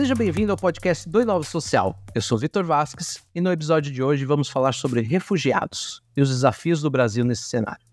Seja 0.00 0.14
bem-vindo 0.14 0.50
ao 0.50 0.56
podcast 0.56 1.06
do 1.06 1.20
Inova 1.20 1.44
Social. 1.44 1.94
Eu 2.14 2.22
sou 2.22 2.38
Vitor 2.38 2.64
Vasques 2.64 3.22
e 3.34 3.40
no 3.42 3.52
episódio 3.52 3.92
de 3.92 4.02
hoje 4.02 4.24
vamos 4.24 4.48
falar 4.48 4.72
sobre 4.72 5.02
refugiados 5.02 6.02
e 6.16 6.22
os 6.22 6.30
desafios 6.30 6.80
do 6.80 6.88
Brasil 6.88 7.22
nesse 7.22 7.42
cenário. 7.42 7.84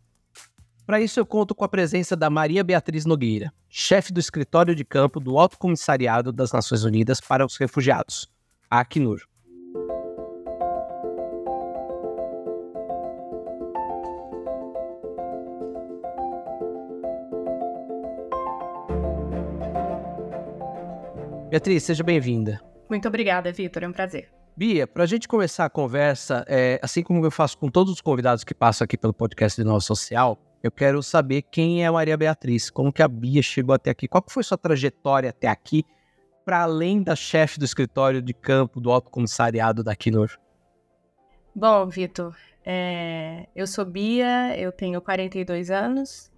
Para 0.86 1.02
isso, 1.02 1.20
eu 1.20 1.26
conto 1.26 1.54
com 1.54 1.66
a 1.66 1.68
presença 1.68 2.16
da 2.16 2.30
Maria 2.30 2.64
Beatriz 2.64 3.06
Nogueira, 3.06 3.52
chefe 3.68 4.14
do 4.14 4.22
escritório 4.22 4.74
de 4.74 4.86
campo 4.86 5.20
do 5.20 5.38
Alto 5.38 5.58
Comissariado 5.58 6.32
das 6.32 6.54
Nações 6.54 6.86
Unidas 6.86 7.20
para 7.20 7.46
os 7.46 7.58
Refugiados, 7.58 8.30
a 8.72 8.80
Acnur. 8.80 9.20
Beatriz, 21.58 21.82
seja 21.82 22.04
bem-vinda. 22.04 22.62
Muito 22.88 23.08
obrigada, 23.08 23.52
Vitor. 23.52 23.84
É 23.84 23.88
um 23.88 23.92
prazer. 23.92 24.30
Bia, 24.56 24.86
para 24.86 25.02
a 25.02 25.08
gente 25.08 25.28
começar 25.28 25.66
a 25.66 25.70
conversa, 25.72 26.46
é, 26.48 26.80
assim 26.84 27.02
como 27.02 27.26
eu 27.26 27.32
faço 27.32 27.58
com 27.58 27.68
todos 27.68 27.92
os 27.92 28.00
convidados 28.00 28.44
que 28.44 28.54
passam 28.54 28.86
aqui 28.86 28.96
pelo 28.96 29.12
podcast 29.12 29.60
de 29.60 29.66
Nova 29.66 29.80
Social, 29.80 30.38
eu 30.62 30.70
quero 30.70 31.02
saber 31.02 31.42
quem 31.42 31.84
é 31.84 31.88
a 31.88 31.92
Maria 31.92 32.16
Beatriz, 32.16 32.70
como 32.70 32.94
que 32.94 33.02
a 33.02 33.08
Bia 33.08 33.42
chegou 33.42 33.74
até 33.74 33.90
aqui, 33.90 34.08
qual 34.08 34.24
foi 34.30 34.44
sua 34.44 34.56
trajetória 34.56 35.32
até 35.32 35.48
aqui, 35.48 35.84
para 36.46 36.62
além 36.62 37.02
da 37.02 37.16
chefe 37.16 37.58
do 37.58 37.66
escritório 37.66 38.22
de 38.22 38.36
campo 38.36 38.80
do 38.80 38.92
Alto 38.92 39.10
Comissariado 39.10 39.84
da 39.84 39.96
Quinor. 39.96 40.30
Bom, 41.56 41.88
Vitor, 41.88 42.36
é, 42.64 43.48
eu 43.56 43.66
sou 43.66 43.84
Bia, 43.84 44.56
eu 44.56 44.72
tenho 44.72 45.02
42 45.02 45.72
anos, 45.72 46.32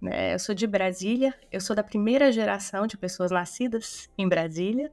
né? 0.00 0.34
Eu 0.34 0.38
sou 0.38 0.54
de 0.54 0.66
Brasília, 0.66 1.34
eu 1.52 1.60
sou 1.60 1.76
da 1.76 1.82
primeira 1.82 2.32
geração 2.32 2.86
de 2.86 2.96
pessoas 2.96 3.30
nascidas 3.30 4.08
em 4.16 4.28
Brasília, 4.28 4.92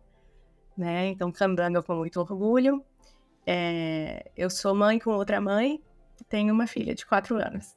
né? 0.78 1.08
Então, 1.08 1.32
candanga 1.32 1.82
com 1.82 1.96
muito 1.96 2.20
orgulho. 2.20 2.84
É, 3.46 4.30
eu 4.36 4.50
sou 4.50 4.76
mãe 4.76 5.00
com 5.00 5.12
outra 5.12 5.40
mãe, 5.40 5.82
tenho 6.28 6.54
uma 6.54 6.68
filha 6.68 6.94
de 6.94 7.06
quatro 7.06 7.36
anos. 7.38 7.76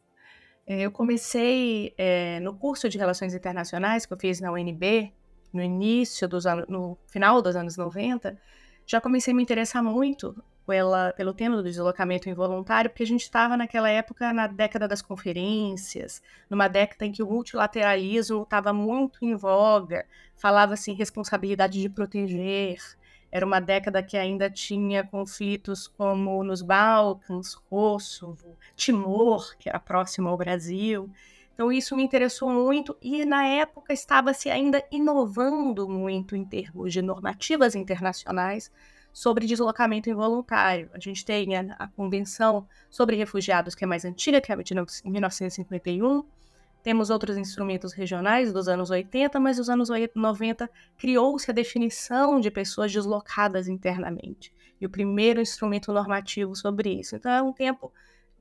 É, 0.67 0.81
eu 0.83 0.91
comecei 0.91 1.95
é, 1.97 2.41
no 2.41 2.55
curso 2.55 2.89
de 2.89 2.99
Relações 2.99 3.35
Internacionais 3.35 4.05
que 4.07 4.13
eu 4.13 4.19
fiz 4.19 4.41
na 4.41 4.53
UNB, 4.53 5.13
no 5.53 5.63
início 5.63 6.29
dos 6.29 6.47
anos, 6.47 6.67
no 6.69 6.97
final 7.09 7.41
dos 7.43 7.57
anos 7.57 7.77
90, 7.77 8.39
já 8.87 9.01
comecei 9.01 9.33
a 9.33 9.37
me 9.37 9.43
interessar 9.43 9.83
muito 9.83 10.35
pela, 10.71 11.13
pelo 11.15 11.35
tema 11.35 11.57
do 11.57 11.65
deslocamento 11.65 12.29
involuntário, 12.29 12.89
porque 12.89 13.03
a 13.03 13.07
gente 13.07 13.23
estava 13.23 13.57
naquela 13.57 13.91
época 13.91 14.33
na 14.33 14.47
década 14.47 14.87
das 14.87 15.03
conferências, 15.03 16.23
numa 16.49 16.69
década 16.69 17.05
em 17.05 17.11
que 17.11 17.25
o 17.25 17.27
multilateralismo 17.27 18.45
estava 18.45 18.73
muito 18.73 19.25
em 19.25 19.35
voga, 19.35 20.07
falava-se 20.37 20.93
em 20.93 20.95
responsabilidade 20.95 21.81
de 21.81 21.89
proteger. 21.89 22.79
Era 23.33 23.45
uma 23.45 23.59
década 23.59 24.01
que 24.01 24.17
ainda 24.17 24.49
tinha 24.49 25.03
conflitos 25.03 25.89
como 25.89 26.45
nos 26.45 26.63
Balcãs, 26.63 27.57
Kosovo, 27.57 28.57
Timor, 28.77 29.57
que 29.59 29.69
era 29.69 29.81
próximo 29.81 30.29
ao 30.29 30.37
Brasil. 30.37 31.11
Então 31.53 31.73
isso 31.73 31.97
me 31.97 32.05
interessou 32.05 32.49
muito 32.49 32.97
e 33.03 33.25
na 33.25 33.45
época 33.45 33.93
estava-se 33.93 34.49
ainda 34.49 34.85
inovando 34.89 35.89
muito 35.89 36.37
em 36.37 36.45
termos 36.45 36.93
de 36.93 37.03
normativas 37.03 37.75
internacionais 37.75 38.71
sobre 39.13 39.47
deslocamento 39.47 40.09
involuntário. 40.09 40.91
A 40.93 40.99
gente 40.99 41.25
tem 41.25 41.57
a, 41.57 41.77
a 41.79 41.89
Convenção 41.89 42.67
sobre 42.89 43.17
Refugiados, 43.17 43.75
que 43.75 43.85
é 43.85 43.87
mais 43.87 44.05
antiga, 44.05 44.41
que 44.41 44.53
é 44.53 44.57
de 44.57 44.75
1951. 45.05 46.25
Temos 46.83 47.11
outros 47.11 47.37
instrumentos 47.37 47.93
regionais 47.93 48.53
dos 48.53 48.67
anos 48.67 48.91
80, 48.91 49.39
mas 49.39 49.59
nos 49.59 49.69
anos 49.69 49.91
90 50.15 50.71
criou-se 50.97 51.51
a 51.51 51.55
definição 51.55 52.41
de 52.41 52.51
pessoas 52.51 52.91
deslocadas 52.91 53.69
internamente. 53.69 54.53
E 54.81 54.87
o 54.87 54.91
primeiro 54.91 55.41
instrumento 55.41 55.93
normativo 55.93 56.57
sobre 56.57 56.99
isso. 56.99 57.17
Então 57.17 57.31
é 57.31 57.43
um 57.43 57.53
tempo 57.53 57.93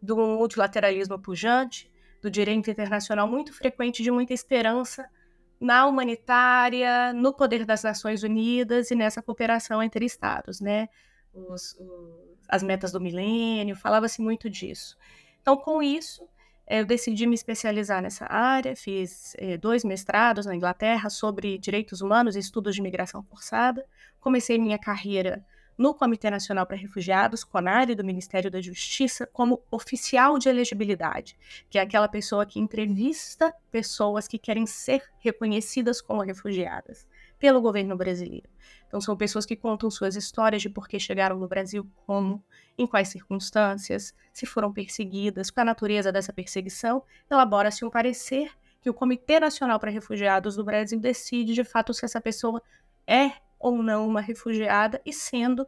do 0.02 0.16
multilateralismo 0.16 1.20
pujante, 1.20 1.92
do 2.22 2.32
direito 2.32 2.70
internacional 2.70 3.28
muito 3.28 3.54
frequente, 3.54 4.02
de 4.02 4.12
muita 4.12 4.34
esperança 4.34 5.10
na 5.60 5.86
humanitária, 5.86 7.14
no 7.14 7.34
poder 7.34 7.66
das 7.66 7.84
Nações 7.84 8.24
Unidas 8.24 8.92
e 8.92 8.96
nessa 8.96 9.22
cooperação 9.22 9.84
entre 9.84 10.06
Estados, 10.06 10.62
né? 10.62 10.88
Os, 11.34 11.76
os, 11.80 12.38
as 12.48 12.64
metas 12.64 12.92
do 12.92 13.02
milênio, 13.02 13.76
falava-se 13.76 14.22
muito 14.22 14.50
disso. 14.50 14.98
Então, 15.42 15.58
com 15.58 15.84
isso, 15.84 16.28
eu 16.68 16.86
decidi 16.86 17.26
me 17.26 17.36
especializar 17.36 18.02
nessa 18.02 18.26
área, 18.32 18.76
fiz 18.76 19.36
eh, 19.38 19.58
dois 19.58 19.84
mestrados 19.84 20.46
na 20.46 20.56
Inglaterra 20.56 21.10
sobre 21.10 21.58
direitos 21.58 22.02
humanos 22.02 22.36
e 22.36 22.40
estudos 22.40 22.76
de 22.76 22.82
migração 22.82 23.24
forçada. 23.24 23.86
Comecei 24.20 24.58
minha 24.58 24.78
carreira 24.78 25.44
no 25.80 25.94
Comitê 25.94 26.30
Nacional 26.30 26.66
para 26.66 26.76
Refugiados, 26.76 27.46
CONARE, 27.46 27.96
do 27.96 28.04
Ministério 28.04 28.52
da 28.52 28.60
Justiça, 28.60 29.26
como 29.26 29.64
oficial 29.72 30.38
de 30.38 30.50
elegibilidade, 30.50 31.38
que 31.70 31.80
é 31.80 31.82
aquela 31.82 32.10
pessoa 32.10 32.46
que 32.46 32.60
entrevista 32.60 33.56
pessoas 33.72 34.28
que 34.28 34.38
querem 34.38 34.66
ser 34.66 35.02
reconhecidas 35.20 36.02
como 36.02 36.22
refugiadas 36.22 37.08
pelo 37.40 37.62
governo 37.62 37.96
brasileiro. 37.96 38.50
Então, 38.88 39.00
são 39.00 39.16
pessoas 39.16 39.46
que 39.46 39.56
contam 39.56 39.90
suas 39.90 40.18
histórias 40.18 40.62
de 40.62 40.70
por 40.70 40.86
que 40.86 41.00
chegaram 41.00 41.38
no 41.38 41.48
Brasil, 41.48 41.90
como, 42.06 42.44
em 42.78 42.86
quais 42.86 43.08
circunstâncias, 43.08 44.14
se 44.34 44.46
foram 44.46 44.74
perseguidas, 44.74 45.50
qual 45.50 45.62
a 45.62 45.66
natureza 45.66 46.12
dessa 46.12 46.34
perseguição. 46.34 47.02
Elabora-se 47.32 47.86
um 47.86 47.90
parecer 47.90 48.52
que 48.82 48.90
o 48.90 48.94
Comitê 48.94 49.40
Nacional 49.40 49.80
para 49.80 49.92
Refugiados 49.92 50.58
do 50.58 50.64
Brasil 50.66 51.00
decide, 51.00 51.54
de 51.54 51.64
fato, 51.64 51.94
se 51.94 52.04
essa 52.04 52.20
pessoa 52.20 52.62
é 53.08 53.32
ou 53.60 53.84
não 53.84 54.08
uma 54.08 54.22
refugiada 54.22 55.02
e 55.06 55.12
sendo 55.12 55.68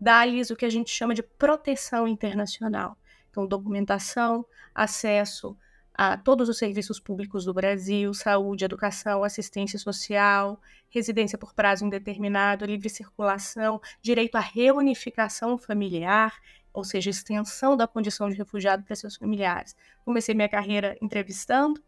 dar-lhes 0.00 0.50
o 0.50 0.56
que 0.56 0.64
a 0.64 0.70
gente 0.70 0.90
chama 0.90 1.14
de 1.14 1.22
proteção 1.22 2.06
internacional. 2.06 2.96
Então, 3.30 3.46
documentação, 3.46 4.44
acesso 4.74 5.56
a 5.94 6.16
todos 6.16 6.48
os 6.48 6.58
serviços 6.58 6.98
públicos 6.98 7.44
do 7.44 7.52
Brasil, 7.52 8.14
saúde, 8.14 8.64
educação, 8.64 9.22
assistência 9.22 9.78
social, 9.78 10.60
residência 10.88 11.36
por 11.36 11.52
prazo 11.52 11.84
indeterminado, 11.84 12.64
livre 12.64 12.88
circulação, 12.88 13.80
direito 14.00 14.36
à 14.36 14.40
reunificação 14.40 15.58
familiar, 15.58 16.34
ou 16.72 16.84
seja, 16.84 17.10
extensão 17.10 17.76
da 17.76 17.86
condição 17.86 18.30
de 18.30 18.36
refugiado 18.36 18.82
para 18.82 18.96
seus 18.96 19.16
familiares. 19.16 19.76
Comecei 20.04 20.34
minha 20.34 20.48
carreira 20.48 20.96
entrevistando 21.02 21.82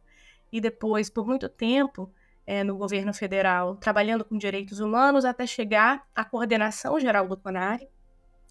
e 0.52 0.60
depois, 0.60 1.08
por 1.08 1.26
muito 1.26 1.48
tempo, 1.48 2.12
é, 2.46 2.64
no 2.64 2.76
governo 2.76 3.14
federal, 3.14 3.76
trabalhando 3.76 4.24
com 4.24 4.36
direitos 4.36 4.80
humanos, 4.80 5.24
até 5.24 5.46
chegar 5.46 6.04
à 6.14 6.24
coordenação 6.24 6.98
geral 6.98 7.28
do 7.28 7.36
CONARE. 7.36 7.88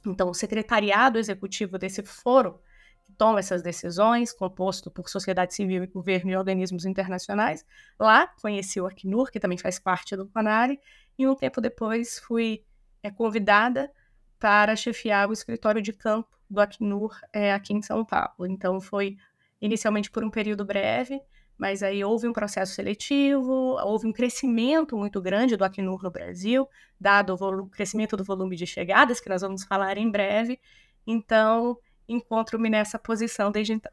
Então, 0.06 0.30
o 0.30 0.34
secretariado 0.34 1.20
executivo 1.20 1.78
desse 1.78 2.02
foro, 2.04 2.60
que 3.06 3.14
toma 3.14 3.40
essas 3.40 3.62
decisões, 3.62 4.32
composto 4.32 4.90
por 4.90 5.10
sociedade 5.10 5.54
civil 5.54 5.84
e 5.84 5.88
governo 5.88 6.32
e 6.32 6.36
organismos 6.36 6.86
internacionais, 6.86 7.66
lá 8.00 8.28
conheci 8.42 8.80
o 8.80 8.88
Acnur, 8.88 9.30
que 9.32 9.40
também 9.40 9.58
faz 9.58 9.78
parte 9.78 10.16
do 10.16 10.28
CONARE, 10.28 10.80
e 11.18 11.28
um 11.28 11.36
tempo 11.36 11.62
depois 11.62 12.20
fui 12.20 12.64
é, 13.04 13.12
convidada 13.12 13.92
para 14.40 14.76
chefiar 14.76 15.30
o 15.30 15.34
escritório 15.34 15.82
de 15.82 15.94
campo 15.94 16.30
do 16.50 16.60
Acnur 16.60 17.16
é, 17.32 17.54
aqui 17.54 17.74
em 17.74 17.82
São 17.82 18.04
Paulo. 18.04 18.48
Então, 18.48 18.82
foi 18.82 19.18
inicialmente 19.62 20.10
por 20.10 20.24
um 20.24 20.32
período 20.32 20.66
breve, 20.66 21.22
mas 21.62 21.84
aí 21.84 22.04
houve 22.04 22.28
um 22.28 22.34
processo 22.34 22.74
seletivo, 22.74 23.78
houve 23.84 24.08
um 24.08 24.12
crescimento 24.12 24.98
muito 24.98 25.22
grande 25.22 25.56
do 25.56 25.64
Acnur 25.64 26.02
no 26.02 26.10
Brasil, 26.10 26.68
dado 27.00 27.36
o 27.36 27.68
crescimento 27.68 28.18
do 28.18 28.24
volume 28.24 28.56
de 28.56 28.66
chegadas, 28.66 29.20
que 29.20 29.30
nós 29.30 29.44
vamos 29.44 29.64
falar 29.64 29.96
em 29.96 30.10
breve. 30.10 30.60
Então, 31.06 31.78
encontro-me 32.10 32.68
nessa 32.68 32.98
posição 32.98 33.52
desde 33.52 33.74
então. 33.74 33.92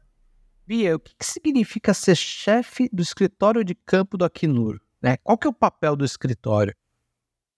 Bia, 0.65 0.95
o 0.95 0.99
que, 0.99 1.13
que 1.15 1.23
significa 1.23 1.93
ser 1.93 2.15
chefe 2.15 2.89
do 2.91 3.03
escritório 3.03 3.63
de 3.63 3.75
campo 3.75 4.17
do 4.17 4.25
Acnur? 4.25 4.81
Né? 4.99 5.17
Qual 5.17 5.37
que 5.37 5.45
é 5.45 5.49
o 5.51 5.53
papel 5.53 5.95
do 5.95 6.03
escritório? 6.03 6.73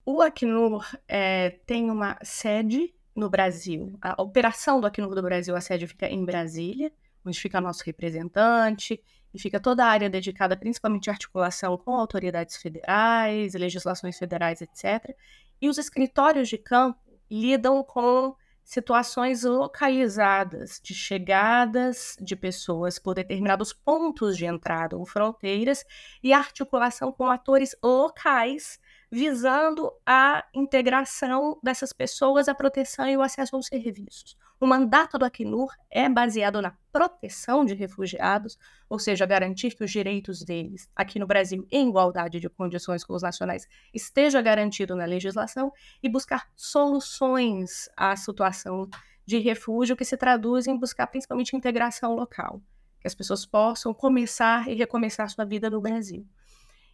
O 0.05 0.21
Acnur 0.21 0.85
é, 1.07 1.51
tem 1.65 1.89
uma 1.89 2.19
sede 2.21 2.93
no 3.15 3.29
Brasil. 3.29 3.97
A 4.01 4.21
operação 4.21 4.81
do 4.81 4.87
Acnur 4.87 5.15
do 5.15 5.21
Brasil, 5.21 5.55
a 5.55 5.61
sede 5.61 5.87
fica 5.87 6.09
em 6.09 6.25
Brasília, 6.25 6.91
onde 7.25 7.39
fica 7.39 7.61
nosso 7.61 7.83
representante, 7.85 9.01
e 9.33 9.39
fica 9.39 9.59
toda 9.59 9.85
a 9.85 9.87
área 9.87 10.09
dedicada 10.09 10.57
principalmente 10.57 11.09
à 11.09 11.13
articulação 11.13 11.77
com 11.77 11.95
autoridades 11.95 12.57
federais, 12.57 13.53
legislações 13.53 14.17
federais, 14.17 14.61
etc. 14.61 15.15
E 15.61 15.69
os 15.69 15.77
escritórios 15.77 16.49
de 16.49 16.57
campo 16.57 16.99
lidam 17.29 17.83
com 17.83 18.35
situações 18.63 19.43
localizadas 19.43 20.79
de 20.83 20.93
chegadas 20.93 22.15
de 22.21 22.35
pessoas 22.35 22.99
por 22.99 23.15
determinados 23.15 23.73
pontos 23.73 24.37
de 24.37 24.45
entrada 24.45 24.97
ou 24.97 25.05
fronteiras 25.05 25.83
e 26.23 26.31
articulação 26.31 27.11
com 27.11 27.25
atores 27.25 27.75
locais 27.83 28.79
visando 29.11 29.91
a 30.05 30.45
integração 30.53 31.59
dessas 31.61 31.91
pessoas, 31.91 32.47
a 32.47 32.55
proteção 32.55 33.07
e 33.07 33.17
o 33.17 33.21
acesso 33.21 33.57
aos 33.57 33.67
serviços. 33.67 34.37
O 34.61 34.67
mandato 34.67 35.17
do 35.17 35.25
Acnur 35.25 35.73
é 35.89 36.07
baseado 36.07 36.61
na 36.61 36.77
proteção 36.91 37.65
de 37.65 37.73
refugiados, 37.73 38.59
ou 38.87 38.99
seja, 38.99 39.25
garantir 39.25 39.75
que 39.75 39.83
os 39.83 39.89
direitos 39.89 40.43
deles 40.43 40.87
aqui 40.95 41.17
no 41.17 41.25
Brasil, 41.25 41.65
em 41.71 41.89
igualdade 41.89 42.39
de 42.39 42.47
condições 42.47 43.03
com 43.03 43.15
os 43.15 43.23
nacionais, 43.23 43.67
esteja 43.91 44.39
garantido 44.39 44.95
na 44.95 45.05
legislação 45.05 45.71
e 46.03 46.07
buscar 46.07 46.47
soluções 46.55 47.89
à 47.97 48.15
situação 48.15 48.87
de 49.25 49.39
refúgio 49.39 49.97
que 49.97 50.05
se 50.05 50.15
traduz 50.15 50.67
em 50.67 50.77
buscar 50.77 51.07
principalmente 51.07 51.55
integração 51.55 52.13
local, 52.13 52.61
que 52.99 53.07
as 53.07 53.15
pessoas 53.15 53.47
possam 53.47 53.95
começar 53.95 54.69
e 54.69 54.75
recomeçar 54.75 55.27
sua 55.27 55.43
vida 55.43 55.71
no 55.71 55.81
Brasil. 55.81 56.23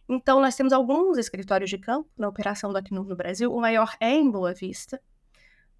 Então, 0.08 0.40
nós 0.40 0.56
temos 0.56 0.72
alguns 0.72 1.18
escritórios 1.18 1.68
de 1.68 1.76
campo 1.76 2.08
na 2.16 2.28
operação 2.28 2.72
do 2.72 2.78
Acnur 2.78 3.04
no 3.04 3.14
Brasil. 3.14 3.52
O 3.52 3.60
maior 3.60 3.94
é 4.00 4.10
em 4.10 4.30
Boa 4.30 4.54
Vista, 4.54 4.98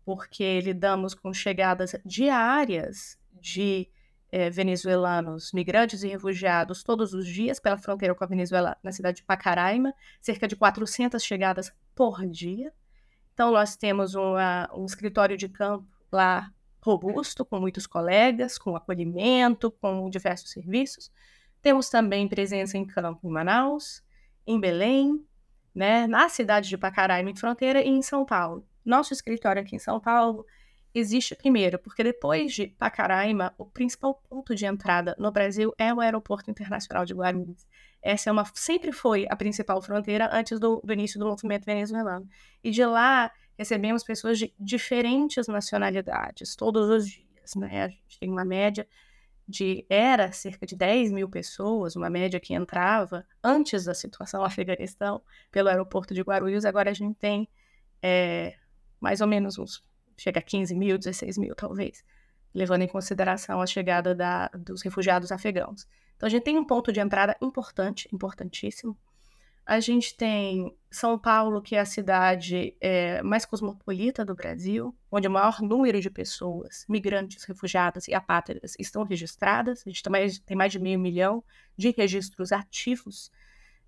porque 0.08 0.62
lidamos 0.62 1.12
com 1.12 1.34
chegadas 1.34 1.94
diárias 2.02 3.18
de 3.30 3.86
eh, 4.32 4.48
venezuelanos, 4.48 5.52
migrantes 5.52 6.02
e 6.02 6.08
refugiados 6.08 6.82
todos 6.82 7.12
os 7.12 7.26
dias 7.26 7.60
pela 7.60 7.76
fronteira 7.76 8.14
com 8.14 8.24
a 8.24 8.26
Venezuela, 8.26 8.74
na 8.82 8.90
cidade 8.90 9.18
de 9.18 9.24
Pacaraima, 9.24 9.92
cerca 10.18 10.48
de 10.48 10.56
400 10.56 11.22
chegadas 11.22 11.70
por 11.94 12.26
dia. 12.26 12.72
Então, 13.34 13.52
nós 13.52 13.76
temos 13.76 14.14
uma, 14.14 14.70
um 14.74 14.86
escritório 14.86 15.36
de 15.36 15.46
campo 15.46 15.86
lá 16.10 16.50
robusto, 16.80 17.44
com 17.44 17.60
muitos 17.60 17.86
colegas, 17.86 18.56
com 18.56 18.74
acolhimento, 18.74 19.70
com 19.70 20.08
diversos 20.08 20.50
serviços. 20.52 21.12
Temos 21.60 21.90
também 21.90 22.26
presença 22.26 22.78
em 22.78 22.86
campo 22.86 23.28
em 23.28 23.30
Manaus, 23.30 24.02
em 24.46 24.58
Belém, 24.58 25.22
né, 25.74 26.06
na 26.06 26.30
cidade 26.30 26.66
de 26.66 26.78
Pacaraima, 26.78 27.28
em 27.28 27.36
fronteira, 27.36 27.82
e 27.82 27.88
em 27.88 28.00
São 28.00 28.24
Paulo. 28.24 28.66
Nosso 28.84 29.12
escritório 29.12 29.62
aqui 29.62 29.76
em 29.76 29.78
São 29.78 30.00
Paulo 30.00 30.46
existe 30.94 31.34
primeiro, 31.34 31.78
porque 31.78 32.02
depois 32.02 32.52
de 32.52 32.68
Pacaraima, 32.68 33.54
o 33.58 33.64
principal 33.64 34.14
ponto 34.28 34.54
de 34.54 34.66
entrada 34.66 35.14
no 35.18 35.30
Brasil 35.30 35.72
é 35.78 35.92
o 35.92 36.00
Aeroporto 36.00 36.50
Internacional 36.50 37.04
de 37.04 37.14
Guarulhos. 37.14 37.66
Essa 38.02 38.30
é 38.30 38.32
uma, 38.32 38.44
sempre 38.54 38.92
foi 38.92 39.26
a 39.28 39.36
principal 39.36 39.80
fronteira 39.82 40.28
antes 40.32 40.58
do, 40.58 40.80
do 40.82 40.92
início 40.92 41.18
do 41.18 41.26
movimento 41.26 41.64
venezuelano. 41.64 42.28
E 42.62 42.70
de 42.70 42.84
lá 42.84 43.30
recebemos 43.56 44.02
pessoas 44.04 44.38
de 44.38 44.54
diferentes 44.58 45.48
nacionalidades 45.48 46.54
todos 46.54 46.88
os 46.88 47.08
dias. 47.08 47.54
Né? 47.56 47.84
A 47.84 47.88
gente 47.88 48.18
tem 48.20 48.30
uma 48.30 48.44
média 48.44 48.86
de 49.46 49.86
era 49.88 50.30
cerca 50.30 50.66
de 50.66 50.76
10 50.76 51.10
mil 51.10 51.28
pessoas, 51.28 51.96
uma 51.96 52.10
média 52.10 52.38
que 52.38 52.54
entrava 52.54 53.26
antes 53.42 53.84
da 53.84 53.94
situação 53.94 54.44
Afeganistão 54.44 55.22
pelo 55.50 55.68
aeroporto 55.68 56.14
de 56.14 56.20
Guarulhos, 56.20 56.64
agora 56.64 56.90
a 56.90 56.94
gente 56.94 57.16
tem 57.18 57.48
é, 58.02 58.54
mais 59.00 59.20
ou 59.20 59.26
menos 59.26 59.58
uns, 59.58 59.82
chega 60.16 60.40
a 60.40 60.42
15 60.42 60.74
mil, 60.74 60.98
16 60.98 61.38
mil 61.38 61.54
talvez, 61.54 62.04
levando 62.54 62.82
em 62.82 62.88
consideração 62.88 63.60
a 63.60 63.66
chegada 63.66 64.14
da, 64.14 64.48
dos 64.48 64.82
refugiados 64.82 65.30
afegãos. 65.30 65.86
Então 66.16 66.26
a 66.26 66.30
gente 66.30 66.42
tem 66.42 66.58
um 66.58 66.64
ponto 66.64 66.92
de 66.92 67.00
entrada 67.00 67.36
importante, 67.40 68.08
importantíssimo, 68.12 68.96
a 69.68 69.80
gente 69.80 70.16
tem 70.16 70.74
São 70.90 71.18
Paulo, 71.18 71.60
que 71.60 71.76
é 71.76 71.80
a 71.80 71.84
cidade 71.84 72.74
é, 72.80 73.20
mais 73.22 73.44
cosmopolita 73.44 74.24
do 74.24 74.34
Brasil, 74.34 74.96
onde 75.12 75.28
o 75.28 75.30
maior 75.30 75.60
número 75.60 76.00
de 76.00 76.08
pessoas, 76.08 76.86
migrantes, 76.88 77.44
refugiadas 77.44 78.08
e 78.08 78.14
apátridas, 78.14 78.74
estão 78.78 79.02
registradas. 79.02 79.82
A 79.86 79.90
gente 79.90 80.02
também 80.02 80.26
tem 80.46 80.56
mais 80.56 80.72
de 80.72 80.78
meio 80.78 80.98
milhão 80.98 81.44
de 81.76 81.90
registros 81.90 82.50
ativos 82.50 83.30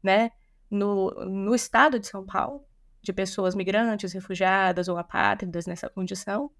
né, 0.02 0.32
no, 0.70 1.12
no 1.24 1.54
estado 1.54 1.98
de 1.98 2.06
São 2.06 2.26
Paulo, 2.26 2.62
de 3.02 3.12
pessoas 3.12 3.54
migrantes, 3.54 4.12
refugiadas 4.12 4.88
ou 4.88 4.98
apátridas 4.98 5.66
nessa 5.66 5.88
condição. 5.88 6.50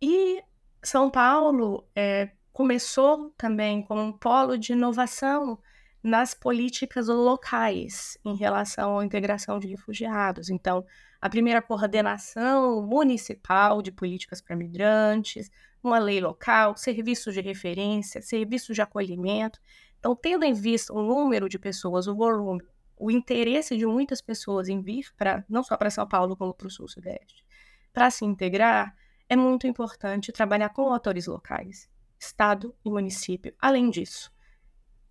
E 0.00 0.42
São 0.82 1.10
Paulo 1.10 1.86
é, 1.94 2.30
começou 2.52 3.30
também 3.36 3.82
como 3.82 4.00
um 4.00 4.12
polo 4.12 4.56
de 4.56 4.72
inovação 4.72 5.58
nas 6.02 6.34
políticas 6.34 7.08
locais 7.08 8.16
em 8.24 8.36
relação 8.36 8.98
à 8.98 9.04
integração 9.04 9.58
de 9.58 9.66
refugiados. 9.68 10.48
Então, 10.48 10.84
a 11.20 11.28
primeira 11.28 11.60
coordenação 11.60 12.80
municipal 12.86 13.82
de 13.82 13.90
políticas 13.90 14.40
para 14.40 14.54
migrantes, 14.54 15.50
uma 15.82 15.98
lei 15.98 16.20
local, 16.20 16.76
serviços 16.76 17.34
de 17.34 17.40
referência, 17.40 18.22
serviços 18.22 18.74
de 18.74 18.82
acolhimento. 18.82 19.60
Então, 19.98 20.14
tendo 20.14 20.44
em 20.44 20.52
vista 20.52 20.92
o 20.92 21.02
número 21.02 21.48
de 21.48 21.58
pessoas, 21.58 22.06
o 22.06 22.14
volume, 22.14 22.62
o 22.98 23.10
interesse 23.10 23.76
de 23.76 23.86
muitas 23.86 24.20
pessoas 24.20 24.68
em 24.68 24.80
vir 24.80 25.12
para 25.16 25.44
não 25.48 25.62
só 25.62 25.76
para 25.76 25.90
São 25.90 26.06
Paulo 26.06 26.36
como 26.36 26.52
para 26.52 26.66
o 26.66 26.70
Sul 26.70 26.88
Sudeste, 26.88 27.44
para 27.92 28.10
se 28.10 28.24
integrar, 28.24 28.94
é 29.28 29.36
muito 29.36 29.66
importante 29.66 30.32
trabalhar 30.32 30.70
com 30.70 30.92
atores 30.92 31.26
locais, 31.26 31.88
estado 32.18 32.74
e 32.84 32.90
município. 32.90 33.54
Além 33.58 33.90
disso, 33.90 34.32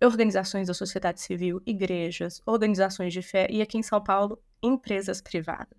organizações 0.02 0.68
da 0.68 0.74
sociedade 0.74 1.20
civil, 1.20 1.60
igrejas, 1.66 2.42
organizações 2.46 3.12
de 3.12 3.22
fé 3.22 3.46
e 3.50 3.60
aqui 3.62 3.78
em 3.78 3.82
São 3.82 4.02
Paulo, 4.02 4.42
empresas 4.62 5.20
privadas, 5.20 5.78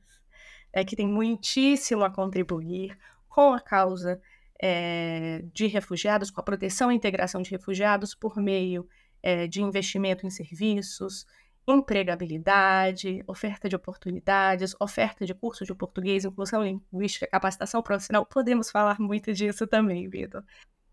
é, 0.72 0.84
que 0.84 0.96
tem 0.96 1.08
muitíssimo 1.08 2.04
a 2.04 2.10
contribuir 2.10 2.98
com 3.28 3.54
a 3.54 3.60
causa 3.60 4.22
é, 4.62 5.44
de 5.54 5.68
refugiados, 5.68 6.30
com 6.30 6.42
a 6.42 6.44
proteção 6.44 6.92
e 6.92 6.96
integração 6.96 7.42
de 7.42 7.52
refugiados 7.52 8.14
por 8.14 8.38
meio 8.38 8.88
é, 9.24 9.48
de 9.48 9.62
investimento 9.62 10.26
em 10.26 10.30
serviços, 10.30 11.26
empregabilidade, 11.72 13.24
oferta 13.28 13.70
de 13.70 13.76
oportunidades, 13.76 14.76
oferta 14.80 15.26
de 15.26 15.34
cursos 15.34 15.68
de 15.68 15.74
português, 15.76 16.26
inclusão 16.26 16.64
linguística, 16.64 17.28
capacitação 17.28 17.82
profissional. 17.82 18.26
Podemos 18.26 18.72
falar 18.72 19.00
muito 19.00 19.34
disso 19.34 19.68
também, 19.68 20.10
Vitor. 20.10 20.44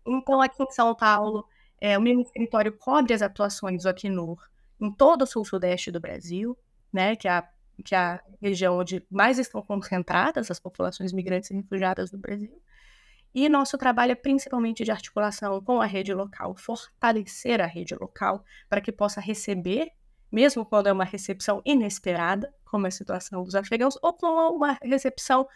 Então, 0.05 0.41
aqui 0.41 0.61
em 0.63 0.71
São 0.71 0.95
Paulo, 0.95 1.47
é, 1.79 1.97
o 1.97 2.01
meu 2.01 2.21
escritório 2.21 2.71
cobre 2.71 3.13
as 3.13 3.21
atuações 3.21 3.83
do 3.83 3.89
Acnur 3.89 4.37
em 4.79 4.91
todo 4.91 5.23
o 5.23 5.27
sul-sudeste 5.27 5.91
do 5.91 5.99
Brasil, 5.99 6.57
né, 6.93 7.15
que 7.15 7.27
é, 7.27 7.31
a, 7.31 7.49
que 7.83 7.95
é 7.95 7.97
a 7.97 8.23
região 8.41 8.77
onde 8.77 9.05
mais 9.09 9.39
estão 9.39 9.61
concentradas 9.61 10.49
as 10.49 10.59
populações 10.59 11.11
migrantes 11.11 11.49
e 11.51 11.55
refugiadas 11.55 12.11
do 12.11 12.17
Brasil. 12.17 12.61
E 13.33 13.49
nosso 13.49 13.77
trabalho 13.77 14.13
é 14.13 14.15
principalmente 14.15 14.83
de 14.83 14.91
articulação 14.91 15.61
com 15.61 15.81
a 15.81 15.85
rede 15.85 16.13
local, 16.13 16.55
fortalecer 16.55 17.61
a 17.61 17.65
rede 17.65 17.93
local 17.95 18.43
para 18.69 18.81
que 18.81 18.91
possa 18.91 19.21
receber, 19.21 19.91
mesmo 20.31 20.65
quando 20.65 20.87
é 20.87 20.93
uma 20.93 21.05
recepção 21.05 21.61
inesperada, 21.65 22.53
como 22.65 22.85
é 22.85 22.89
a 22.89 22.91
situação 22.91 23.43
dos 23.43 23.55
afegãos, 23.55 23.97
ou 24.01 24.13
com 24.13 24.27
uma 24.55 24.77
recepção 24.81 25.47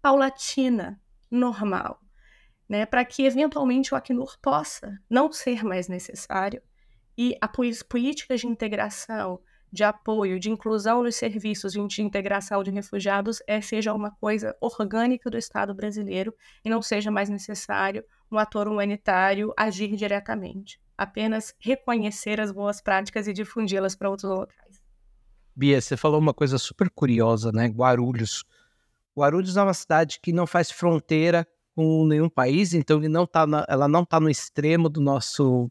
paulatina, 0.00 1.00
normal 1.30 2.00
né, 2.68 2.84
para 2.84 3.04
que 3.04 3.24
eventualmente 3.24 3.94
o 3.94 3.96
Acnur 3.96 4.38
possa 4.40 4.98
não 5.08 5.30
ser 5.32 5.64
mais 5.64 5.88
necessário 5.88 6.60
e 7.16 7.36
as 7.40 7.82
políticas 7.82 8.40
de 8.40 8.46
integração, 8.46 9.40
de 9.72 9.82
apoio, 9.82 10.38
de 10.38 10.50
inclusão 10.50 11.02
nos 11.02 11.16
serviços 11.16 11.72
de 11.72 12.02
integração 12.02 12.62
de 12.62 12.70
refugiados 12.70 13.42
é, 13.46 13.60
seja 13.60 13.92
uma 13.92 14.10
coisa 14.10 14.56
orgânica 14.60 15.30
do 15.30 15.36
Estado 15.36 15.74
brasileiro 15.74 16.34
e 16.64 16.70
não 16.70 16.82
seja 16.82 17.10
mais 17.10 17.28
necessário 17.28 18.04
um 18.30 18.38
ator 18.38 18.68
humanitário 18.68 19.52
agir 19.56 19.96
diretamente, 19.96 20.80
apenas 20.96 21.54
reconhecer 21.58 22.40
as 22.40 22.50
boas 22.50 22.80
práticas 22.80 23.26
e 23.26 23.32
difundi-las 23.32 23.94
para 23.94 24.10
outros 24.10 24.30
locais. 24.30 24.82
Bia, 25.54 25.80
você 25.80 25.96
falou 25.96 26.20
uma 26.20 26.34
coisa 26.34 26.58
super 26.58 26.90
curiosa, 26.90 27.50
né? 27.50 27.66
Guarulhos. 27.66 28.44
Guarulhos 29.16 29.56
é 29.56 29.62
uma 29.62 29.74
cidade 29.74 30.20
que 30.20 30.32
não 30.32 30.46
faz 30.46 30.70
fronteira 30.70 31.46
com 31.74 32.06
nenhum 32.06 32.28
país, 32.28 32.74
então 32.74 32.98
ele 32.98 33.08
não 33.08 33.26
tá 33.26 33.46
na, 33.46 33.64
ela 33.68 33.88
não 33.88 34.02
está 34.02 34.20
no 34.20 34.30
extremo 34.30 34.88
do 34.88 35.00
nosso 35.00 35.70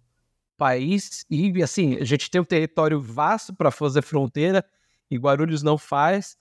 país. 0.57 1.25
E 1.29 1.61
assim, 1.61 1.95
a 1.97 2.03
gente 2.03 2.29
tem 2.29 2.41
um 2.41 2.45
território 2.45 2.99
vasto 3.01 3.53
para 3.53 3.71
fazer 3.71 4.01
fronteira 4.01 4.65
e 5.09 5.17
Guarulhos 5.17 5.61
não 5.61 5.77
faz. 5.77 6.37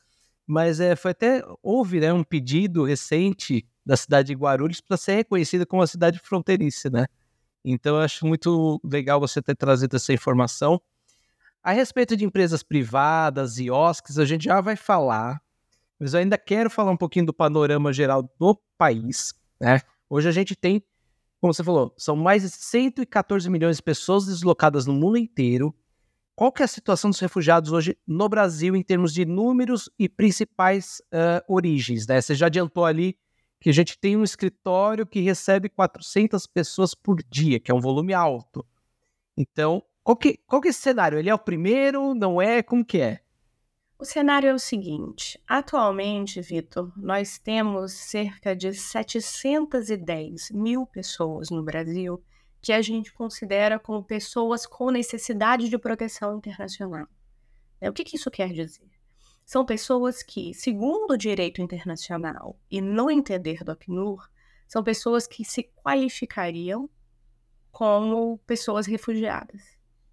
Mas 0.46 0.80
é, 0.80 0.94
foi 0.94 1.12
até 1.12 1.42
houve 1.62 2.00
né, 2.00 2.12
um 2.12 2.22
pedido 2.22 2.84
recente 2.84 3.66
da 3.84 3.96
cidade 3.96 4.28
de 4.28 4.34
Guarulhos 4.34 4.80
para 4.80 4.96
ser 4.96 5.16
reconhecida 5.16 5.66
como 5.66 5.80
uma 5.80 5.86
cidade 5.86 6.18
fronteiriça, 6.18 6.90
né? 6.90 7.06
Então 7.64 7.97
eu 7.97 8.02
acho 8.02 8.26
muito 8.26 8.80
legal 8.85 9.18
você 9.18 9.40
ter 9.40 9.56
trazido 9.56 9.97
essa 9.97 10.12
informação. 10.12 10.80
A 11.62 11.73
respeito 11.73 12.14
de 12.14 12.25
empresas 12.25 12.62
privadas 12.62 13.59
e 13.59 13.71
OSCs, 13.71 14.18
a 14.18 14.26
gente 14.26 14.44
já 14.44 14.61
vai 14.61 14.76
falar, 14.76 15.40
mas 15.99 16.12
eu 16.12 16.21
ainda 16.21 16.37
quero 16.37 16.68
falar 16.68 16.90
um 16.90 16.97
pouquinho 16.97 17.25
do 17.25 17.33
panorama 17.33 17.90
geral 17.90 18.23
do 18.38 18.61
país. 18.76 19.33
Né? 19.59 19.80
Hoje 20.11 20.28
a 20.28 20.33
gente 20.33 20.54
tem, 20.54 20.85
como 21.40 21.54
você 21.54 21.64
falou, 21.64 21.94
são 21.97 22.14
mais 22.14 22.42
de 22.42 22.50
114 22.50 23.49
milhões 23.49 23.78
de 23.78 23.83
pessoas 23.83 24.26
deslocadas 24.26 24.85
no 24.85 24.92
mundo 24.92 25.16
inteiro. 25.16 25.75
Qual 26.37 26.52
que 26.52 26.62
é 26.62 26.64
a 26.66 26.68
situação 26.68 27.09
dos 27.09 27.21
refugiados 27.21 27.73
hoje 27.73 27.97
no 28.06 28.28
Brasil 28.28 28.76
em 28.76 28.83
termos 28.83 29.14
de 29.14 29.25
números 29.25 29.88
e 29.99 30.06
principais 30.06 31.00
uh, 31.12 31.40
origens? 31.49 32.06
Né? 32.06 32.21
Você 32.21 32.35
já 32.35 32.47
adiantou 32.47 32.85
ali 32.85 33.16
que 33.64 33.71
a 33.71 33.73
gente 33.73 33.99
tem 33.99 34.14
um 34.14 34.23
escritório 34.23 35.06
que 35.06 35.23
recebe 35.23 35.71
400 35.71 36.47
pessoas 36.47 36.94
por 36.94 37.23
dia, 37.23 37.59
que 37.59 37.71
é 37.71 37.75
um 37.75 37.80
volume 37.80 38.12
alto. 38.12 38.62
Então, 39.35 39.83
qual 40.02 40.14
que, 40.18 40.37
qual 40.47 40.61
que 40.61 40.68
é 40.68 40.71
esse 40.71 40.83
cenário? 40.83 41.18
Ele 41.18 41.30
é 41.30 41.35
o 41.35 41.38
primeiro? 41.38 42.14
Não 42.14 42.42
é? 42.42 42.62
Como 42.62 42.85
que 42.85 43.00
é? 43.00 43.23
O 43.99 44.04
cenário 44.04 44.50
é 44.50 44.52
o 44.52 44.59
seguinte: 44.59 45.42
atualmente, 45.49 46.42
Vitor, 46.42 46.92
nós 46.94 47.38
temos 47.38 47.94
cerca 47.94 48.54
de 48.54 48.75
710 48.75 50.50
mil 50.50 50.85
pessoas 50.87 51.49
no 51.49 51.62
Brasil 51.62 52.23
que 52.61 52.71
a 52.71 52.83
gente 52.83 53.14
considera 53.14 53.78
como 53.78 54.04
pessoas 54.04 54.66
com 54.66 54.90
necessidade 54.90 55.71
de 55.71 55.78
proteção 55.78 56.37
internacional. 56.37 57.06
O 57.80 57.92
que, 57.94 58.04
que 58.04 58.16
isso 58.16 58.30
quer 58.30 58.52
dizer? 58.52 58.93
São 59.44 59.64
pessoas 59.64 60.22
que, 60.22 60.54
segundo 60.54 61.12
o 61.12 61.18
direito 61.18 61.60
internacional 61.60 62.58
e 62.70 62.80
no 62.80 63.10
entender 63.10 63.62
do 63.62 63.72
Acnur, 63.72 64.28
são 64.66 64.82
pessoas 64.82 65.26
que 65.26 65.44
se 65.44 65.64
qualificariam 65.84 66.88
como 67.70 68.38
pessoas 68.46 68.86
refugiadas. 68.86 69.62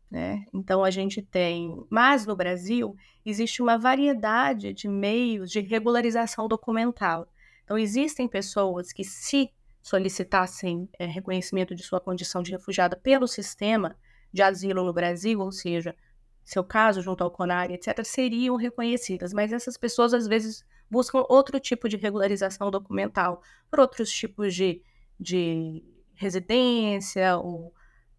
Né? 0.09 0.45
Então 0.53 0.83
a 0.83 0.91
gente 0.91 1.21
tem, 1.21 1.85
mas 1.89 2.25
no 2.25 2.35
Brasil 2.35 2.97
existe 3.25 3.61
uma 3.61 3.77
variedade 3.77 4.73
de 4.73 4.87
meios 4.89 5.49
de 5.49 5.61
regularização 5.61 6.49
documental. 6.49 7.31
Então 7.63 7.77
existem 7.77 8.27
pessoas 8.27 8.91
que 8.91 9.05
se 9.05 9.49
solicitassem 9.81 10.89
é, 10.99 11.05
reconhecimento 11.05 11.73
de 11.73 11.83
sua 11.83 12.01
condição 12.01 12.43
de 12.43 12.51
refugiada 12.51 12.97
pelo 12.97 13.25
sistema 13.25 13.95
de 14.33 14.41
asilo 14.41 14.83
no 14.83 14.93
Brasil, 14.93 15.39
ou 15.39 15.51
seja, 15.51 15.95
seu 16.51 16.63
caso 16.65 17.01
junto 17.01 17.23
ao 17.23 17.31
CONAR, 17.31 17.71
etc., 17.71 18.03
seriam 18.03 18.57
reconhecidas, 18.57 19.31
mas 19.33 19.53
essas 19.53 19.77
pessoas 19.77 20.13
às 20.13 20.27
vezes 20.27 20.65
buscam 20.89 21.23
outro 21.29 21.59
tipo 21.61 21.87
de 21.87 21.95
regularização 21.95 22.69
documental, 22.69 23.41
por 23.69 23.79
outros 23.79 24.11
tipos 24.11 24.53
de, 24.53 24.81
de 25.17 25.81
residência, 26.13 27.37
ou 27.37 27.73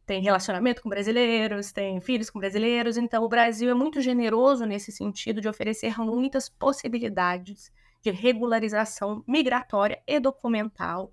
tem 0.07 0.23
relacionamento 0.23 0.81
com 0.81 0.89
brasileiros, 0.89 1.73
tem 1.73 2.01
filhos 2.01 2.31
com 2.31 2.39
brasileiros, 2.39 2.97
então 2.97 3.23
o 3.23 3.29
Brasil 3.29 3.71
é 3.71 3.75
muito 3.75 4.01
generoso 4.01 4.65
nesse 4.65 4.91
sentido 4.91 5.39
de 5.39 5.49
oferecer 5.49 5.99
muitas 5.99 6.49
possibilidades 6.49 7.71
de 8.01 8.11
regularização 8.11 9.23
migratória 9.29 10.03
e 10.07 10.19
documental 10.19 11.13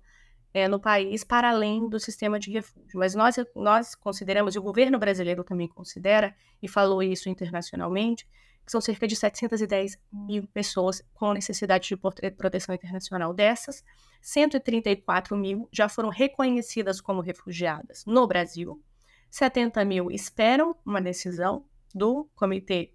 é, 0.52 0.68
no 0.68 0.80
país 0.80 1.24
para 1.24 1.50
além 1.50 1.88
do 1.88 1.98
sistema 2.00 2.38
de 2.38 2.50
refúgio. 2.50 2.98
Mas 2.98 3.14
nós, 3.14 3.36
nós 3.54 3.94
consideramos, 3.94 4.54
e 4.54 4.58
o 4.58 4.62
governo 4.62 4.98
brasileiro 4.98 5.44
também 5.44 5.68
considera, 5.68 6.34
e 6.62 6.68
falou 6.68 7.02
isso 7.02 7.28
internacionalmente, 7.28 8.26
que 8.64 8.72
são 8.72 8.80
cerca 8.80 9.06
de 9.06 9.16
710 9.16 9.98
mil 10.12 10.46
pessoas 10.48 11.02
com 11.14 11.32
necessidade 11.32 11.88
de 11.88 11.96
proteção 11.96 12.74
internacional. 12.74 13.32
Dessas, 13.32 13.84
134 14.20 15.36
mil 15.36 15.68
já 15.72 15.88
foram 15.88 16.08
reconhecidas 16.08 17.00
como 17.00 17.20
refugiadas 17.20 18.04
no 18.04 18.26
Brasil, 18.26 18.82
70 19.30 19.84
mil 19.84 20.10
esperam 20.10 20.76
uma 20.84 21.00
decisão 21.00 21.64
do 21.94 22.28
Comitê 22.34 22.92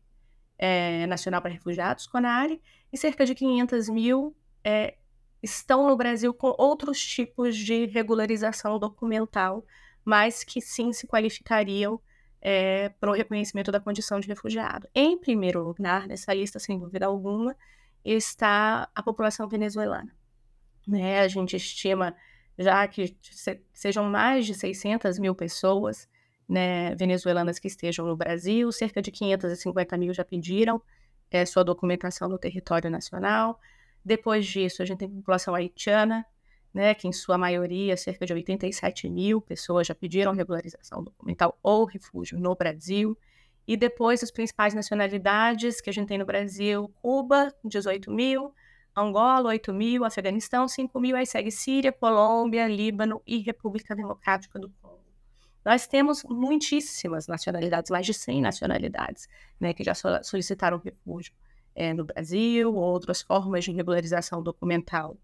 é, 0.58 1.06
Nacional 1.08 1.42
para 1.42 1.52
Refugiados, 1.52 2.08
CONARE, 2.08 2.62
e 2.92 2.98
cerca 2.98 3.26
de 3.26 3.34
500 3.34 3.90
mil 3.90 4.36
é, 4.64 4.96
estão 5.46 5.88
no 5.88 5.96
Brasil 5.96 6.34
com 6.34 6.54
outros 6.58 7.00
tipos 7.00 7.56
de 7.56 7.86
regularização 7.86 8.78
documental, 8.78 9.66
mas 10.04 10.44
que 10.44 10.60
sim 10.60 10.92
se 10.92 11.08
qualificariam 11.08 12.00
é, 12.42 12.90
para 12.90 13.10
o 13.10 13.14
reconhecimento 13.14 13.72
da 13.72 13.80
condição 13.80 14.20
de 14.20 14.28
refugiado. 14.28 14.88
Em 14.94 15.18
primeiro 15.18 15.64
lugar, 15.64 16.08
nessa 16.08 16.34
lista, 16.34 16.60
sem 16.60 16.78
dúvida 16.78 17.06
alguma, 17.06 17.56
está 18.04 18.90
a 18.94 19.02
população 19.02 19.48
venezuelana. 19.48 20.14
Né? 20.88 21.22
A 21.22 21.28
gente 21.28 21.56
estima 21.56 22.16
já 22.58 22.88
que 22.88 23.18
se, 23.22 23.62
sejam 23.74 24.10
mais 24.10 24.46
de 24.46 24.54
600 24.54 25.20
mil 25.20 25.36
pessoas 25.36 26.08
né, 26.48 26.96
venezuelanas 26.96 27.60
que 27.60 27.68
estejam 27.68 28.06
no 28.06 28.16
Brasil, 28.16 28.72
cerca 28.72 29.02
de 29.02 29.12
550 29.12 29.98
mil 29.98 30.14
já 30.14 30.24
pediram 30.24 30.82
é, 31.32 31.46
sua 31.46 31.64
documentação 31.64 32.30
no 32.30 32.38
território 32.38 32.90
nacional. 32.90 33.60
Depois 34.06 34.46
disso, 34.46 34.84
a 34.84 34.86
gente 34.86 35.00
tem 35.00 35.08
a 35.08 35.12
população 35.12 35.56
haitiana, 35.56 36.24
né, 36.72 36.94
que 36.94 37.08
em 37.08 37.12
sua 37.12 37.38
maioria, 37.38 37.98
cerca 37.98 38.24
de 38.26 38.34
87 38.34 39.10
mil 39.10 39.42
pessoas 39.42 39.88
já 39.88 39.96
pediram 39.96 40.32
regularização 40.34 41.04
documental 41.04 41.58
ou 41.64 41.86
refúgio 41.86 42.38
no 42.38 42.54
Brasil. 42.54 43.18
E 43.68 43.76
depois, 43.76 44.22
as 44.22 44.30
principais 44.30 44.76
nacionalidades 44.76 45.82
que 45.82 45.90
a 45.90 45.94
gente 45.94 46.08
tem 46.08 46.20
no 46.20 46.26
Brasil, 46.26 46.94
Cuba, 47.02 47.52
18 47.64 48.12
mil, 48.12 48.54
Angola, 48.96 49.50
8 49.50 49.74
mil, 49.74 50.06
Afeganistão, 50.06 50.68
5 50.68 51.00
mil, 51.00 51.16
aí 51.16 51.26
segue 51.26 51.50
Síria, 51.50 51.92
Colômbia, 51.92 52.68
Líbano 52.68 53.22
e 53.26 53.40
República 53.40 53.96
Democrática 53.96 54.60
do 54.60 54.70
Congo. 54.82 55.00
Nós 55.66 55.88
temos 55.88 56.24
muitíssimas 56.24 57.26
nacionalidades, 57.26 57.90
mais 57.90 58.06
de 58.06 58.14
100 58.14 58.42
nacionalidades, 58.42 59.28
né, 59.60 59.74
que 59.74 59.84
já 59.84 59.94
solicitaram 60.22 60.78
refúgio 60.78 61.34
é, 61.76 61.94
no 61.94 62.06
Brasil, 62.06 62.74
outras 62.74 63.22
formas 63.22 63.66
de 63.66 63.72
regularização 63.72 64.42
documental 64.42 65.18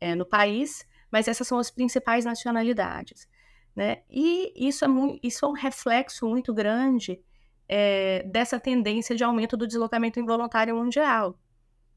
é, 0.00 0.14
no 0.14 0.24
país, 0.24 0.86
mas 1.10 1.28
essas 1.28 1.46
são 1.46 1.58
as 1.58 1.70
principais 1.70 2.24
nacionalidades. 2.24 3.28
Né? 3.76 4.02
E 4.08 4.52
isso 4.56 4.84
é, 4.84 4.88
muito, 4.88 5.20
isso 5.22 5.44
é 5.44 5.48
um 5.48 5.52
reflexo 5.52 6.26
muito 6.28 6.52
grande 6.54 7.20
é, 7.68 8.22
dessa 8.24 8.58
tendência 8.58 9.14
de 9.14 9.22
aumento 9.22 9.56
do 9.56 9.66
deslocamento 9.66 10.18
involuntário 10.18 10.74
mundial. 10.74 11.38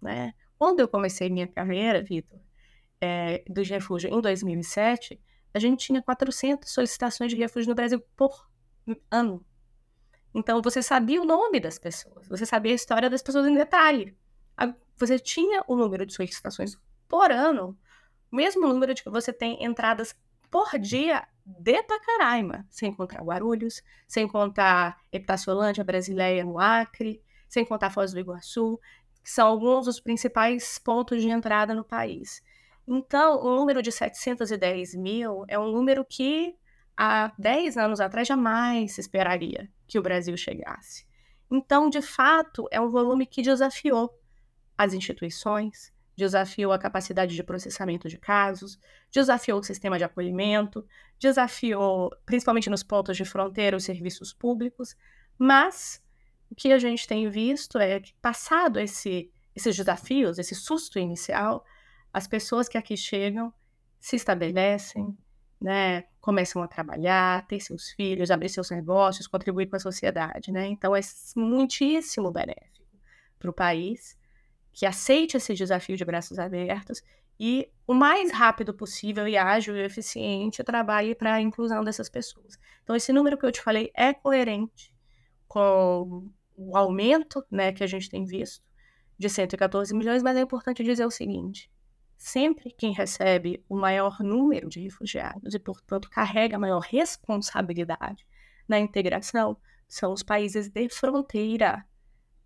Né? 0.02 0.34
Quando 0.58 0.82
eu 0.82 0.88
comecei 0.88 1.30
minha 1.30 1.48
carreira, 1.48 2.04
Vitor, 2.04 2.40
é, 3.02 3.44
do 3.50 3.64
refúgio 3.64 4.14
em 4.14 4.22
2007, 4.22 5.20
a 5.54 5.60
gente 5.60 5.86
tinha 5.86 6.02
400 6.02 6.72
solicitações 6.72 7.32
de 7.32 7.38
refúgio 7.38 7.70
no 7.70 7.76
Brasil 7.76 8.02
por 8.16 8.48
ano. 9.10 9.46
Então 10.34 10.62
você 10.62 10.82
sabia 10.82 11.22
o 11.22 11.26
nome 11.26 11.60
das 11.60 11.78
pessoas, 11.78 12.28
você 12.28 12.46
sabia 12.46 12.72
a 12.72 12.76
história 12.76 13.10
das 13.10 13.22
pessoas 13.22 13.46
em 13.46 13.56
detalhe. 13.56 14.18
Você 14.98 15.18
tinha 15.20 15.64
o 15.68 15.76
número 15.76 16.06
de 16.06 16.14
solicitações 16.14 16.78
por 17.08 17.32
ano, 17.32 17.78
mesmo 18.32 18.68
número 18.68 18.94
de 18.94 19.04
que 19.04 19.10
você 19.10 19.34
tem 19.34 19.64
entradas 19.64 20.16
por 20.50 20.78
dia 20.80 21.28
de 21.46 21.84
Pacaraima, 21.84 22.66
sem 22.70 22.94
contar 22.94 23.24
Guarulhos, 23.24 23.82
sem 24.08 24.28
contar 24.28 25.00
Epitaciolândia, 25.12 25.84
Brasileia 25.84 26.46
no 26.46 26.60
Acre, 26.60 27.22
sem 27.50 27.66
contar 27.66 27.90
Foz 27.90 28.14
do 28.14 28.20
Iguaçu, 28.20 28.80
que 29.24 29.30
são 29.30 29.48
alguns 29.48 29.86
dos 29.86 30.00
principais 30.00 30.78
pontos 30.78 31.22
de 31.22 31.30
entrada 31.30 31.74
no 31.74 31.84
país. 31.84 32.42
Então, 32.88 33.44
o 33.44 33.56
número 33.56 33.82
de 33.82 33.92
710 33.92 34.96
mil 34.96 35.44
é 35.48 35.58
um 35.58 35.72
número 35.72 36.06
que 36.06 36.56
há 36.98 37.32
10 37.38 37.78
anos 37.78 38.00
atrás 38.00 38.28
jamais 38.28 38.94
se 38.94 39.02
esperaria 39.02 39.70
que 39.88 40.00
o 40.00 40.02
Brasil 40.02 40.36
chegasse. 40.38 41.06
Então, 41.52 41.90
de 41.90 42.02
fato, 42.02 42.68
é 42.72 42.80
um 42.82 42.90
volume 42.90 43.26
que 43.26 43.42
desafiou 43.42 44.12
as 44.78 44.94
instituições, 44.94 45.94
desafiou 46.16 46.72
a 46.72 46.80
capacidade 46.80 47.36
de 47.36 47.44
processamento 47.44 48.08
de 48.08 48.18
casos, 48.18 48.80
desafiou 49.12 49.60
o 49.60 49.64
sistema 49.64 49.98
de 49.98 50.04
acolhimento, 50.04 50.86
desafiou, 51.20 52.12
principalmente 52.26 52.70
nos 52.70 52.84
pontos 52.84 53.18
de 53.18 53.26
fronteira, 53.26 53.78
os 53.78 53.84
serviços 53.84 54.34
públicos, 54.34 54.96
mas 55.38 56.04
o 56.50 56.56
que 56.56 56.72
a 56.72 56.80
gente 56.80 57.08
tem 57.08 57.30
visto 57.30 57.78
é 57.80 58.00
que, 58.00 58.14
passado 58.16 58.80
esse, 58.80 59.32
esses 59.56 59.76
desafios, 59.76 60.38
esse 60.38 60.56
susto 60.56 61.00
inicial, 61.00 61.66
as 62.12 62.28
pessoas 62.28 62.68
que 62.68 62.78
aqui 62.78 62.96
chegam 62.96 63.54
se 64.00 64.16
estabelecem, 64.16 65.18
né, 65.60 66.04
começam 66.24 66.64
a 66.64 66.68
trabalhar, 66.70 67.46
ter 67.48 67.60
seus 67.60 67.90
filhos, 67.90 68.32
abrir 68.32 68.48
seus 68.48 68.72
negócios, 68.72 69.28
contribuir 69.28 69.68
com 69.68 69.76
a 69.76 69.80
sociedade, 69.80 70.54
né? 70.54 70.68
Então 70.68 70.96
é 70.96 71.02
muitíssimo 71.36 72.32
benéfico 72.32 72.88
para 73.38 73.50
o 73.50 73.54
país 73.54 74.18
que 74.72 74.86
aceite 74.86 75.36
esse 75.36 75.54
desafio 75.54 75.98
de 75.98 76.06
braços 76.06 76.40
abertos 76.40 77.04
e 77.38 77.70
o 77.86 77.94
mais 77.94 78.32
rápido 78.32 78.74
possível 78.74 79.28
e 79.28 79.36
ágil 79.36 79.76
e 79.76 79.82
eficiente 79.82 80.64
trabalhe 80.64 81.14
para 81.14 81.34
a 81.34 81.42
inclusão 81.42 81.84
dessas 81.84 82.08
pessoas. 82.08 82.58
Então 82.84 82.96
esse 82.96 83.12
número 83.12 83.38
que 83.38 83.46
eu 83.46 83.52
te 83.52 83.62
falei 83.62 83.92
é 83.94 84.14
coerente 84.14 84.96
com 85.46 86.32
o 86.56 86.78
aumento, 86.78 87.46
né, 87.52 87.74
que 87.74 87.84
a 87.84 87.88
gente 87.88 88.10
tem 88.10 88.24
visto 88.24 88.64
de 89.18 89.30
114 89.30 89.94
milhões, 89.94 90.24
mas 90.24 90.38
é 90.38 90.40
importante 90.40 90.86
dizer 90.86 91.06
o 91.06 91.12
seguinte: 91.12 91.70
sempre 92.24 92.72
quem 92.72 92.94
recebe 92.94 93.62
o 93.68 93.76
maior 93.76 94.22
número 94.22 94.70
de 94.70 94.80
refugiados 94.80 95.54
e, 95.54 95.60
portanto, 95.60 96.10
carrega 96.10 96.56
a 96.56 96.60
maior 96.60 96.80
responsabilidade 96.80 98.26
na 98.66 98.80
integração 98.80 99.58
são 99.90 100.14
os 100.14 100.24
países 100.24 100.70
de 100.70 100.88
fronteira 100.88 101.86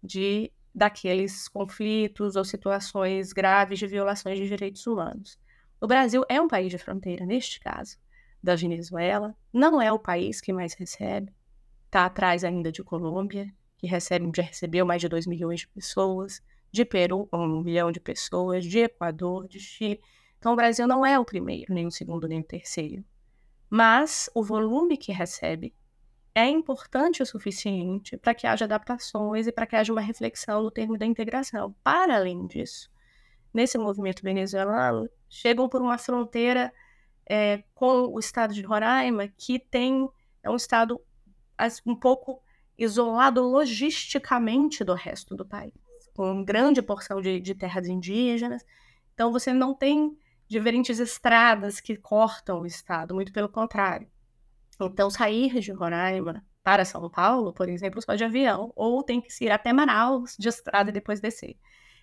de 0.02 0.52
daqueles 0.74 1.48
conflitos 1.48 2.36
ou 2.36 2.44
situações 2.44 3.32
graves 3.32 3.78
de 3.78 3.86
violações 3.86 4.40
de 4.40 4.48
direitos 4.48 4.86
humanos. 4.88 5.40
O 5.80 5.86
Brasil 5.86 6.24
é 6.28 6.42
um 6.42 6.48
país 6.48 6.72
de 6.72 6.78
fronteira, 6.80 7.24
neste 7.24 7.60
caso, 7.60 7.98
da 8.42 8.56
Venezuela, 8.56 9.36
não 9.54 9.80
é 9.80 9.92
o 9.92 10.00
país 10.00 10.42
que 10.42 10.52
mais 10.52 10.74
recebe, 10.74 11.32
está 11.86 12.06
atrás 12.06 12.44
ainda 12.44 12.72
de 12.72 12.84
Colômbia, 12.84 13.52
que 13.78 13.86
recebe, 13.86 14.30
já 14.36 14.44
recebeu 14.44 14.86
mais 14.88 15.02
de 15.02 15.08
2 15.08 15.28
milhões 15.28 15.62
de 15.62 15.68
pessoas, 15.68 16.42
de 16.72 16.86
Peru, 16.86 17.28
com 17.28 17.38
um 17.38 17.62
milhão 17.62 17.92
de 17.92 18.00
pessoas, 18.00 18.66
de 18.66 18.80
Equador, 18.80 19.48
de 19.48 19.60
Chile. 19.60 20.02
Então, 20.38 20.54
o 20.54 20.56
Brasil 20.56 20.88
não 20.88 21.06
é 21.06 21.18
o 21.18 21.26
primeiro, 21.26 21.74
nem 21.74 21.88
o 21.88 21.92
segundo, 21.92 22.28
nem 22.28 22.40
o 22.40 22.44
terceiro. 22.44 23.04
Mas 23.70 24.30
o 24.34 24.44
volume 24.44 24.98
que 24.98 25.12
recebe 25.12 25.74
é 26.34 26.48
importante 26.48 27.24
o 27.24 27.26
suficiente 27.26 28.16
para 28.16 28.34
que 28.34 28.46
haja 28.46 28.66
adaptações 28.66 29.48
e 29.48 29.52
para 29.52 29.66
que 29.66 29.76
haja 29.76 29.92
uma 29.92 30.02
reflexão 30.02 30.62
no 30.62 30.70
termo 30.72 30.98
da 30.98 31.06
integração. 31.06 31.76
Para 31.84 32.16
além 32.16 32.46
disso, 32.46 32.90
nesse 33.54 33.78
movimento 33.78 34.22
venezuelano, 34.22 35.10
chegam 35.28 35.68
por 35.68 35.82
uma 35.82 35.98
fronteira 35.98 36.72
é, 37.28 37.64
com 37.74 38.08
o 38.14 38.20
estado 38.20 38.54
de 38.54 38.62
Roraima, 38.62 39.28
que 39.30 39.60
tem 39.60 40.08
é 40.44 40.50
um 40.50 40.56
estado 40.56 41.02
um 41.86 41.96
pouco 41.96 42.42
isolado 42.78 43.42
logisticamente 43.42 44.84
do 44.84 44.94
resto 44.94 45.36
do 45.36 45.46
país, 45.46 45.74
com 46.18 46.44
grande 46.44 46.82
porção 46.82 47.22
de, 47.22 47.40
de 47.40 47.54
terras 47.54 47.88
indígenas. 47.88 48.66
Então, 49.14 49.32
você 49.32 49.54
não 49.54 49.76
tem 49.76 50.18
diferentes 50.48 50.98
estradas 50.98 51.80
que 51.80 51.96
cortam 51.96 52.62
o 52.62 52.66
estado, 52.66 53.14
muito 53.14 53.32
pelo 53.32 53.48
contrário. 53.48 54.10
Então, 54.82 55.12
sair 55.12 55.60
de 55.60 55.72
Roraima 55.72 56.44
para 56.64 56.84
São 56.84 57.08
Paulo, 57.08 57.54
por 57.54 57.70
exemplo, 57.70 58.02
só 58.02 58.16
de 58.16 58.24
avião, 58.24 58.74
ou 58.76 59.04
tem 59.04 59.22
que 59.22 59.32
ir 59.46 59.52
até 59.52 59.72
Manaus 59.72 60.36
de 60.40 60.50
estrada 60.50 60.90
e 60.90 60.94
depois 60.94 61.20
descer. 61.20 61.56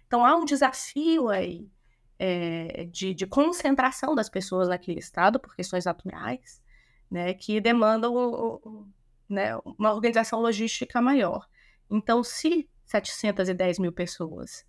Então, 0.06 0.25
há 0.25 0.37
um 0.37 0.44
desafio 0.44 1.28
aí 1.28 1.68
é, 2.16 2.85
de, 2.85 3.14
de, 3.14 3.26
concentração 3.26 4.14
das 4.14 4.28
pessoas 4.28 4.68
naquele 4.68 5.00
estado, 5.00 5.40
por 5.40 5.56
questões 5.56 5.87
naturais, 5.87 6.62
né, 7.11 7.35
que 7.35 7.61
demandam 7.61 8.80
né, 9.28 9.56
uma 9.64 9.92
organização 9.92 10.40
logística 10.40 11.00
maior. 11.00 11.49
Então, 11.90 12.23
se 12.23 12.68
710 12.85 13.79
mil 13.79 13.93
pessoas 13.93 14.64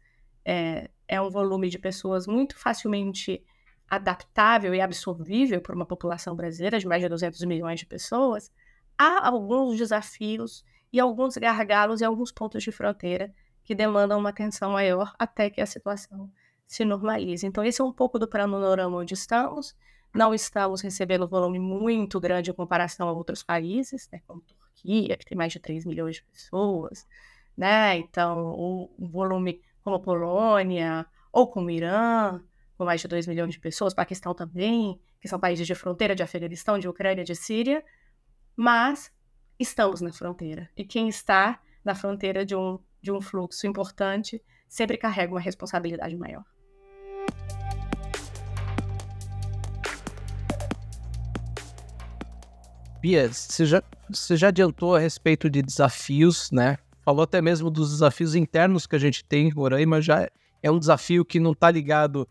é, 0.45 0.89
é 1.07 1.19
um 1.19 1.29
volume 1.29 1.69
de 1.69 1.79
pessoas 1.79 2.27
muito 2.27 2.57
facilmente 2.57 3.43
adaptável 3.89 4.73
e 4.73 4.81
absorvível 4.81 5.61
para 5.61 5.75
uma 5.75 5.85
população 5.85 6.35
brasileira 6.35 6.79
de 6.79 6.87
mais 6.87 7.01
de 7.01 7.09
200 7.09 7.41
milhões 7.43 7.79
de 7.79 7.85
pessoas, 7.85 8.51
há 8.97 9.27
alguns 9.27 9.77
desafios 9.77 10.63
e 10.93 10.99
alguns 10.99 11.35
gargalos 11.37 12.01
e 12.01 12.05
alguns 12.05 12.31
pontos 12.31 12.63
de 12.63 12.71
fronteira 12.71 13.33
que 13.63 13.75
demandam 13.75 14.19
uma 14.19 14.29
atenção 14.29 14.71
maior 14.71 15.13
até 15.17 15.49
que 15.49 15.59
a 15.59 15.65
situação 15.65 16.31
se 16.65 16.85
normalize. 16.85 17.45
Então, 17.45 17.63
esse 17.63 17.81
é 17.81 17.83
um 17.83 17.91
pouco 17.91 18.17
do 18.17 18.27
panorama 18.27 18.97
onde 18.97 19.13
estamos. 19.13 19.75
Não 20.13 20.33
estamos 20.33 20.81
recebendo 20.81 21.25
um 21.25 21.27
volume 21.27 21.59
muito 21.59 22.19
grande 22.19 22.49
em 22.49 22.53
comparação 22.53 23.09
a 23.09 23.11
outros 23.11 23.43
países, 23.43 24.07
né, 24.11 24.21
como 24.25 24.41
Turquia, 24.41 25.17
que 25.17 25.25
tem 25.25 25.37
mais 25.37 25.51
de 25.51 25.59
3 25.59 25.85
milhões 25.85 26.15
de 26.15 26.23
pessoas, 26.23 27.05
né? 27.57 27.97
Então, 27.97 28.51
o, 28.51 28.89
um 28.97 29.09
volume 29.09 29.61
como 29.83 29.99
Polônia 29.99 31.05
ou 31.31 31.47
como 31.47 31.69
Irã, 31.69 32.41
com 32.77 32.85
mais 32.85 33.01
de 33.01 33.07
2 33.07 33.27
milhões 33.27 33.51
de 33.51 33.59
pessoas, 33.59 33.93
Paquistão 33.93 34.33
também, 34.33 34.99
que 35.21 35.27
são 35.27 35.39
países 35.39 35.65
de 35.65 35.75
fronteira 35.75 36.15
de 36.15 36.23
Afeganistão, 36.23 36.79
de 36.79 36.87
Ucrânia, 36.87 37.23
de 37.23 37.35
Síria, 37.35 37.83
mas 38.55 39.11
estamos 39.59 40.01
na 40.01 40.11
fronteira. 40.11 40.69
E 40.75 40.83
quem 40.83 41.07
está 41.07 41.59
na 41.83 41.95
fronteira 41.95 42.45
de 42.45 42.55
um, 42.55 42.79
de 43.01 43.11
um 43.11 43.21
fluxo 43.21 43.67
importante 43.67 44.41
sempre 44.67 44.97
carrega 44.97 45.33
uma 45.33 45.39
responsabilidade 45.39 46.15
maior. 46.15 46.43
Bia, 52.99 53.31
você 53.31 53.65
já, 53.65 53.83
você 54.09 54.35
já 54.35 54.47
adiantou 54.47 54.95
a 54.95 54.99
respeito 54.99 55.47
de 55.47 55.61
desafios, 55.61 56.49
né? 56.51 56.77
Falou 57.05 57.21
até 57.21 57.39
mesmo 57.39 57.69
dos 57.69 57.91
desafios 57.91 58.33
internos 58.33 58.87
que 58.87 58.95
a 58.95 58.99
gente 58.99 59.23
tem 59.23 59.45
em 59.45 59.51
Roraima, 59.51 60.01
já 60.01 60.27
é 60.63 60.71
um 60.71 60.79
desafio 60.79 61.23
que 61.23 61.39
não 61.39 61.51
está 61.51 61.69
ligado 61.69 62.27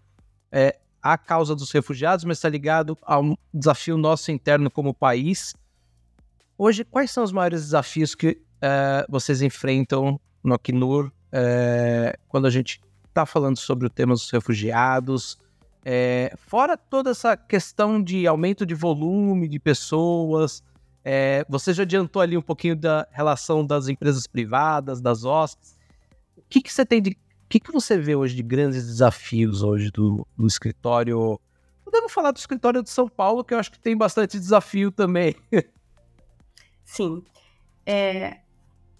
é, 0.50 0.76
à 1.00 1.16
causa 1.16 1.54
dos 1.54 1.70
refugiados, 1.70 2.24
mas 2.24 2.38
está 2.38 2.48
ligado 2.48 2.98
a 3.02 3.20
um 3.20 3.36
desafio 3.52 3.96
nosso 3.96 4.32
interno 4.32 4.68
como 4.68 4.92
país. 4.92 5.54
Hoje, 6.58 6.84
quais 6.84 7.12
são 7.12 7.22
os 7.22 7.30
maiores 7.30 7.62
desafios 7.62 8.16
que 8.16 8.42
é, 8.60 9.06
vocês 9.08 9.42
enfrentam 9.42 10.20
no 10.42 10.54
Acnur 10.54 11.12
é, 11.30 12.18
quando 12.26 12.46
a 12.46 12.50
gente 12.50 12.80
está 13.06 13.24
falando 13.24 13.56
sobre 13.56 13.86
o 13.86 13.90
tema 13.90 14.14
dos 14.14 14.28
refugiados? 14.28 15.38
É, 15.84 16.34
fora 16.36 16.76
toda 16.76 17.10
essa 17.10 17.36
questão 17.36 18.02
de 18.02 18.26
aumento 18.26 18.66
de 18.66 18.74
volume 18.74 19.46
de 19.46 19.60
pessoas, 19.60 20.64
é, 21.04 21.44
você 21.48 21.72
já 21.72 21.82
adiantou 21.82 22.22
ali 22.22 22.36
um 22.36 22.42
pouquinho 22.42 22.74
da 22.74 23.06
relação 23.10 23.64
das 23.64 23.88
empresas 23.88 24.26
privadas, 24.26 25.00
das 25.00 25.24
OSCs. 25.24 25.76
O 26.36 26.42
que, 26.48 26.62
que 26.62 26.72
você 26.72 26.84
tem 26.84 27.02
de 27.02 27.16
que, 27.54 27.60
que 27.60 27.70
você 27.70 27.96
vê 27.96 28.16
hoje 28.16 28.34
de 28.34 28.42
grandes 28.42 28.84
desafios 28.84 29.62
hoje 29.62 29.88
do, 29.92 30.26
do 30.36 30.44
escritório? 30.44 31.40
Podemos 31.84 32.12
falar 32.12 32.32
do 32.32 32.36
escritório 32.36 32.82
de 32.82 32.90
São 32.90 33.08
Paulo, 33.08 33.44
que 33.44 33.54
eu 33.54 33.58
acho 33.58 33.70
que 33.70 33.78
tem 33.78 33.96
bastante 33.96 34.40
desafio 34.40 34.90
também. 34.90 35.36
Sim. 36.84 37.22
É, 37.86 38.38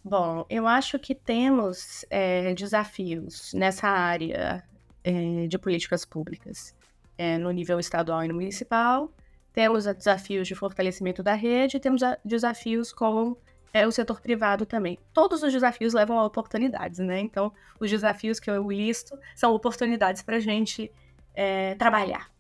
bom, 0.05 0.47
eu 0.49 0.69
acho 0.69 1.01
que 1.01 1.17
temos 1.17 2.05
é, 2.09 2.55
desafios 2.55 3.53
nessa 3.55 3.89
área 3.89 4.63
é, 5.03 5.49
de 5.49 5.59
políticas 5.59 6.05
públicas 6.05 6.77
é, 7.19 7.39
no 7.39 7.51
nível 7.51 7.81
estadual 7.81 8.23
e 8.25 8.29
no 8.29 8.35
municipal. 8.35 9.13
Temos 9.55 9.87
desafios 9.87 10.47
de 10.47 10.55
fortalecimento 10.55 11.23
da 11.23 11.33
rede, 11.33 11.81
temos 11.81 12.03
desafios 12.25 12.93
com 12.93 13.37
é 13.73 13.85
o 13.85 13.91
setor 13.91 14.21
privado 14.21 14.65
também. 14.65 14.99
Todos 15.13 15.43
os 15.43 15.53
desafios 15.53 15.93
levam 15.93 16.17
a 16.17 16.25
oportunidades, 16.25 17.01
né? 17.01 17.19
Então, 17.19 17.53
os 17.81 17.91
desafios 17.91 18.39
que 18.39 18.49
eu 18.49 18.71
listo 18.71 19.19
são 19.35 19.53
oportunidades 19.53 20.23
para 20.23 20.37
a 20.37 20.41
gente 20.41 20.93
é, 21.35 21.75
trabalhar. 21.75 22.31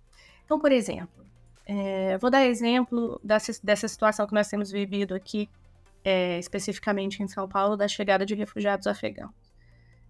Então, 0.44 0.60
por 0.60 0.70
exemplo, 0.70 1.26
é, 1.66 2.16
vou 2.18 2.30
dar 2.30 2.44
exemplo 2.44 3.20
dessa, 3.22 3.52
dessa 3.64 3.88
situação 3.88 4.28
que 4.28 4.32
nós 4.32 4.46
temos 4.46 4.70
vivido 4.70 5.12
aqui, 5.12 5.50
é, 6.04 6.38
especificamente 6.38 7.20
em 7.20 7.26
São 7.26 7.48
Paulo, 7.48 7.76
da 7.76 7.88
chegada 7.88 8.24
de 8.24 8.36
refugiados 8.36 8.86
afegãos. 8.86 9.34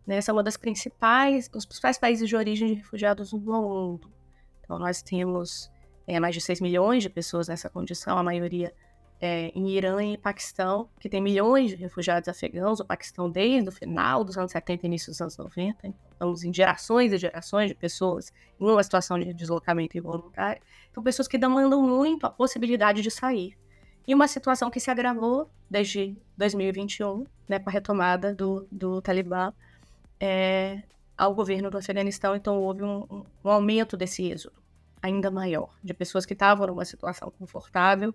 Né? 0.07 0.17
Essa 0.17 0.31
é 0.31 0.33
uma 0.35 0.43
das 0.43 0.59
principais, 0.59 1.49
os 1.55 1.65
principais 1.65 1.97
países 1.97 2.29
de 2.29 2.37
origem 2.37 2.69
de 2.69 2.75
refugiados 2.75 3.33
no 3.33 3.39
mundo. 3.39 4.13
Então, 4.63 4.79
nós 4.79 5.01
temos 5.01 5.71
é, 6.07 6.21
mais 6.21 6.35
de 6.35 6.41
6 6.41 6.61
milhões 6.61 7.03
de 7.03 7.11
pessoas 7.11 7.49
nessa 7.49 7.69
condição, 7.69 8.19
a 8.19 8.23
maioria 8.23 8.73
é, 9.21 9.51
em 9.55 9.71
Irã 9.71 10.05
e 10.05 10.19
Paquistão, 10.19 10.89
que 11.01 11.09
tem 11.09 11.21
milhões 11.21 11.71
de 11.71 11.77
refugiados 11.77 12.29
afegãos, 12.29 12.81
o 12.81 12.85
Paquistão 12.85 13.31
desde 13.31 13.69
o 13.69 13.73
final 13.73 14.23
dos 14.23 14.37
anos 14.37 14.53
70 14.53 14.85
e 14.85 14.87
início 14.87 15.11
dos 15.11 15.21
anos 15.21 15.37
90. 15.37 15.87
Então, 15.87 15.95
estamos 16.13 16.45
em 16.45 16.53
gerações 16.53 17.13
e 17.13 17.17
gerações 17.17 17.69
de 17.69 17.75
pessoas 17.75 18.33
em 18.61 18.65
uma 18.65 18.83
situação 18.83 19.19
de 19.19 19.33
deslocamento 19.33 19.97
involuntário. 19.97 20.61
Então, 20.91 21.03
pessoas 21.03 21.27
que 21.27 21.39
demandam 21.39 21.83
muito 21.83 22.27
a 22.27 22.31
possibilidade 22.31 23.03
de 23.03 23.11
sair. 23.11 23.57
E 24.07 24.15
uma 24.15 24.29
situação 24.29 24.71
que 24.71 24.79
se 24.79 24.91
agravou 24.91 25.49
desde 25.71 26.15
2021, 26.37 27.25
né, 27.49 27.59
com 27.59 27.71
a 27.71 27.73
retomada 27.73 28.35
do, 28.35 28.69
do 28.71 29.01
Talibã 29.01 29.55
é, 30.21 30.83
ao 31.17 31.35
governo 31.35 31.71
do 31.71 31.79
Afeganistão. 31.79 32.37
Então, 32.37 32.61
houve 32.61 32.83
um, 32.83 33.25
um 33.43 33.49
aumento 33.49 33.97
desse 33.97 34.31
êxodo 34.31 34.64
ainda 35.05 35.31
maior, 35.31 35.69
de 35.85 35.93
pessoas 35.93 36.25
que 36.25 36.33
estavam 36.33 36.67
numa 36.67 36.85
situação 36.87 37.31
confortável 37.39 38.15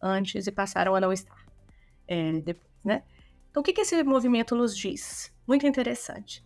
antes 0.00 0.46
e 0.46 0.50
passaram 0.50 0.94
a 0.94 1.00
não 1.00 1.12
estar 1.12 1.36
é, 2.08 2.32
depois, 2.40 2.72
né? 2.82 3.02
Então, 3.50 3.60
o 3.60 3.64
que, 3.64 3.74
que 3.74 3.82
esse 3.82 4.02
movimento 4.02 4.56
nos 4.56 4.74
diz? 4.74 5.30
Muito 5.46 5.66
interessante. 5.66 6.42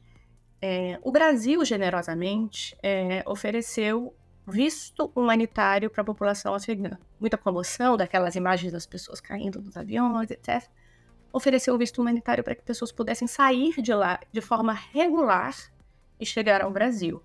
É, 0.60 0.98
o 1.00 1.12
Brasil, 1.12 1.64
generosamente, 1.64 2.76
é, 2.82 3.22
ofereceu 3.24 4.12
visto 4.46 5.12
humanitário 5.14 5.88
para 5.88 6.02
a 6.02 6.04
população 6.04 6.54
afegã. 6.54 6.98
Muita 7.20 7.38
comoção 7.38 7.96
daquelas 7.96 8.34
imagens 8.34 8.72
das 8.72 8.86
pessoas 8.86 9.20
caindo 9.20 9.60
dos 9.60 9.76
aviões, 9.76 10.28
etc. 10.28 10.68
Ofereceu 11.32 11.78
visto 11.78 12.00
humanitário 12.00 12.42
para 12.42 12.56
que 12.56 12.62
pessoas 12.62 12.90
pudessem 12.90 13.28
sair 13.28 13.80
de 13.80 13.94
lá 13.94 14.18
de 14.32 14.40
forma 14.40 14.72
regular 14.72 15.54
e 16.18 16.26
chegar 16.26 16.62
ao 16.62 16.70
Brasil. 16.70 17.22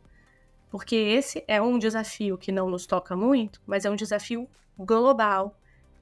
Porque 0.69 0.95
esse 0.95 1.43
é 1.47 1.61
um 1.61 1.79
desafio 1.79 2.37
que 2.37 2.51
não 2.51 2.69
nos 2.69 2.85
toca 2.85 3.15
muito, 3.15 3.61
mas 3.65 3.85
é 3.85 3.89
um 3.89 3.95
desafio 3.95 4.47
global 4.77 5.55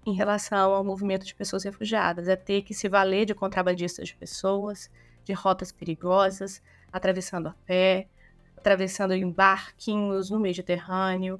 em 0.06 0.13
relação 0.13 0.73
ao 0.73 0.84
movimento 0.84 1.25
de 1.25 1.36
pessoas 1.36 1.63
refugiadas, 1.63 2.27
é 2.27 2.36
ter 2.36 2.62
que 2.62 2.73
se 2.73 2.88
valer 2.88 3.25
de 3.25 3.34
contrabandistas 3.34 4.08
de 4.08 4.15
pessoas, 4.15 4.89
de 5.23 5.34
rotas 5.34 5.71
perigosas, 5.71 6.62
atravessando 6.91 7.47
a 7.47 7.56
pé, 7.65 8.08
atravessando 8.56 9.13
em 9.13 9.30
barquinhos 9.30 10.30
no 10.30 10.39
Mediterrâneo. 10.39 11.39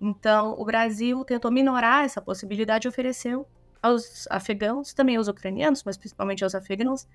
Então, 0.00 0.54
o 0.58 0.64
Brasil 0.64 1.24
tentou 1.24 1.50
minorar 1.50 2.04
essa 2.04 2.20
possibilidade 2.20 2.86
e 2.86 2.88
ofereceu 2.88 3.46
aos 3.82 4.26
afegãos, 4.30 4.92
também 4.94 5.16
aos 5.16 5.28
ucranianos, 5.28 5.84
mas 5.84 5.96
principalmente 5.96 6.42
aos 6.42 6.54
afegãos, 6.54 7.06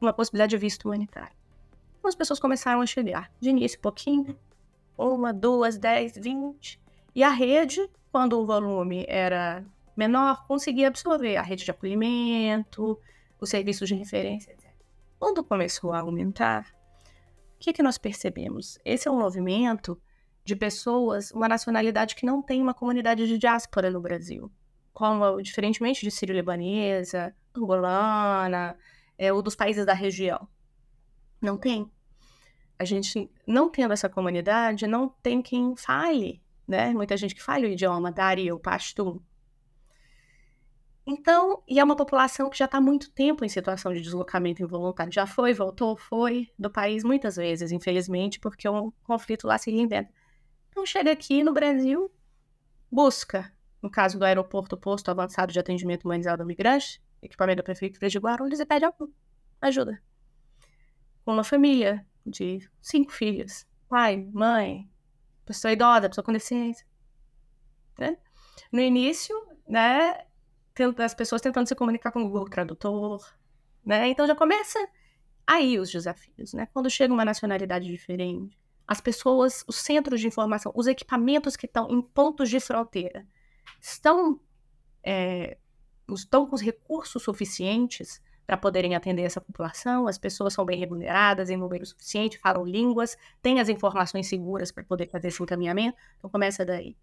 uma 0.00 0.12
possibilidade 0.12 0.50
de 0.50 0.58
visto 0.58 0.86
humanitário. 0.86 1.36
Então, 1.98 2.08
as 2.08 2.14
pessoas 2.14 2.40
começaram 2.40 2.80
a 2.80 2.86
chegar, 2.86 3.30
de 3.40 3.50
início 3.50 3.78
pouquinho, 3.80 4.36
uma, 4.96 5.32
duas, 5.32 5.78
dez, 5.78 6.16
vinte, 6.16 6.80
e 7.14 7.22
a 7.22 7.30
rede, 7.30 7.88
quando 8.10 8.40
o 8.40 8.46
volume 8.46 9.04
era 9.08 9.64
menor 9.96 10.46
conseguia 10.46 10.88
absorver 10.88 11.36
a 11.36 11.42
rede 11.42 11.64
de 11.64 11.70
acolhimento, 11.70 12.98
os 13.40 13.50
serviços 13.50 13.88
de 13.88 13.94
referência, 13.94 14.52
etc. 14.52 14.70
Quando 15.18 15.44
começou 15.44 15.92
a 15.92 16.00
aumentar, 16.00 16.66
o 17.56 17.58
que, 17.58 17.72
que 17.72 17.82
nós 17.82 17.96
percebemos? 17.98 18.78
Esse 18.84 19.08
é 19.08 19.10
um 19.10 19.18
movimento 19.18 20.00
de 20.44 20.54
pessoas, 20.56 21.30
uma 21.30 21.48
nacionalidade 21.48 22.14
que 22.14 22.26
não 22.26 22.42
tem 22.42 22.60
uma 22.60 22.74
comunidade 22.74 23.26
de 23.26 23.38
diáspora 23.38 23.90
no 23.90 24.00
Brasil. 24.00 24.50
como 24.92 25.42
diferentemente 25.42 26.02
de 26.02 26.10
sírio-libanesa, 26.10 27.34
angolana, 27.54 28.76
é, 29.18 29.32
ou 29.32 29.42
dos 29.42 29.56
países 29.56 29.84
da 29.84 29.92
região. 29.92 30.48
Não 31.42 31.58
tem. 31.58 31.90
A 32.78 32.84
gente, 32.84 33.30
não 33.46 33.70
tendo 33.70 33.92
essa 33.92 34.08
comunidade, 34.08 34.86
não 34.86 35.08
tem 35.08 35.40
quem 35.40 35.76
fale, 35.76 36.42
né? 36.66 36.92
Muita 36.92 37.16
gente 37.16 37.34
que 37.34 37.42
fala 37.42 37.64
o 37.64 37.68
idioma 37.68 38.10
dari 38.10 38.50
ou 38.50 38.58
pashto. 38.58 39.22
Então, 41.06 41.62
e 41.68 41.78
é 41.78 41.84
uma 41.84 41.96
população 41.96 42.48
que 42.48 42.56
já 42.56 42.64
está 42.64 42.80
muito 42.80 43.10
tempo 43.10 43.44
em 43.44 43.48
situação 43.48 43.92
de 43.92 44.00
deslocamento 44.00 44.62
involuntário. 44.62 45.12
Já 45.12 45.26
foi, 45.26 45.52
voltou, 45.52 45.96
foi 45.96 46.50
do 46.58 46.70
país 46.70 47.04
muitas 47.04 47.36
vezes, 47.36 47.70
infelizmente, 47.70 48.40
porque 48.40 48.66
um 48.68 48.90
conflito 49.02 49.46
lá 49.46 49.58
se 49.58 49.70
reinventa. 49.70 50.10
Então, 50.70 50.86
chega 50.86 51.12
aqui 51.12 51.44
no 51.44 51.52
Brasil, 51.52 52.10
busca, 52.90 53.52
no 53.82 53.90
caso 53.90 54.18
do 54.18 54.24
aeroporto 54.24 54.78
posto 54.78 55.10
avançado 55.10 55.52
de 55.52 55.60
atendimento 55.60 56.04
humanizado 56.04 56.42
ao 56.42 56.46
migrante, 56.46 57.02
equipamento 57.22 57.58
da 57.58 57.62
Prefeitura 57.62 58.08
de 58.08 58.18
Guarulhos, 58.18 58.58
e 58.58 58.64
pede 58.64 58.86
ajuda. 59.60 60.02
Com 61.22 61.32
uma 61.32 61.44
família 61.44 62.04
de 62.26 62.68
cinco 62.80 63.12
filhos, 63.12 63.66
pai, 63.88 64.28
mãe, 64.32 64.90
pessoa 65.44 65.72
idosa, 65.72 66.08
pessoa 66.08 66.24
com 66.24 66.32
deficiência. 66.32 66.86
Né? 67.98 68.16
No 68.72 68.80
início, 68.80 69.34
né, 69.68 70.24
as 70.98 71.14
pessoas 71.14 71.40
tentando 71.40 71.68
se 71.68 71.74
comunicar 71.74 72.10
com 72.10 72.22
o 72.22 72.28
Google 72.28 72.48
Tradutor, 72.48 73.24
né? 73.84 74.08
Então 74.08 74.26
já 74.26 74.34
começa 74.34 74.78
aí 75.46 75.78
os 75.78 75.90
desafios, 75.90 76.52
né? 76.52 76.66
Quando 76.72 76.90
chega 76.90 77.12
uma 77.12 77.24
nacionalidade 77.24 77.86
diferente, 77.86 78.58
as 78.86 79.00
pessoas, 79.00 79.64
os 79.66 79.76
centros 79.76 80.20
de 80.20 80.26
informação, 80.26 80.72
os 80.74 80.86
equipamentos 80.86 81.56
que 81.56 81.66
estão 81.66 81.88
em 81.90 82.02
pontos 82.02 82.50
de 82.50 82.60
fronteira 82.60 83.26
estão, 83.80 84.40
é, 85.02 85.56
estão 86.10 86.46
com 86.46 86.54
os 86.54 86.60
recursos 86.60 87.22
suficientes 87.22 88.20
para 88.46 88.56
poderem 88.56 88.94
atender 88.94 89.22
essa 89.22 89.40
população, 89.40 90.06
as 90.06 90.18
pessoas 90.18 90.52
são 90.52 90.64
bem 90.64 90.78
remuneradas 90.78 91.48
em 91.48 91.56
número 91.56 91.84
suficiente, 91.86 92.38
falam 92.38 92.64
línguas, 92.64 93.16
têm 93.42 93.60
as 93.60 93.68
informações 93.68 94.28
seguras 94.28 94.70
para 94.70 94.84
poder 94.84 95.08
fazer 95.08 95.28
esse 95.28 95.42
encaminhamento, 95.42 95.96
então 96.18 96.28
começa 96.28 96.64
daí. 96.64 96.96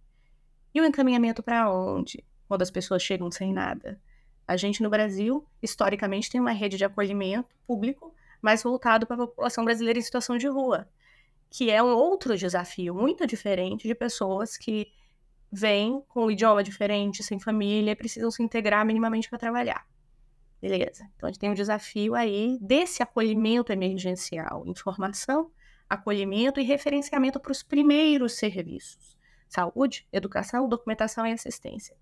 E 0.74 0.80
o 0.80 0.86
encaminhamento 0.86 1.42
para 1.42 1.72
onde? 1.72 2.24
Quando 2.48 2.62
as 2.62 2.72
pessoas 2.72 3.02
chegam 3.02 3.32
sem 3.32 3.54
nada. 3.54 4.00
A 4.48 4.56
gente 4.58 4.84
no 4.84 4.90
Brasil, 4.90 5.46
historicamente, 5.62 6.30
tem 6.30 6.40
uma 6.40 6.52
rede 6.52 6.78
de 6.78 6.86
acolhimento 6.86 7.50
público 7.66 8.14
mais 8.42 8.64
voltado 8.64 9.06
para 9.06 9.16
a 9.16 9.28
população 9.28 9.64
brasileira 9.64 10.00
em 10.00 10.02
situação 10.02 10.38
de 10.38 10.48
rua, 10.48 10.88
que 11.50 11.70
é 11.70 11.82
um 11.82 11.94
outro 11.94 12.38
desafio 12.38 12.94
muito 12.94 13.26
diferente 13.28 13.88
de 13.88 13.96
pessoas 13.96 14.58
que 14.58 14.92
vêm 15.52 16.02
com 16.08 16.26
um 16.26 16.32
idioma 16.32 16.64
diferente, 16.64 17.24
sem 17.24 17.40
família, 17.40 17.92
e 17.92 17.96
precisam 17.96 18.32
se 18.32 18.42
integrar 18.42 18.86
minimamente 18.86 19.30
para 19.30 19.38
trabalhar. 19.38 19.86
Beleza. 20.62 21.10
Então 21.16 21.28
a 21.28 21.32
gente 21.32 21.40
tem 21.40 21.50
um 21.50 21.56
desafio 21.56 22.14
aí 22.14 22.60
desse 22.62 23.02
acolhimento 23.02 23.72
emergencial, 23.72 24.64
informação, 24.68 25.52
acolhimento 25.90 26.60
e 26.60 26.64
referenciamento 26.64 27.40
para 27.40 27.52
os 27.52 27.64
primeiros 27.64 28.34
serviços: 28.34 29.18
saúde, 29.50 30.08
educação, 30.14 30.70
documentação 30.70 31.26
e 31.26 31.32
assistência. 31.32 31.96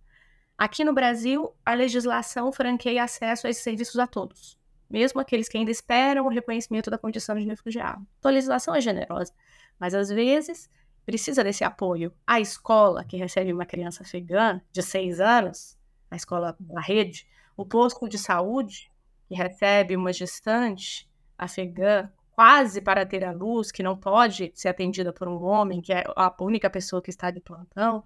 Aqui 0.58 0.84
no 0.84 0.94
Brasil, 0.94 1.56
a 1.66 1.74
legislação 1.74 2.52
franqueia 2.52 3.06
acesso 3.06 3.48
a 3.48 3.50
esses 3.50 3.64
serviços 3.64 3.98
a 3.98 4.06
todos, 4.06 4.60
mesmo 4.90 5.22
aqueles 5.22 5.48
que 5.48 5.58
ainda 5.58 5.72
esperam 5.72 6.26
o 6.26 6.30
reconhecimento 6.30 6.92
da 6.92 6.98
condição 6.98 7.40
de 7.40 7.46
refugiado. 7.46 8.06
Então 8.20 8.30
a 8.30 8.34
legislação 8.34 8.76
é 8.76 8.82
generosa, 8.82 9.34
mas 9.80 9.96
às 9.96 10.10
vezes 10.10 10.70
precisa 11.06 11.46
desse 11.46 11.64
apoio. 11.64 12.14
A 12.28 12.42
escola 12.42 13.06
que 13.06 13.16
recebe 13.16 13.54
uma 13.54 13.66
criança 13.66 14.04
afegã 14.04 14.60
de 14.70 14.84
seis 14.84 15.22
anos, 15.22 15.78
a 16.12 16.18
escola 16.18 16.58
da 16.60 16.82
rede, 16.82 17.26
o 17.60 17.66
posto 17.66 18.08
de 18.08 18.18
saúde, 18.18 18.90
que 19.28 19.36
recebe 19.36 19.94
uma 19.94 20.14
gestante 20.14 21.10
afegã 21.38 22.10
quase 22.32 22.80
para 22.80 23.06
ter 23.06 23.26
a 23.26 23.34
luz, 23.34 23.70
que 23.70 23.84
não 23.84 23.98
pode 23.98 24.50
ser 24.56 24.70
atendida 24.70 25.12
por 25.12 25.28
um 25.28 25.44
homem, 25.44 25.82
que 25.82 25.92
é 25.92 26.06
a 26.16 26.34
única 26.40 26.70
pessoa 26.70 27.02
que 27.02 27.10
está 27.10 27.30
de 27.30 27.42
plantão, 27.42 28.02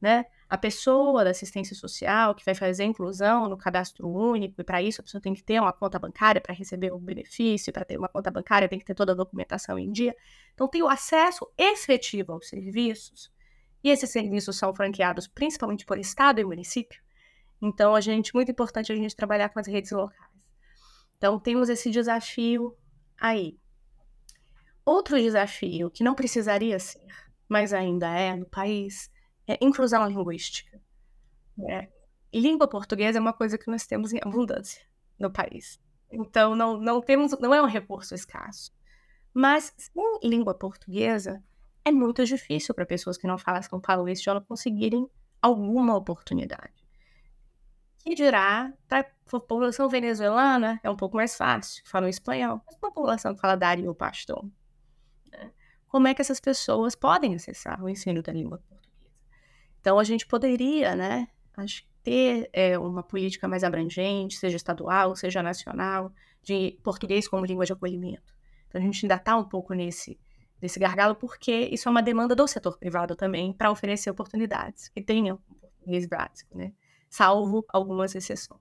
né? 0.00 0.26
A 0.48 0.56
pessoa 0.56 1.24
da 1.24 1.30
assistência 1.30 1.74
social 1.74 2.36
que 2.36 2.44
vai 2.44 2.54
fazer 2.54 2.84
a 2.84 2.86
inclusão 2.86 3.48
no 3.48 3.56
cadastro 3.56 4.08
único, 4.08 4.60
e 4.60 4.64
para 4.64 4.80
isso 4.80 5.00
a 5.00 5.04
pessoa 5.04 5.20
tem 5.20 5.34
que 5.34 5.42
ter 5.42 5.60
uma 5.60 5.72
conta 5.72 5.98
bancária 5.98 6.40
para 6.40 6.54
receber 6.54 6.92
o 6.92 6.98
benefício, 7.00 7.72
para 7.72 7.84
ter 7.84 7.98
uma 7.98 8.08
conta 8.08 8.30
bancária 8.30 8.68
tem 8.68 8.78
que 8.78 8.84
ter 8.84 8.94
toda 8.94 9.10
a 9.10 9.16
documentação 9.16 9.76
em 9.76 9.90
dia. 9.90 10.14
Então, 10.54 10.68
tem 10.68 10.84
o 10.84 10.88
acesso 10.88 11.50
efetivo 11.58 12.30
aos 12.30 12.48
serviços, 12.48 13.28
e 13.82 13.90
esses 13.90 14.08
serviços 14.08 14.56
são 14.56 14.72
franqueados 14.72 15.26
principalmente 15.26 15.84
por 15.84 15.98
estado 15.98 16.40
e 16.40 16.44
município. 16.44 17.03
Então, 17.64 17.94
a 17.94 18.00
gente, 18.02 18.34
muito 18.34 18.50
importante 18.50 18.92
a 18.92 18.94
gente 18.94 19.16
trabalhar 19.16 19.48
com 19.48 19.58
as 19.58 19.66
redes 19.66 19.90
locais. 19.90 20.30
Então, 21.16 21.40
temos 21.40 21.70
esse 21.70 21.90
desafio 21.90 22.76
aí. 23.18 23.58
Outro 24.84 25.18
desafio 25.18 25.90
que 25.90 26.04
não 26.04 26.14
precisaria 26.14 26.78
ser, 26.78 27.06
mas 27.48 27.72
ainda 27.72 28.06
é 28.06 28.36
no 28.36 28.44
país, 28.44 29.10
é 29.46 29.56
inclusão 29.64 30.06
linguística. 30.06 30.78
É. 31.70 31.88
Língua 32.34 32.68
portuguesa 32.68 33.16
é 33.16 33.20
uma 33.20 33.32
coisa 33.32 33.56
que 33.56 33.70
nós 33.70 33.86
temos 33.86 34.12
em 34.12 34.18
abundância 34.22 34.82
no 35.18 35.30
país. 35.30 35.80
Então, 36.12 36.54
não, 36.54 36.76
não 36.76 37.00
temos, 37.00 37.32
não 37.40 37.54
é 37.54 37.62
um 37.62 37.66
recurso 37.66 38.14
escasso. 38.14 38.70
Mas 39.32 39.72
sem 39.78 40.18
língua 40.22 40.52
portuguesa, 40.52 41.42
é 41.82 41.90
muito 41.90 42.26
difícil 42.26 42.74
para 42.74 42.84
pessoas 42.84 43.16
que 43.16 43.26
não 43.26 43.38
falam, 43.38 43.62
não 43.72 43.80
falam 43.80 44.06
esse 44.06 44.20
idioma 44.20 44.42
conseguirem 44.42 45.08
alguma 45.40 45.96
oportunidade. 45.96 46.83
Que 48.04 48.14
dirá, 48.14 48.70
para 48.86 49.00
a 49.00 49.30
população 49.30 49.88
venezuelana 49.88 50.78
é 50.82 50.90
um 50.90 50.96
pouco 50.96 51.16
mais 51.16 51.34
fácil, 51.34 51.82
falam 51.86 52.06
espanhol. 52.06 52.60
Mas 52.66 52.76
a 52.76 52.78
população 52.78 53.34
que 53.34 53.40
fala 53.40 53.56
Dari 53.56 53.88
ou 53.88 53.94
Pastor, 53.94 54.44
né? 55.32 55.50
como 55.88 56.06
é 56.06 56.12
que 56.12 56.20
essas 56.20 56.38
pessoas 56.38 56.94
podem 56.94 57.34
acessar 57.34 57.82
o 57.82 57.88
ensino 57.88 58.22
da 58.22 58.30
língua 58.30 58.58
portuguesa? 58.58 58.84
Então, 59.80 59.98
a 59.98 60.04
gente 60.04 60.26
poderia, 60.26 60.94
né, 60.94 61.28
ter 62.02 62.50
é, 62.52 62.78
uma 62.78 63.02
política 63.02 63.48
mais 63.48 63.64
abrangente, 63.64 64.36
seja 64.36 64.56
estadual, 64.56 65.16
seja 65.16 65.42
nacional, 65.42 66.12
de 66.42 66.78
português 66.82 67.26
como 67.26 67.46
língua 67.46 67.64
de 67.64 67.72
acolhimento. 67.72 68.34
Então, 68.68 68.82
a 68.82 68.84
gente 68.84 69.06
ainda 69.06 69.14
está 69.14 69.34
um 69.34 69.44
pouco 69.44 69.72
nesse, 69.72 70.20
nesse 70.60 70.78
gargalo, 70.78 71.14
porque 71.14 71.70
isso 71.72 71.88
é 71.88 71.90
uma 71.90 72.02
demanda 72.02 72.34
do 72.34 72.46
setor 72.46 72.76
privado 72.76 73.16
também 73.16 73.50
para 73.50 73.70
oferecer 73.70 74.10
oportunidades 74.10 74.88
que 74.88 75.00
tenham 75.00 75.38
português 75.58 76.06
básico, 76.06 76.58
né? 76.58 76.74
Salvo 77.14 77.64
algumas 77.68 78.12
exceções. 78.16 78.60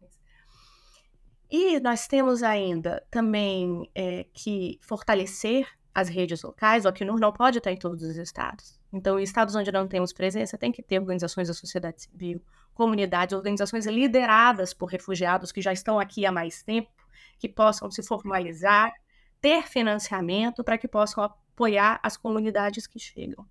E 1.49 1.79
nós 1.79 2.07
temos 2.07 2.43
ainda 2.43 3.03
também 3.09 3.89
é, 3.95 4.27
que 4.31 4.77
fortalecer 4.79 5.67
as 5.93 6.07
redes 6.07 6.43
locais. 6.43 6.85
O 6.85 6.87
Acnur 6.87 7.19
não 7.19 7.33
pode 7.33 7.57
estar 7.57 7.71
em 7.71 7.77
todos 7.77 8.03
os 8.03 8.15
estados. 8.15 8.79
Então, 8.91 9.19
em 9.19 9.23
estados 9.23 9.55
onde 9.55 9.71
não 9.71 9.87
temos 9.87 10.13
presença, 10.13 10.55
tem 10.55 10.71
que 10.71 10.83
ter 10.83 10.99
organizações 10.99 11.47
da 11.47 11.53
sociedade 11.55 12.03
civil, 12.03 12.43
comunidades, 12.75 13.35
organizações 13.35 13.87
lideradas 13.87 14.71
por 14.71 14.85
refugiados 14.85 15.51
que 15.51 15.61
já 15.61 15.73
estão 15.73 15.99
aqui 15.99 16.23
há 16.23 16.31
mais 16.31 16.61
tempo, 16.61 16.91
que 17.39 17.49
possam 17.49 17.89
se 17.89 18.03
formalizar, 18.03 18.93
ter 19.41 19.63
financiamento 19.63 20.63
para 20.63 20.77
que 20.77 20.87
possam 20.87 21.23
apoiar 21.23 21.99
as 22.03 22.15
comunidades 22.17 22.85
que 22.85 22.99
chegam. 22.99 23.47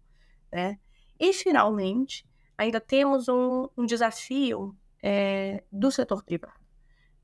Né? 0.53 0.79
E, 1.19 1.33
finalmente, 1.33 2.25
ainda 2.57 2.81
temos 2.81 3.29
um, 3.29 3.69
um 3.77 3.85
desafio 3.85 4.77
é, 5.03 5.65
do 5.71 5.91
setor 5.91 6.23
privado, 6.23 6.61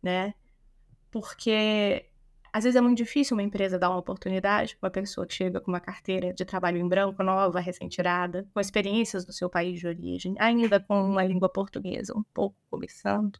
né? 0.02 0.34
Porque 1.10 2.08
às 2.52 2.64
vezes 2.64 2.76
é 2.76 2.80
muito 2.80 2.98
difícil 2.98 3.36
uma 3.36 3.42
empresa 3.42 3.78
dar 3.78 3.90
uma 3.90 3.98
oportunidade 3.98 4.76
para 4.76 4.88
uma 4.88 4.90
pessoa 4.90 5.26
que 5.26 5.34
chega 5.34 5.60
com 5.60 5.70
uma 5.70 5.80
carteira 5.80 6.32
de 6.32 6.44
trabalho 6.44 6.78
em 6.78 6.88
branco, 6.88 7.22
nova, 7.22 7.60
recém-tirada, 7.60 8.48
com 8.52 8.60
experiências 8.60 9.24
do 9.24 9.32
seu 9.32 9.50
país 9.50 9.78
de 9.78 9.86
origem, 9.86 10.34
ainda 10.38 10.80
com 10.80 11.00
uma 11.02 11.24
língua 11.24 11.48
portuguesa 11.48 12.16
um 12.16 12.22
pouco 12.34 12.56
começando, 12.70 13.38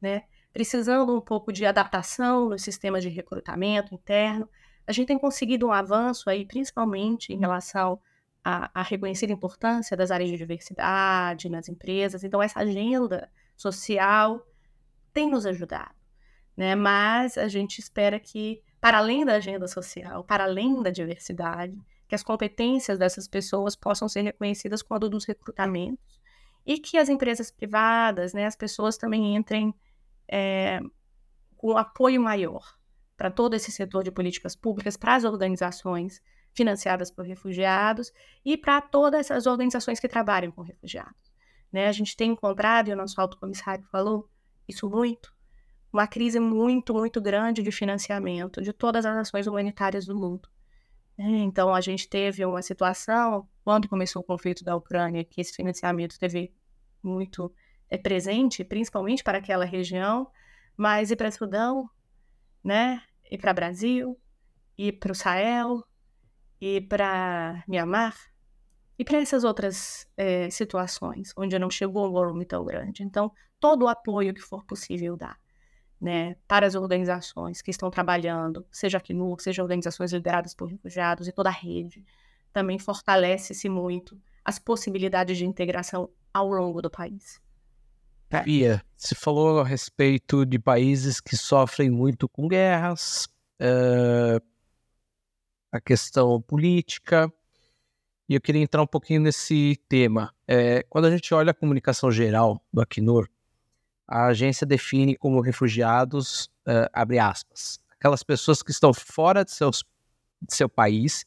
né? 0.00 0.24
Precisando 0.52 1.16
um 1.16 1.20
pouco 1.20 1.52
de 1.52 1.64
adaptação 1.64 2.48
no 2.48 2.58
sistema 2.58 3.00
de 3.00 3.08
recrutamento 3.08 3.94
interno. 3.94 4.48
A 4.86 4.92
gente 4.92 5.06
tem 5.06 5.18
conseguido 5.18 5.66
um 5.68 5.72
avanço 5.72 6.28
aí, 6.28 6.44
principalmente 6.44 7.32
em 7.32 7.38
relação 7.38 8.00
à, 8.42 8.70
à 8.74 8.82
reconhecida 8.82 9.32
importância 9.32 9.96
das 9.96 10.10
áreas 10.10 10.28
de 10.28 10.36
diversidade 10.36 11.48
nas 11.48 11.68
empresas. 11.68 12.24
Então, 12.24 12.42
essa 12.42 12.58
agenda 12.60 13.30
social 13.60 14.46
tem 15.12 15.30
nos 15.30 15.44
ajudado, 15.44 15.94
né? 16.56 16.74
Mas 16.74 17.36
a 17.36 17.48
gente 17.48 17.78
espera 17.78 18.18
que, 18.18 18.62
para 18.80 18.98
além 18.98 19.24
da 19.24 19.34
agenda 19.34 19.66
social, 19.68 20.24
para 20.24 20.44
além 20.44 20.82
da 20.82 20.90
diversidade, 20.90 21.76
que 22.08 22.14
as 22.14 22.22
competências 22.22 22.98
dessas 22.98 23.28
pessoas 23.28 23.76
possam 23.76 24.08
ser 24.08 24.22
reconhecidas 24.22 24.82
quando 24.82 25.08
dos 25.08 25.24
recrutamentos 25.24 26.20
e 26.66 26.78
que 26.78 26.96
as 26.96 27.08
empresas 27.08 27.50
privadas, 27.50 28.32
né, 28.32 28.46
as 28.46 28.56
pessoas 28.56 28.96
também 28.96 29.36
entrem 29.36 29.74
é, 30.26 30.80
com 31.56 31.76
apoio 31.76 32.20
maior 32.20 32.76
para 33.16 33.30
todo 33.30 33.54
esse 33.54 33.70
setor 33.70 34.02
de 34.02 34.10
políticas 34.10 34.56
públicas, 34.56 34.96
para 34.96 35.14
as 35.14 35.24
organizações 35.24 36.22
financiadas 36.52 37.10
por 37.10 37.24
refugiados 37.24 38.12
e 38.44 38.56
para 38.56 38.80
todas 38.80 39.30
as 39.30 39.46
organizações 39.46 40.00
que 40.00 40.08
trabalham 40.08 40.50
com 40.50 40.62
refugiados. 40.62 41.29
Né? 41.72 41.86
A 41.86 41.92
gente 41.92 42.16
tem 42.16 42.32
encontrado, 42.32 42.88
e 42.88 42.92
o 42.92 42.96
nosso 42.96 43.20
alto 43.20 43.38
comissário 43.38 43.84
falou 43.90 44.28
isso 44.68 44.88
muito, 44.88 45.32
uma 45.92 46.06
crise 46.06 46.38
muito, 46.38 46.94
muito 46.94 47.20
grande 47.20 47.62
de 47.62 47.72
financiamento 47.72 48.62
de 48.62 48.72
todas 48.72 49.04
as 49.04 49.16
ações 49.16 49.46
humanitárias 49.46 50.06
do 50.06 50.16
mundo. 50.16 50.48
É, 51.18 51.22
então, 51.22 51.74
a 51.74 51.80
gente 51.80 52.08
teve 52.08 52.44
uma 52.44 52.62
situação, 52.62 53.46
quando 53.62 53.88
começou 53.88 54.22
o 54.22 54.24
conflito 54.24 54.64
da 54.64 54.74
Ucrânia, 54.74 55.24
que 55.24 55.40
esse 55.40 55.52
financiamento 55.52 56.18
teve 56.18 56.52
muito 57.02 57.52
é, 57.90 57.98
presente, 57.98 58.64
principalmente 58.64 59.22
para 59.22 59.38
aquela 59.38 59.64
região, 59.64 60.30
mas 60.76 61.10
e 61.10 61.16
para 61.16 61.30
Sudão, 61.30 61.90
né? 62.64 63.02
E 63.30 63.36
para 63.36 63.52
Brasil, 63.52 64.18
e 64.78 64.90
para 64.92 65.12
o 65.12 65.14
Sahel, 65.14 65.84
e 66.60 66.80
para 66.80 67.62
Myanmar, 67.68 68.16
e 69.00 69.04
para 69.04 69.16
essas 69.16 69.44
outras 69.44 70.06
é, 70.14 70.50
situações, 70.50 71.32
onde 71.34 71.58
não 71.58 71.70
chegou 71.70 72.06
um 72.06 72.12
volume 72.12 72.44
tão 72.44 72.62
grande. 72.62 73.02
Então, 73.02 73.32
todo 73.58 73.86
o 73.86 73.88
apoio 73.88 74.34
que 74.34 74.42
for 74.42 74.62
possível 74.62 75.16
dar 75.16 75.38
né, 75.98 76.36
para 76.46 76.66
as 76.66 76.74
organizações 76.74 77.62
que 77.62 77.70
estão 77.70 77.90
trabalhando, 77.90 78.62
seja 78.70 78.98
aqui 78.98 79.14
no, 79.14 79.38
seja 79.38 79.62
organizações 79.62 80.12
lideradas 80.12 80.54
por 80.54 80.68
refugiados 80.68 81.26
e 81.26 81.32
toda 81.32 81.48
a 81.48 81.52
rede, 81.52 82.04
também 82.52 82.78
fortalece-se 82.78 83.70
muito 83.70 84.20
as 84.44 84.58
possibilidades 84.58 85.38
de 85.38 85.46
integração 85.46 86.10
ao 86.30 86.50
longo 86.50 86.82
do 86.82 86.90
país. 86.90 87.40
Bia, 88.44 88.84
você 88.98 89.14
falou 89.14 89.60
a 89.60 89.64
respeito 89.64 90.44
de 90.44 90.58
países 90.58 91.22
que 91.22 91.38
sofrem 91.38 91.88
muito 91.88 92.28
com 92.28 92.46
guerras, 92.46 93.24
uh, 93.62 94.44
a 95.72 95.80
questão 95.80 96.38
política, 96.42 97.32
e 98.30 98.34
eu 98.36 98.40
queria 98.40 98.62
entrar 98.62 98.80
um 98.80 98.86
pouquinho 98.86 99.20
nesse 99.20 99.76
tema. 99.88 100.32
É, 100.46 100.84
quando 100.88 101.06
a 101.06 101.10
gente 101.10 101.34
olha 101.34 101.50
a 101.50 101.54
comunicação 101.54 102.12
geral 102.12 102.64
do 102.72 102.80
Acnur, 102.80 103.28
a 104.06 104.26
agência 104.26 104.64
define 104.64 105.16
como 105.16 105.40
refugiados, 105.40 106.44
uh, 106.64 106.86
abre 106.92 107.18
aspas, 107.18 107.80
aquelas 107.90 108.22
pessoas 108.22 108.62
que 108.62 108.70
estão 108.70 108.94
fora 108.94 109.44
de, 109.44 109.50
seus, 109.50 109.82
de 110.40 110.54
seu 110.54 110.68
país 110.68 111.26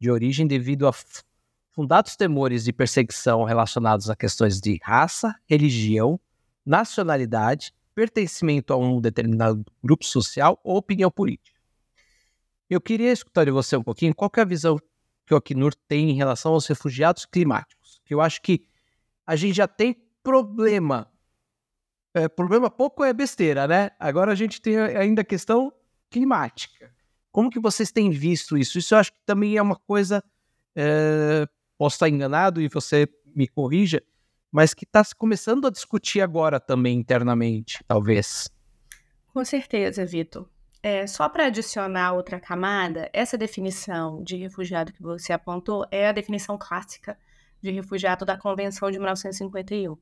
de 0.00 0.08
origem 0.12 0.46
devido 0.46 0.86
a 0.86 0.92
fundados 1.72 2.14
temores 2.14 2.62
de 2.62 2.72
perseguição 2.72 3.42
relacionados 3.42 4.08
a 4.08 4.14
questões 4.14 4.60
de 4.60 4.78
raça, 4.80 5.34
religião, 5.50 6.20
nacionalidade, 6.64 7.74
pertencimento 7.96 8.72
a 8.72 8.76
um 8.76 9.00
determinado 9.00 9.64
grupo 9.82 10.04
social 10.04 10.60
ou 10.62 10.76
opinião 10.76 11.10
política. 11.10 11.58
Eu 12.70 12.80
queria 12.80 13.10
escutar 13.10 13.44
de 13.44 13.50
você 13.50 13.76
um 13.76 13.82
pouquinho 13.82 14.14
qual 14.14 14.30
é 14.36 14.40
a 14.40 14.44
visão 14.44 14.78
que 15.26 15.34
o 15.34 15.36
Acnur 15.36 15.74
tem 15.88 16.10
em 16.10 16.14
relação 16.14 16.52
aos 16.52 16.66
refugiados 16.66 17.24
climáticos, 17.24 18.00
que 18.04 18.14
eu 18.14 18.20
acho 18.20 18.42
que 18.42 18.66
a 19.26 19.36
gente 19.36 19.56
já 19.56 19.66
tem 19.66 19.96
problema 20.22 21.10
é, 22.14 22.28
problema 22.28 22.70
pouco 22.70 23.02
é 23.02 23.12
besteira, 23.12 23.66
né? 23.66 23.90
Agora 23.98 24.30
a 24.30 24.34
gente 24.36 24.62
tem 24.62 24.78
ainda 24.78 25.22
a 25.22 25.24
questão 25.24 25.72
climática. 26.08 26.94
Como 27.32 27.50
que 27.50 27.58
vocês 27.58 27.90
têm 27.90 28.08
visto 28.10 28.56
isso? 28.56 28.78
Isso 28.78 28.94
eu 28.94 28.98
acho 28.98 29.12
que 29.12 29.18
também 29.26 29.56
é 29.56 29.62
uma 29.62 29.74
coisa, 29.74 30.22
é, 30.76 31.44
posso 31.76 31.96
estar 31.96 32.08
enganado 32.08 32.62
e 32.62 32.68
você 32.68 33.08
me 33.34 33.48
corrija, 33.48 34.00
mas 34.52 34.72
que 34.72 34.84
está 34.84 35.02
começando 35.18 35.66
a 35.66 35.70
discutir 35.70 36.20
agora 36.20 36.60
também 36.60 36.96
internamente, 36.96 37.82
talvez. 37.88 38.48
Com 39.32 39.44
certeza, 39.44 40.06
Vitor. 40.06 40.48
É, 40.86 41.06
só 41.06 41.30
para 41.30 41.46
adicionar 41.46 42.12
outra 42.12 42.38
camada, 42.38 43.08
essa 43.10 43.38
definição 43.38 44.22
de 44.22 44.36
refugiado 44.36 44.92
que 44.92 45.00
você 45.00 45.32
apontou 45.32 45.86
é 45.90 46.08
a 46.08 46.12
definição 46.12 46.58
clássica 46.58 47.18
de 47.62 47.70
refugiado 47.70 48.26
da 48.26 48.36
Convenção 48.36 48.90
de 48.90 48.98
1951 48.98 49.96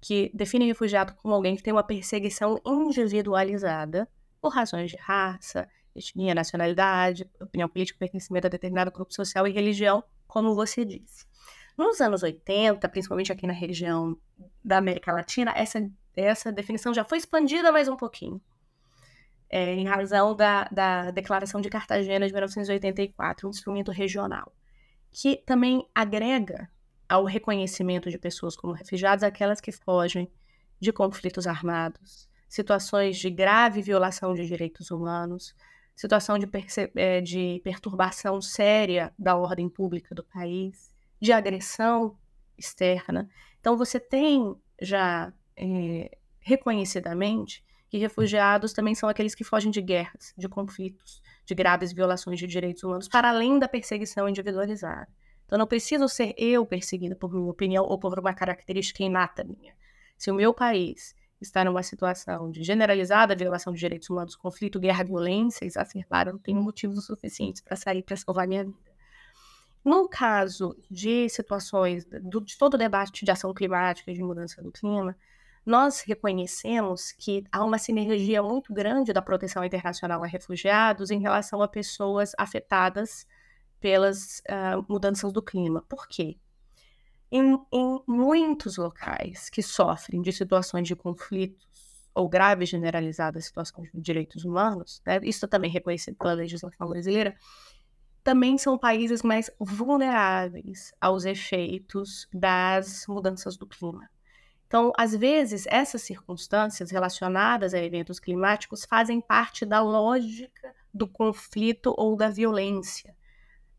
que 0.00 0.30
define 0.32 0.66
refugiado 0.66 1.14
como 1.14 1.34
alguém 1.34 1.56
que 1.56 1.64
tem 1.64 1.72
uma 1.72 1.82
perseguição 1.82 2.60
individualizada 2.64 4.08
por 4.40 4.50
razões 4.50 4.92
de 4.92 4.96
raça, 4.96 5.68
etnia, 5.96 6.32
nacionalidade, 6.32 7.28
opinião 7.40 7.68
política, 7.68 7.98
pertencimento 7.98 8.46
a 8.46 8.50
determinado 8.50 8.92
grupo 8.92 9.12
social 9.12 9.48
e 9.48 9.52
religião, 9.52 10.02
como 10.28 10.54
você 10.54 10.84
disse. 10.84 11.26
Nos 11.76 12.00
anos 12.00 12.22
80, 12.22 12.88
principalmente 12.88 13.32
aqui 13.32 13.48
na 13.48 13.52
região 13.52 14.16
da 14.64 14.78
América 14.78 15.12
Latina, 15.12 15.52
essa, 15.56 15.90
essa 16.14 16.52
definição 16.52 16.94
já 16.94 17.04
foi 17.04 17.18
expandida 17.18 17.72
mais 17.72 17.88
um 17.88 17.96
pouquinho. 17.96 18.40
É, 19.52 19.74
em 19.74 19.84
razão 19.84 20.34
da, 20.36 20.64
da 20.70 21.10
Declaração 21.10 21.60
de 21.60 21.68
Cartagena 21.68 22.24
de 22.24 22.32
1984, 22.32 23.48
um 23.48 23.50
instrumento 23.50 23.90
regional, 23.90 24.54
que 25.10 25.36
também 25.44 25.84
agrega 25.92 26.70
ao 27.08 27.24
reconhecimento 27.24 28.08
de 28.08 28.16
pessoas 28.16 28.56
como 28.56 28.72
refugiados 28.72 29.24
aquelas 29.24 29.60
que 29.60 29.72
fogem 29.72 30.30
de 30.78 30.92
conflitos 30.92 31.48
armados, 31.48 32.28
situações 32.48 33.18
de 33.18 33.28
grave 33.28 33.82
violação 33.82 34.34
de 34.34 34.46
direitos 34.46 34.92
humanos, 34.92 35.54
situação 35.96 36.38
de, 36.38 36.48
é, 36.94 37.20
de 37.20 37.60
perturbação 37.62 38.40
séria 38.40 39.12
da 39.18 39.36
ordem 39.36 39.68
pública 39.68 40.14
do 40.14 40.24
país, 40.24 40.94
de 41.20 41.32
agressão 41.32 42.16
externa. 42.56 43.28
Então, 43.60 43.76
você 43.76 44.00
tem 44.00 44.54
já 44.80 45.32
é, 45.56 46.16
reconhecidamente 46.38 47.64
que 47.90 47.98
refugiados 47.98 48.72
também 48.72 48.94
são 48.94 49.08
aqueles 49.08 49.34
que 49.34 49.42
fogem 49.42 49.70
de 49.70 49.82
guerras, 49.82 50.32
de 50.38 50.48
conflitos, 50.48 51.20
de 51.44 51.54
graves 51.56 51.92
violações 51.92 52.38
de 52.38 52.46
direitos 52.46 52.84
humanos, 52.84 53.08
para 53.08 53.28
além 53.28 53.58
da 53.58 53.66
perseguição 53.66 54.28
individualizada. 54.28 55.08
Então, 55.44 55.58
não 55.58 55.66
preciso 55.66 56.08
ser 56.08 56.32
eu 56.38 56.64
perseguida 56.64 57.16
por 57.16 57.32
minha 57.32 57.50
opinião 57.50 57.84
ou 57.84 57.98
por 57.98 58.16
uma 58.16 58.32
característica 58.32 59.02
inata 59.02 59.42
minha. 59.42 59.74
Se 60.16 60.30
o 60.30 60.34
meu 60.34 60.54
país 60.54 61.16
está 61.40 61.64
numa 61.64 61.82
situação 61.82 62.48
de 62.48 62.62
generalizada 62.62 63.34
violação 63.34 63.72
de 63.72 63.80
direitos 63.80 64.08
humanos, 64.08 64.36
conflito, 64.36 64.78
guerra, 64.78 65.02
violência 65.02 65.64
exacerbada, 65.64 66.30
não 66.30 66.38
tenho 66.38 66.62
motivos 66.62 67.04
suficientes 67.04 67.60
para 67.60 67.74
sair 67.74 68.04
para 68.04 68.16
salvar 68.16 68.46
minha 68.46 68.64
vida. 68.64 68.78
No 69.84 70.08
caso 70.08 70.76
de 70.88 71.28
situações 71.28 72.04
do, 72.04 72.40
de 72.40 72.56
todo 72.56 72.74
o 72.74 72.78
debate 72.78 73.24
de 73.24 73.30
ação 73.32 73.52
climática 73.52 74.12
de 74.14 74.22
mudança 74.22 74.62
do 74.62 74.70
clima, 74.70 75.16
nós 75.64 76.00
reconhecemos 76.00 77.12
que 77.12 77.44
há 77.52 77.64
uma 77.64 77.78
sinergia 77.78 78.42
muito 78.42 78.72
grande 78.72 79.12
da 79.12 79.22
proteção 79.22 79.64
internacional 79.64 80.22
a 80.24 80.26
refugiados 80.26 81.10
em 81.10 81.20
relação 81.20 81.62
a 81.62 81.68
pessoas 81.68 82.32
afetadas 82.38 83.26
pelas 83.78 84.40
uh, 84.40 84.84
mudanças 84.88 85.32
do 85.32 85.42
clima. 85.42 85.84
Por 85.88 86.06
quê? 86.08 86.38
Em, 87.30 87.58
em, 87.72 88.02
muitos 88.06 88.76
locais 88.76 89.48
que 89.48 89.62
sofrem 89.62 90.20
de 90.20 90.32
situações 90.32 90.88
de 90.88 90.96
conflitos 90.96 91.68
ou 92.12 92.28
graves 92.28 92.68
generalizadas 92.68 93.44
situações 93.44 93.88
de 93.94 94.00
direitos 94.00 94.44
humanos, 94.44 95.00
né, 95.06 95.20
isso 95.22 95.46
também 95.46 95.70
é 95.70 95.74
reconhecido 95.74 96.16
pela 96.16 96.32
legislação 96.32 96.88
brasileira, 96.88 97.36
também 98.22 98.58
são 98.58 98.76
países 98.76 99.22
mais 99.22 99.50
vulneráveis 99.58 100.92
aos 101.00 101.24
efeitos 101.24 102.28
das 102.32 103.06
mudanças 103.08 103.56
do 103.56 103.66
clima. 103.66 104.10
Então, 104.70 104.92
às 104.96 105.16
vezes, 105.16 105.66
essas 105.66 106.00
circunstâncias 106.02 106.92
relacionadas 106.92 107.74
a 107.74 107.78
eventos 107.82 108.20
climáticos 108.20 108.84
fazem 108.84 109.20
parte 109.20 109.66
da 109.66 109.82
lógica 109.82 110.72
do 110.94 111.08
conflito 111.08 111.92
ou 111.98 112.14
da 112.14 112.28
violência. 112.28 113.12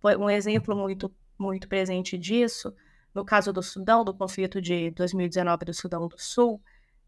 Um 0.03 0.29
exemplo 0.29 0.75
muito, 0.75 1.09
muito 1.39 1.69
presente 1.69 2.17
disso, 2.17 2.75
no 3.15 3.23
caso 3.23 3.53
do 3.53 3.63
Sudão, 3.63 4.03
do 4.03 4.13
conflito 4.13 4.61
de 4.61 4.91
2019 4.91 5.63
do 5.63 5.73
Sudão 5.73 6.09
do 6.09 6.19
Sul, 6.19 6.61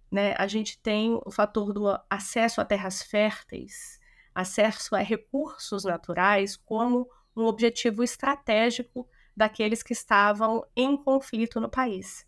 né, 0.09 0.33
a 0.37 0.47
gente 0.47 0.79
tem 0.79 1.19
o 1.25 1.29
fator 1.29 1.73
do 1.73 1.87
acesso 2.09 2.61
a 2.61 2.65
terras 2.65 3.03
férteis, 3.03 3.99
acesso 4.33 4.95
a 4.95 4.99
recursos 4.99 5.83
naturais 5.83 6.55
como 6.55 7.05
um 7.35 7.43
objetivo 7.43 8.01
estratégico 8.01 9.05
daqueles 9.35 9.83
que 9.83 9.91
estavam 9.91 10.65
em 10.73 10.95
conflito 10.95 11.59
no 11.59 11.67
país. 11.67 12.25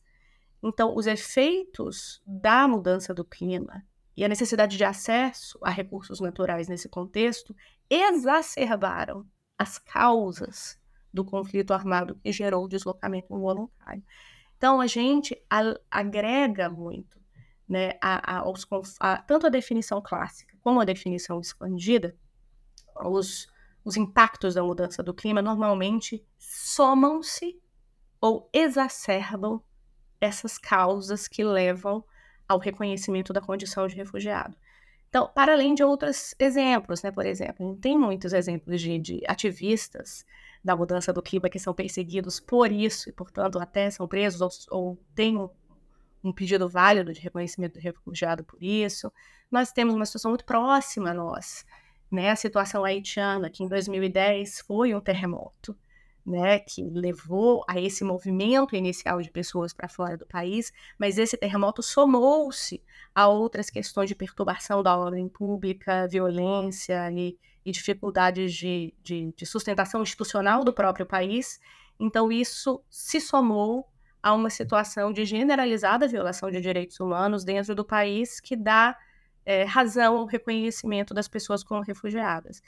Então, 0.64 0.96
os 0.96 1.08
efeitos 1.08 2.22
da 2.26 2.68
mudança 2.68 3.14
do 3.14 3.24
clima 3.24 3.86
e 4.18 4.24
a 4.24 4.28
necessidade 4.28 4.78
de 4.78 4.84
acesso 4.84 5.60
a 5.62 5.70
recursos 5.70 6.20
naturais 6.20 6.68
nesse 6.68 6.88
contexto 6.88 7.56
exacerbaram 7.90 9.26
as 9.58 9.78
causas 9.78 10.80
do 11.14 11.24
conflito 11.24 11.74
armado 11.74 12.16
que 12.16 12.32
gerou 12.32 12.66
o 12.66 12.68
deslocamento 12.68 13.28
voluntário. 13.30 14.04
Então, 14.58 14.82
a 14.82 14.88
gente 14.88 15.38
agrega 15.92 16.70
muito, 16.70 17.20
né, 17.68 17.92
a, 18.02 18.38
a, 18.38 18.40
aos, 18.40 18.66
a, 19.00 19.18
tanto 19.18 19.48
a 19.48 19.50
definição 19.50 20.02
clássica 20.02 20.56
como 20.62 20.80
a 20.80 20.86
definição 20.86 21.40
expandida, 21.40 22.18
os, 23.04 23.48
os 23.84 23.98
impactos 23.98 24.56
da 24.56 24.64
mudança 24.64 25.04
do 25.04 25.14
clima 25.14 25.42
normalmente 25.42 26.26
somam-se 26.38 27.62
ou 28.20 28.50
exacerbam 28.52 29.62
essas 30.20 30.58
causas 30.58 31.28
que 31.28 31.44
levam 31.44 32.04
ao 32.48 32.60
reconhecimento 32.60 33.34
da 33.34 33.42
condição 33.42 33.88
de 33.88 33.96
refugiado. 33.96 34.56
Então, 35.10 35.30
para 35.34 35.54
além 35.54 35.74
de 35.74 35.84
outros 35.84 36.36
exemplos, 36.38 37.02
né? 37.02 37.10
Por 37.10 37.26
exemplo, 37.26 37.78
tem 37.78 37.98
muitos 37.98 38.34
exemplos 38.34 38.82
de, 38.82 39.00
de 39.00 39.22
ativistas 39.28 40.26
da 40.64 40.76
mudança 40.76 41.14
do 41.14 41.22
clima 41.22 41.50
que 41.50 41.60
são 41.60 41.74
perseguidos 41.74 42.40
por 42.40 42.72
isso 42.72 43.08
e, 43.08 43.14
portanto, 43.14 43.58
até 43.58 43.90
são 43.90 44.08
presos 44.08 44.42
ou, 44.42 44.50
ou 44.78 44.98
têm 45.16 45.38
um, 45.38 45.50
um 46.24 46.34
pedido 46.34 46.68
válido 46.68 47.14
de 47.14 47.22
reconhecimento 47.22 47.76
do 47.76 47.80
refugiado 47.80 48.44
por 48.44 48.62
isso. 48.62 49.10
Nós 49.50 49.72
temos 49.72 49.96
uma 49.96 50.06
situação 50.06 50.32
muito 50.32 50.44
próxima 50.44 51.12
a 51.12 51.14
nós, 51.14 51.66
né? 52.12 52.32
A 52.32 52.36
situação 52.36 52.84
haitiana, 52.84 53.50
que 53.50 53.64
em 53.64 53.70
2010 53.70 54.62
foi 54.62 54.94
um 54.94 55.00
terremoto, 55.00 55.78
né? 56.26 56.60
Que 56.60 56.84
levou 56.84 57.64
a 57.68 57.80
esse 57.80 58.04
movimento 58.04 58.76
inicial 58.76 59.22
de 59.22 59.30
pessoas 59.30 59.74
para 59.74 59.88
fora 59.88 60.18
do 60.18 60.26
país, 60.26 60.74
mas 60.98 61.18
esse 61.18 61.38
terremoto 61.38 61.84
somou-se 61.84 62.82
a 63.14 63.28
outras 63.28 63.70
questões 63.70 64.10
de 64.10 64.16
perturbação 64.16 64.82
da 64.82 64.98
ordem 64.98 65.30
pública, 65.30 66.08
violência 66.08 67.12
e, 67.12 67.38
e 67.66 67.72
dificuldades 67.72 68.54
de, 68.54 68.94
de, 69.04 69.34
de 69.36 69.46
sustentação 69.46 70.02
institucional 70.02 70.64
do 70.64 70.74
próprio 70.74 71.06
país. 71.06 71.60
Então, 72.00 72.32
isso 72.32 72.84
se 72.90 73.22
somou 73.22 73.88
a 74.22 74.34
uma 74.34 74.50
situação 74.50 75.14
de 75.14 75.24
generalizada 75.24 76.08
violação 76.08 76.50
de 76.50 76.60
direitos 76.60 77.00
humanos 77.00 77.44
dentro 77.44 77.76
do 77.76 77.86
país 77.86 78.40
que 78.40 78.56
dá 78.56 78.98
é, 79.46 79.64
razão 79.64 80.18
ao 80.18 80.26
reconhecimento 80.26 81.14
das 81.14 81.28
pessoas 81.28 81.64
como 81.64 81.82
refugiadas. 81.82 82.62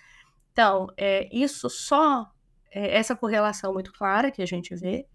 Então, 0.51 0.87
é, 0.95 1.27
isso 1.35 1.69
só, 1.69 2.31
essa 2.71 3.15
correlação 3.15 3.73
muito 3.73 3.91
clara 3.93 4.31
que 4.31 4.41
a 4.41 4.45
gente 4.45 4.75
vê 4.75 5.05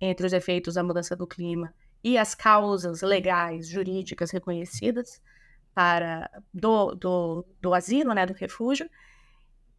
entre 0.00 0.26
os 0.26 0.32
efeitos 0.32 0.74
da 0.74 0.82
mudança 0.82 1.14
do 1.14 1.26
clima 1.26 1.72
e 2.02 2.18
as 2.18 2.34
causas 2.34 3.02
legais, 3.02 3.68
jurídicas 3.68 4.30
reconhecidas 4.30 5.22
para 5.74 6.30
do, 6.52 6.94
do, 6.94 7.46
do 7.60 7.74
asilo, 7.74 8.12
né, 8.12 8.26
do 8.26 8.32
refúgio. 8.32 8.88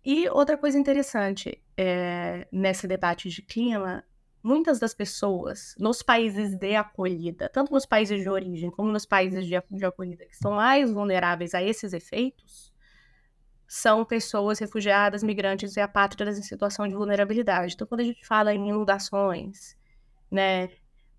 E 0.03 0.27
outra 0.29 0.57
coisa 0.57 0.77
interessante 0.77 1.61
é, 1.77 2.47
nesse 2.51 2.87
debate 2.87 3.29
de 3.29 3.41
clima 3.41 4.03
muitas 4.43 4.77
das 4.77 4.93
pessoas 4.93 5.73
nos 5.79 6.03
países 6.03 6.53
de 6.55 6.75
acolhida, 6.75 7.47
tanto 7.47 7.71
nos 7.71 7.85
países 7.85 8.21
de 8.21 8.29
origem 8.29 8.69
como 8.69 8.91
nos 8.91 9.05
países 9.05 9.45
de, 9.45 9.61
de 9.71 9.85
acolhida, 9.85 10.25
que 10.25 10.35
são 10.35 10.51
mais 10.51 10.91
vulneráveis 10.91 11.53
a 11.53 11.63
esses 11.63 11.93
efeitos, 11.93 12.72
são 13.67 14.05
pessoas 14.05 14.59
refugiadas, 14.59 15.23
migrantes 15.23 15.75
e 15.75 15.79
apátridas 15.79 16.37
em 16.37 16.43
situação 16.43 16.87
de 16.87 16.95
vulnerabilidade. 16.95 17.73
Então, 17.73 17.87
quando 17.87 18.01
a 18.01 18.05
gente 18.05 18.25
fala 18.25 18.53
em 18.53 18.69
inundações, 18.69 19.77
né, 20.29 20.69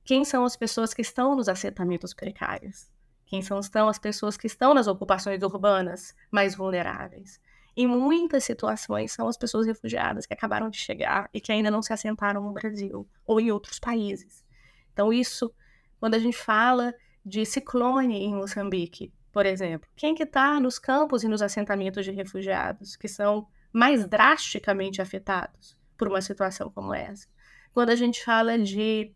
quem 0.04 0.24
são 0.24 0.44
as 0.44 0.56
pessoas 0.56 0.94
que 0.94 1.02
estão 1.02 1.34
nos 1.34 1.48
assentamentos 1.48 2.14
precários? 2.14 2.92
Quem 3.26 3.42
são, 3.42 3.58
estão 3.58 3.88
as 3.88 3.98
pessoas 3.98 4.36
que 4.36 4.46
estão 4.46 4.74
nas 4.74 4.86
ocupações 4.86 5.42
urbanas 5.42 6.14
mais 6.30 6.54
vulneráveis? 6.54 7.40
em 7.76 7.86
muitas 7.86 8.44
situações, 8.44 9.12
são 9.12 9.26
as 9.26 9.36
pessoas 9.36 9.66
refugiadas 9.66 10.26
que 10.26 10.34
acabaram 10.34 10.70
de 10.70 10.78
chegar 10.78 11.28
e 11.34 11.40
que 11.40 11.50
ainda 11.50 11.70
não 11.70 11.82
se 11.82 11.92
assentaram 11.92 12.42
no 12.42 12.52
Brasil 12.52 13.06
ou 13.26 13.40
em 13.40 13.50
outros 13.50 13.78
países. 13.78 14.44
Então, 14.92 15.12
isso, 15.12 15.52
quando 15.98 16.14
a 16.14 16.18
gente 16.18 16.36
fala 16.36 16.94
de 17.26 17.44
ciclone 17.44 18.16
em 18.16 18.34
Moçambique, 18.34 19.12
por 19.34 19.46
exemplo, 19.46 19.90
quem 19.96 20.14
que 20.14 20.22
está 20.22 20.60
nos 20.60 20.78
campos 20.78 21.24
e 21.24 21.28
nos 21.28 21.42
assentamentos 21.42 22.04
de 22.04 22.12
refugiados 22.12 22.94
que 22.94 23.08
são 23.08 23.48
mais 23.72 24.06
drasticamente 24.06 25.02
afetados 25.02 25.76
por 25.98 26.06
uma 26.06 26.22
situação 26.22 26.70
como 26.70 26.94
essa? 26.94 27.26
Quando 27.72 27.90
a 27.90 27.96
gente 27.96 28.24
fala 28.24 28.56
de 28.56 29.12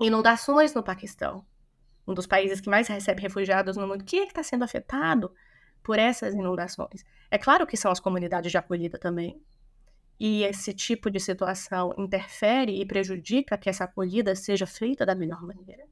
inundações 0.00 0.72
no 0.72 0.84
Paquistão, 0.84 1.44
um 2.06 2.14
dos 2.14 2.28
países 2.28 2.60
que 2.60 2.70
mais 2.70 2.86
recebe 2.86 3.20
refugiados 3.20 3.76
no 3.76 3.88
mundo, 3.88 4.04
quem 4.04 4.20
é 4.20 4.22
que 4.22 4.30
está 4.30 4.44
sendo 4.44 4.62
afetado 4.62 5.34
por 5.82 5.98
essas 5.98 6.32
inundações. 6.32 7.04
É 7.28 7.36
claro 7.36 7.66
que 7.66 7.76
são 7.76 7.90
as 7.90 7.98
comunidades 7.98 8.52
de 8.52 8.56
acolhida 8.56 9.00
também. 9.00 9.42
E 10.20 10.44
esse 10.44 10.72
tipo 10.72 11.10
de 11.10 11.18
situação 11.18 11.92
interfere 11.98 12.80
e 12.80 12.86
prejudica 12.86 13.58
que 13.58 13.68
essa 13.68 13.82
acolhida 13.82 14.36
seja 14.36 14.64
feita 14.64 15.04
da 15.04 15.16
melhor 15.16 15.42
maneira. 15.42 15.82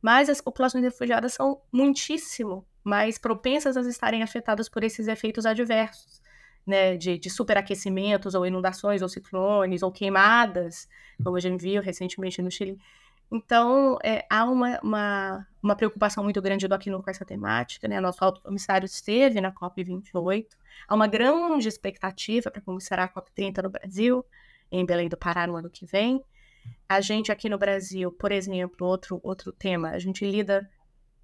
Mas 0.00 0.30
as 0.30 0.40
populações 0.40 0.82
refugiadas 0.82 1.34
são 1.34 1.60
muitíssimo 1.70 2.66
mais 2.84 3.18
propensas 3.18 3.76
a 3.76 3.80
estarem 3.82 4.22
afetadas 4.22 4.68
por 4.68 4.82
esses 4.82 5.08
efeitos 5.08 5.46
adversos, 5.46 6.20
né, 6.66 6.96
de, 6.96 7.18
de 7.18 7.30
superaquecimentos 7.30 8.34
ou 8.34 8.46
inundações 8.46 9.02
ou 9.02 9.08
ciclones 9.08 9.82
ou 9.82 9.92
queimadas, 9.92 10.88
como 11.22 11.36
a 11.36 11.40
gente 11.40 11.60
viu 11.60 11.82
recentemente 11.82 12.40
no 12.40 12.50
Chile. 12.50 12.78
Então, 13.30 13.98
é, 14.04 14.26
há 14.28 14.44
uma, 14.44 14.78
uma, 14.82 15.46
uma, 15.62 15.74
preocupação 15.74 16.22
muito 16.22 16.42
grande 16.42 16.68
do 16.68 16.74
Acnur 16.74 17.02
com 17.02 17.10
essa 17.10 17.24
temática, 17.24 17.88
né? 17.88 17.98
Nosso 17.98 18.22
alto 18.22 18.42
comissário 18.42 18.84
esteve 18.84 19.40
na 19.40 19.50
COP28, 19.50 20.48
há 20.86 20.94
uma 20.94 21.06
grande 21.06 21.66
expectativa 21.66 22.50
para 22.50 22.60
começar 22.60 22.98
a 22.98 23.08
COP30 23.08 23.62
no 23.62 23.70
Brasil, 23.70 24.22
em 24.70 24.84
Belém 24.84 25.08
do 25.08 25.16
Pará 25.16 25.46
no 25.46 25.56
ano 25.56 25.70
que 25.70 25.86
vem. 25.86 26.22
A 26.86 27.00
gente 27.00 27.32
aqui 27.32 27.48
no 27.48 27.56
Brasil, 27.56 28.12
por 28.12 28.30
exemplo, 28.30 28.86
outro, 28.86 29.18
outro 29.22 29.50
tema, 29.50 29.90
a 29.90 29.98
gente 29.98 30.30
lida 30.30 30.68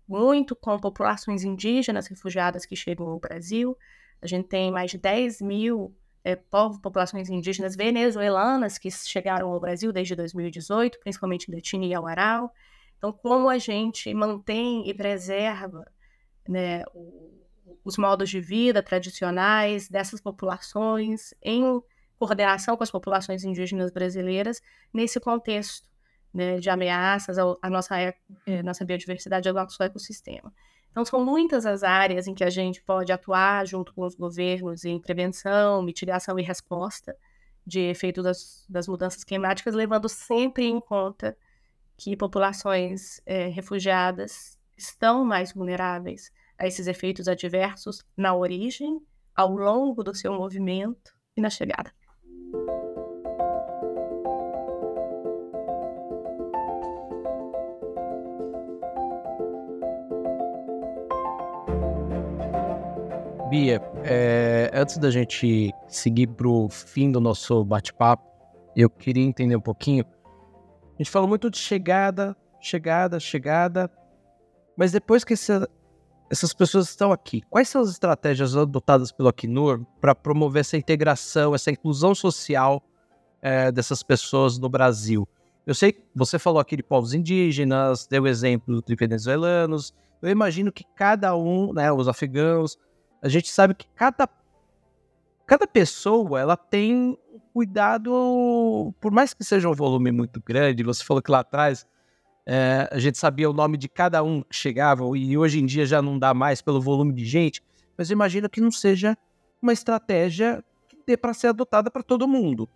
muito 0.08 0.56
com 0.56 0.78
populações 0.78 1.44
indígenas 1.44 2.06
refugiadas 2.06 2.64
que 2.64 2.74
chegam 2.74 3.06
ao 3.08 3.18
Brasil. 3.18 3.76
A 4.22 4.26
gente 4.26 4.48
tem 4.48 4.70
mais 4.70 4.90
de 4.90 4.98
10 4.98 5.42
mil 5.42 5.94
é, 6.24 6.34
povo, 6.34 6.80
populações 6.80 7.28
indígenas 7.28 7.76
venezuelanas 7.76 8.78
que 8.78 8.90
chegaram 8.90 9.52
ao 9.52 9.60
Brasil 9.60 9.92
desde 9.92 10.14
2018, 10.16 10.98
principalmente 11.00 11.50
da 11.50 11.58
etnia 11.58 11.98
Awarau. 11.98 12.50
Então, 12.96 13.12
como 13.12 13.48
a 13.48 13.58
gente 13.58 14.12
mantém 14.12 14.88
e 14.88 14.94
preserva 14.94 15.86
né, 16.48 16.84
os 17.84 17.96
modos 17.96 18.30
de 18.30 18.40
vida 18.40 18.82
tradicionais 18.82 19.88
dessas 19.88 20.20
populações 20.20 21.32
em 21.42 21.80
coordenação 22.18 22.76
com 22.76 22.82
as 22.82 22.90
populações 22.90 23.44
indígenas 23.44 23.92
brasileiras 23.92 24.60
nesse 24.92 25.20
contexto 25.20 25.86
né, 26.32 26.58
de 26.58 26.68
ameaças 26.70 27.38
à 27.38 27.70
nossa, 27.70 27.94
à 27.94 28.00
é, 28.46 28.62
nossa 28.62 28.84
biodiversidade, 28.84 29.48
ao 29.48 29.54
nosso 29.54 29.82
ecossistema. 29.82 30.52
Então, 30.90 31.04
são 31.04 31.24
muitas 31.24 31.66
as 31.66 31.82
áreas 31.82 32.26
em 32.26 32.34
que 32.34 32.44
a 32.44 32.50
gente 32.50 32.82
pode 32.82 33.12
atuar 33.12 33.66
junto 33.66 33.94
com 33.94 34.04
os 34.04 34.14
governos 34.14 34.84
em 34.84 34.98
prevenção, 34.98 35.82
mitigação 35.82 36.38
e 36.38 36.42
resposta 36.42 37.16
de 37.64 37.80
efeitos 37.80 38.24
das, 38.24 38.66
das 38.68 38.88
mudanças 38.88 39.22
climáticas, 39.22 39.74
levando 39.74 40.08
sempre 40.08 40.64
em 40.64 40.80
conta 40.80 41.36
que 41.96 42.16
populações 42.16 43.20
é, 43.26 43.48
refugiadas 43.48 44.58
estão 44.76 45.24
mais 45.24 45.52
vulneráveis 45.52 46.32
a 46.58 46.66
esses 46.66 46.86
efeitos 46.86 47.28
adversos 47.28 48.04
na 48.16 48.34
origem, 48.34 49.00
ao 49.34 49.52
longo 49.52 50.02
do 50.02 50.14
seu 50.14 50.32
movimento 50.32 51.12
e 51.36 51.40
na 51.40 51.50
chegada. 51.50 51.92
Bia, 63.48 63.80
é, 64.04 64.70
antes 64.74 64.98
da 64.98 65.10
gente 65.10 65.72
seguir 65.86 66.26
para 66.26 66.46
o 66.46 66.68
fim 66.68 67.10
do 67.10 67.18
nosso 67.18 67.64
bate-papo, 67.64 68.22
eu 68.76 68.90
queria 68.90 69.24
entender 69.24 69.56
um 69.56 69.60
pouquinho. 69.60 70.04
A 70.94 70.98
gente 70.98 71.10
falou 71.10 71.26
muito 71.26 71.50
de 71.50 71.56
chegada, 71.56 72.36
chegada, 72.60 73.18
chegada, 73.18 73.90
mas 74.76 74.92
depois 74.92 75.24
que 75.24 75.32
essa, 75.32 75.66
essas 76.30 76.52
pessoas 76.52 76.90
estão 76.90 77.10
aqui, 77.10 77.40
quais 77.48 77.70
são 77.70 77.80
as 77.80 77.88
estratégias 77.88 78.54
adotadas 78.54 79.10
pelo 79.10 79.30
Acnur 79.30 79.82
para 79.98 80.14
promover 80.14 80.60
essa 80.60 80.76
integração, 80.76 81.54
essa 81.54 81.70
inclusão 81.70 82.14
social 82.14 82.82
é, 83.40 83.72
dessas 83.72 84.02
pessoas 84.02 84.58
no 84.58 84.68
Brasil? 84.68 85.26
Eu 85.66 85.74
sei 85.74 85.92
que 85.92 86.02
você 86.14 86.38
falou 86.38 86.60
aqui 86.60 86.76
de 86.76 86.82
povos 86.82 87.14
indígenas, 87.14 88.06
deu 88.06 88.26
exemplo 88.26 88.82
de 88.86 88.94
venezuelanos. 88.94 89.94
Eu 90.20 90.28
imagino 90.28 90.70
que 90.70 90.84
cada 90.94 91.34
um, 91.34 91.72
né, 91.72 91.90
os 91.90 92.08
afegãos, 92.08 92.76
a 93.22 93.28
gente 93.28 93.50
sabe 93.50 93.74
que 93.74 93.86
cada, 93.94 94.28
cada 95.46 95.66
pessoa 95.66 96.40
ela 96.40 96.56
tem 96.56 97.18
cuidado, 97.52 98.94
por 99.00 99.10
mais 99.10 99.34
que 99.34 99.44
seja 99.44 99.68
um 99.68 99.74
volume 99.74 100.12
muito 100.12 100.40
grande, 100.40 100.82
você 100.82 101.02
falou 101.04 101.22
que 101.22 101.30
lá 101.30 101.40
atrás 101.40 101.86
é, 102.46 102.88
a 102.90 102.98
gente 102.98 103.18
sabia 103.18 103.50
o 103.50 103.52
nome 103.52 103.76
de 103.76 103.88
cada 103.88 104.22
um 104.22 104.42
que 104.42 104.54
chegava, 104.54 105.04
e 105.16 105.36
hoje 105.36 105.60
em 105.60 105.66
dia 105.66 105.84
já 105.84 106.00
não 106.00 106.18
dá 106.18 106.32
mais 106.32 106.62
pelo 106.62 106.80
volume 106.80 107.12
de 107.12 107.24
gente, 107.24 107.62
mas 107.96 108.10
imagina 108.10 108.48
que 108.48 108.60
não 108.60 108.70
seja 108.70 109.16
uma 109.60 109.72
estratégia 109.72 110.64
que 110.88 110.96
dê 111.06 111.16
para 111.16 111.34
ser 111.34 111.48
adotada 111.48 111.90
para 111.90 112.02
todo 112.02 112.28
mundo. 112.28 112.68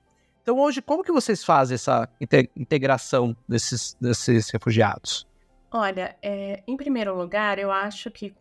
Então 0.42 0.58
hoje, 0.58 0.82
como 0.82 1.04
que 1.04 1.12
vocês 1.12 1.44
fazem 1.44 1.76
essa 1.76 2.08
integração 2.56 3.36
desses, 3.48 3.96
desses 4.00 4.50
refugiados? 4.50 5.26
Olha, 5.70 6.16
é, 6.20 6.62
em 6.66 6.76
primeiro 6.76 7.16
lugar, 7.16 7.58
eu 7.58 7.70
acho 7.70 8.10
que 8.10 8.34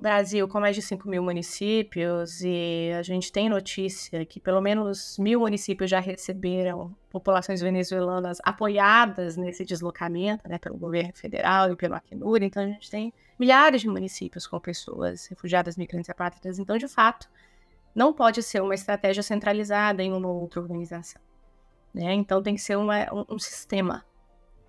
Brasil 0.00 0.48
com 0.48 0.58
mais 0.58 0.74
de 0.74 0.82
5 0.82 1.08
mil 1.08 1.22
municípios 1.22 2.40
e 2.42 2.90
a 2.98 3.02
gente 3.02 3.30
tem 3.30 3.48
notícia 3.48 4.24
que 4.24 4.40
pelo 4.40 4.60
menos 4.60 5.18
mil 5.18 5.40
municípios 5.40 5.90
já 5.90 6.00
receberam 6.00 6.96
populações 7.10 7.60
venezuelanas 7.60 8.38
apoiadas 8.42 9.36
nesse 9.36 9.64
deslocamento, 9.64 10.48
né, 10.48 10.58
pelo 10.58 10.78
governo 10.78 11.12
federal 11.14 11.70
e 11.70 11.76
pelo 11.76 11.94
Acnur. 11.94 12.42
Então 12.42 12.62
a 12.62 12.66
gente 12.66 12.90
tem 12.90 13.12
milhares 13.38 13.82
de 13.82 13.88
municípios 13.88 14.46
com 14.46 14.58
pessoas 14.58 15.26
refugiadas, 15.26 15.76
migrantes 15.76 16.08
e 16.08 16.12
apátridas. 16.12 16.58
Então, 16.58 16.78
de 16.78 16.88
fato, 16.88 17.28
não 17.94 18.12
pode 18.12 18.42
ser 18.42 18.62
uma 18.62 18.74
estratégia 18.74 19.22
centralizada 19.22 20.02
em 20.02 20.12
uma 20.12 20.28
outra 20.28 20.60
organização. 20.60 21.20
Né? 21.92 22.14
Então 22.14 22.42
tem 22.42 22.54
que 22.54 22.60
ser 22.62 22.76
uma, 22.76 23.12
um, 23.12 23.34
um 23.34 23.38
sistema, 23.38 24.04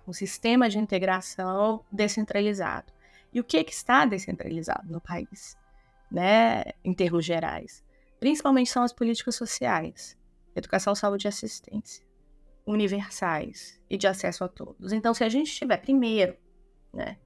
um 0.06 0.12
sistema 0.12 0.68
de 0.68 0.78
integração 0.78 1.84
descentralizado. 1.90 2.92
E 3.32 3.40
o 3.40 3.44
que, 3.44 3.62
que 3.64 3.72
está 3.72 4.04
descentralizado 4.04 4.90
no 4.90 5.00
país, 5.00 5.56
né, 6.10 6.64
em 6.84 6.92
termos 6.92 7.24
gerais? 7.24 7.82
Principalmente 8.20 8.70
são 8.70 8.82
as 8.82 8.92
políticas 8.92 9.34
sociais, 9.34 10.16
educação, 10.54 10.94
saúde 10.94 11.26
e 11.26 11.28
assistência, 11.28 12.04
universais 12.66 13.80
e 13.88 13.96
de 13.96 14.06
acesso 14.06 14.44
a 14.44 14.48
todos. 14.48 14.92
Então, 14.92 15.14
se 15.14 15.24
a 15.24 15.28
gente 15.28 15.50
tiver 15.52 15.78
primeiro, 15.78 16.36
né, 16.92 17.18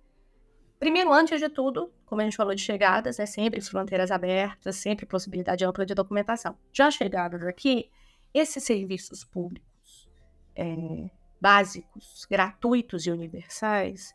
primeiro, 0.79 1.13
antes 1.13 1.41
de 1.41 1.49
tudo, 1.49 1.93
como 2.07 2.21
a 2.21 2.25
gente 2.25 2.37
falou 2.37 2.55
de 2.55 2.63
chegadas, 2.63 3.19
né, 3.19 3.27
sempre 3.27 3.61
fronteiras 3.61 4.11
abertas, 4.11 4.77
sempre 4.77 5.05
possibilidade 5.05 5.65
ampla 5.65 5.85
de 5.85 5.95
documentação. 5.95 6.57
Já 6.73 6.91
chegadas 6.91 7.43
aqui, 7.43 7.91
esses 8.33 8.63
serviços 8.63 9.25
públicos 9.25 10.09
é, 10.55 11.11
básicos, 11.41 12.27
gratuitos 12.31 13.07
e 13.07 13.11
universais, 13.11 14.15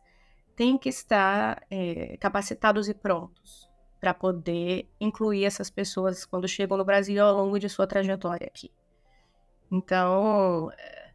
têm 0.56 0.78
que 0.78 0.89
estar 0.89 1.66
é, 1.70 2.18
capacitados 2.18 2.88
e 2.89 2.93
prontos 2.93 3.70
para 3.99 4.14
poder 4.14 4.89
incluir 4.99 5.45
essas 5.45 5.70
pessoas 5.70 6.26
quando 6.26 6.47
chegam 6.47 6.78
no 6.78 6.84
Brasil 6.86 7.24
ao 7.24 7.36
longo 7.36 7.60
de 7.60 7.70
sua 7.70 7.86
trajetória 7.86 8.47
aqui. 8.47 8.72
Então, 9.72 10.72
é, 10.78 11.14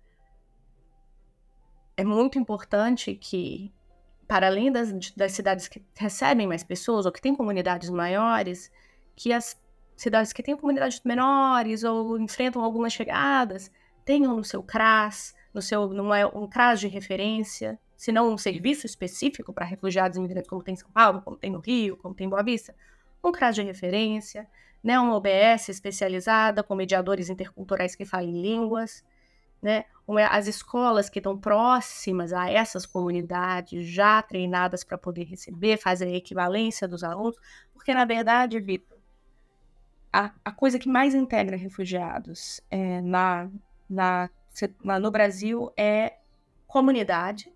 é 1.97 2.05
muito 2.05 2.39
importante 2.39 3.14
que, 3.14 3.72
para 4.28 4.47
além 4.47 4.70
das, 4.70 4.93
das 5.14 5.32
cidades 5.32 5.66
que 5.66 5.84
recebem 5.95 6.47
mais 6.47 6.62
pessoas 6.62 7.07
ou 7.07 7.12
que 7.12 7.20
têm 7.20 7.34
comunidades 7.34 7.91
maiores, 7.91 8.70
que 9.16 9.32
as 9.32 9.61
cidades 9.97 10.32
que 10.32 10.43
têm 10.43 10.57
comunidades 10.57 11.01
menores 11.05 11.82
ou 11.82 12.18
enfrentam 12.18 12.62
algumas 12.62 12.93
chegadas 12.93 13.70
tenham 14.05 14.37
no 14.37 14.45
seu 14.45 14.62
CRAS, 14.62 15.34
no 15.53 15.61
seu 15.61 15.89
numa, 15.89 16.26
um 16.37 16.47
CRAS 16.47 16.78
de 16.78 16.87
referência, 16.87 17.78
se 17.97 18.12
não 18.12 18.32
um 18.32 18.38
serviço 18.38 18.86
específico 18.86 19.53
para 19.53 19.64
refugiados 19.64 20.16
e 20.16 20.20
imigrantes, 20.20 20.49
como 20.49 20.62
tem 20.62 20.74
em 20.74 20.76
São 20.76 20.90
Paulo, 20.90 21.22
como 21.22 21.36
tem 21.36 21.51
no 21.51 21.61
Rio, 21.61 21.97
como 21.97 22.14
tem 22.14 22.26
em 22.26 22.30
Boa 22.30 22.42
Vista, 22.42 22.74
um 23.24 23.32
CRAS 23.32 23.55
de 23.55 23.62
referência, 23.62 24.47
né, 24.82 25.01
uma 25.01 25.16
OBS 25.16 25.68
especializada 25.68 26.62
com 26.62 26.74
mediadores 26.74 27.28
interculturais 27.28 27.97
que 27.97 28.05
falem 28.05 28.40
línguas, 28.40 29.05
né, 29.61 29.84
as 30.30 30.47
escolas 30.47 31.09
que 31.09 31.18
estão 31.18 31.36
próximas 31.36 32.32
a 32.32 32.49
essas 32.49 32.86
comunidades, 32.86 33.84
já 33.86 34.22
treinadas 34.22 34.84
para 34.84 34.97
poder 34.97 35.24
receber, 35.24 35.78
fazer 35.78 36.05
a 36.05 36.16
equivalência 36.16 36.86
dos 36.86 37.03
alunos, 37.03 37.36
porque 37.72 37.92
na 37.92 38.05
verdade, 38.05 38.61
Vitor, 38.61 38.97
a, 40.12 40.30
a 40.44 40.53
coisa 40.53 40.78
que 40.78 40.88
mais 40.88 41.14
integra 41.14 41.57
refugiados 41.57 42.61
é, 42.70 43.01
na, 43.01 43.51
na, 43.88 44.30
no 45.01 45.11
Brasil 45.11 45.72
é 45.76 46.18
comunidade? 46.66 47.53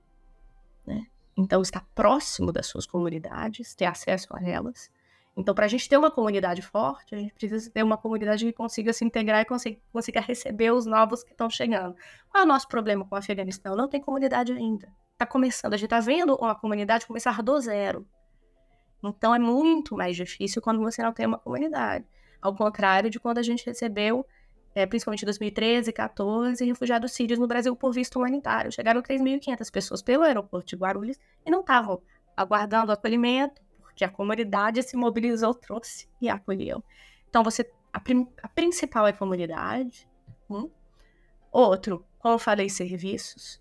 Então, 1.41 1.63
estar 1.63 1.87
próximo 1.95 2.53
das 2.53 2.67
suas 2.67 2.85
comunidades, 2.85 3.75
ter 3.75 3.87
acesso 3.87 4.29
a 4.31 4.47
elas. 4.47 4.91
Então, 5.35 5.55
para 5.55 5.65
a 5.65 5.69
gente 5.69 5.89
ter 5.89 5.97
uma 5.97 6.11
comunidade 6.11 6.61
forte, 6.61 7.15
a 7.15 7.19
gente 7.19 7.33
precisa 7.33 7.71
ter 7.71 7.83
uma 7.83 7.97
comunidade 7.97 8.45
que 8.45 8.53
consiga 8.53 8.93
se 8.93 9.07
integrar 9.07 9.41
e 9.41 9.47
consiga, 9.47 9.81
consiga 9.91 10.21
receber 10.21 10.71
os 10.71 10.85
novos 10.85 11.23
que 11.23 11.33
estão 11.33 11.49
chegando. 11.49 11.97
Qual 12.29 12.43
é 12.43 12.45
o 12.45 12.49
nosso 12.49 12.69
problema 12.69 13.07
com 13.07 13.15
o 13.15 13.19
Afeganistão? 13.19 13.75
Não 13.75 13.89
tem 13.89 14.03
comunidade 14.03 14.53
ainda. 14.53 14.93
Está 15.13 15.25
começando, 15.25 15.73
a 15.73 15.77
gente 15.79 15.87
está 15.87 15.99
vendo 15.99 16.35
uma 16.35 16.55
comunidade 16.55 17.07
começar 17.07 17.43
do 17.43 17.59
zero. 17.59 18.07
Então, 19.03 19.35
é 19.35 19.39
muito 19.39 19.97
mais 19.97 20.15
difícil 20.15 20.61
quando 20.61 20.81
você 20.81 21.03
não 21.03 21.13
tem 21.13 21.25
uma 21.25 21.39
comunidade. 21.39 22.05
Ao 22.43 22.55
contrário 22.55 23.09
de 23.09 23.19
quando 23.19 23.39
a 23.39 23.43
gente 23.43 23.65
recebeu 23.65 24.27
é, 24.75 24.87
principalmente 24.87 25.23
em 25.23 25.27
2013 25.27 25.91
e 25.91 25.93
2014, 25.93 26.65
refugiados 26.65 27.13
sírios 27.13 27.39
no 27.39 27.47
Brasil 27.47 27.75
por 27.75 27.93
visto 27.93 28.17
humanitário. 28.17 28.73
Chegaram 28.73 29.03
3.500 29.03 29.71
pessoas 29.71 30.03
pelo 30.03 30.23
aeroporto 30.23 30.69
de 30.69 30.77
Guarulhos 30.77 31.19
e 31.45 31.51
não 31.51 31.61
estavam 31.61 32.01
aguardando 32.37 32.93
acolhimento, 32.93 33.61
porque 33.81 34.05
a 34.05 34.09
comunidade 34.09 34.83
se 34.83 34.97
mobilizou, 34.97 35.53
trouxe 35.55 36.09
e 36.21 36.29
acolheu. 36.29 36.83
Então, 37.29 37.43
você 37.43 37.65
a, 37.93 38.01
a 38.43 38.49
principal 38.49 39.07
é 39.07 39.11
a 39.11 39.17
comunidade. 39.17 40.09
Um. 40.49 40.71
Outro, 41.51 42.05
como 42.19 42.39
falei, 42.39 42.69
serviços. 42.69 43.61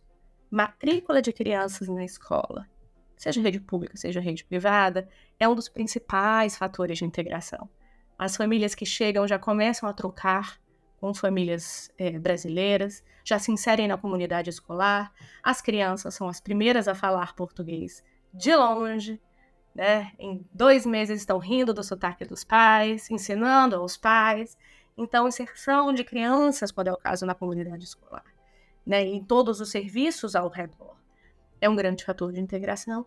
Matrícula 0.49 1.21
de 1.21 1.31
crianças 1.31 1.87
na 1.87 2.03
escola, 2.03 2.67
seja 3.15 3.39
rede 3.39 3.59
pública, 3.59 3.95
seja 3.95 4.19
rede 4.19 4.43
privada, 4.43 5.07
é 5.39 5.47
um 5.47 5.53
dos 5.53 5.69
principais 5.69 6.57
fatores 6.57 6.97
de 6.97 7.05
integração. 7.05 7.69
As 8.17 8.35
famílias 8.35 8.73
que 8.73 8.85
chegam 8.85 9.27
já 9.27 9.37
começam 9.37 9.87
a 9.87 9.93
trocar 9.93 10.59
com 10.99 11.13
famílias 11.13 11.89
é, 11.97 12.19
brasileiras, 12.19 13.03
já 13.23 13.39
se 13.39 13.51
inserem 13.51 13.87
na 13.87 13.97
comunidade 13.97 14.49
escolar. 14.49 15.11
As 15.41 15.61
crianças 15.61 16.13
são 16.13 16.27
as 16.27 16.41
primeiras 16.41 16.87
a 16.87 16.95
falar 16.95 17.35
português 17.35 18.03
de 18.33 18.55
longe, 18.55 19.19
né? 19.73 20.11
Em 20.19 20.45
dois 20.53 20.85
meses 20.85 21.21
estão 21.21 21.37
rindo 21.37 21.73
do 21.73 21.83
sotaque 21.83 22.25
dos 22.25 22.43
pais, 22.43 23.09
ensinando 23.09 23.75
aos 23.75 23.95
pais. 23.95 24.57
Então, 24.97 25.27
inserção 25.27 25.93
de 25.93 26.03
crianças, 26.03 26.71
quando 26.71 26.89
é 26.89 26.91
o 26.91 26.97
caso, 26.97 27.25
na 27.25 27.33
comunidade 27.33 27.85
escolar, 27.85 28.25
né? 28.85 29.03
Em 29.03 29.23
todos 29.23 29.61
os 29.61 29.71
serviços 29.71 30.35
ao 30.35 30.49
redor. 30.49 30.97
É 31.61 31.69
um 31.69 31.75
grande 31.75 32.03
fator 32.03 32.31
de 32.33 32.41
integração. 32.41 33.05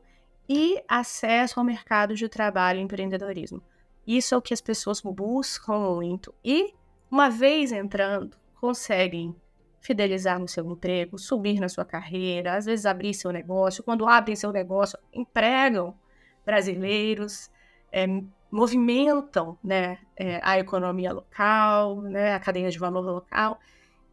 E 0.49 0.83
acesso 0.89 1.61
ao 1.61 1.65
mercado 1.65 2.15
de 2.15 2.29
trabalho 2.29 2.81
e 2.81 2.83
empreendedorismo. 2.83 3.63
Isso 4.07 4.35
é 4.35 4.39
o 4.39 4.43
que 4.43 4.53
as 4.53 4.61
pessoas 4.61 5.01
buscam 5.01 5.79
muito. 5.79 6.35
E 6.45 6.75
uma 7.13 7.29
vez 7.29 7.73
entrando, 7.73 8.39
conseguem 8.59 9.37
fidelizar 9.83 10.39
no 10.39 10.49
seu 10.49 10.65
emprego, 10.65 11.19
subir 11.19 11.61
na 11.61 11.69
sua 11.69 11.85
carreira, 11.85 12.57
às 12.57 12.65
vezes 12.65 12.87
abrir 12.87 13.13
seu 13.13 13.31
negócio. 13.31 13.85
Quando 13.85 14.09
abrem 14.09 14.35
seu 14.35 14.51
negócio, 14.51 14.99
empregam 15.13 15.95
brasileiros, 16.43 17.51
é, 17.93 18.07
movimentam 18.51 19.59
né, 19.63 19.99
é, 20.17 20.41
a 20.43 20.59
economia 20.59 21.13
local, 21.13 22.01
né, 22.01 22.33
a 22.33 22.41
cadeia 22.41 22.71
de 22.71 22.79
valor 22.79 23.05
local. 23.05 23.61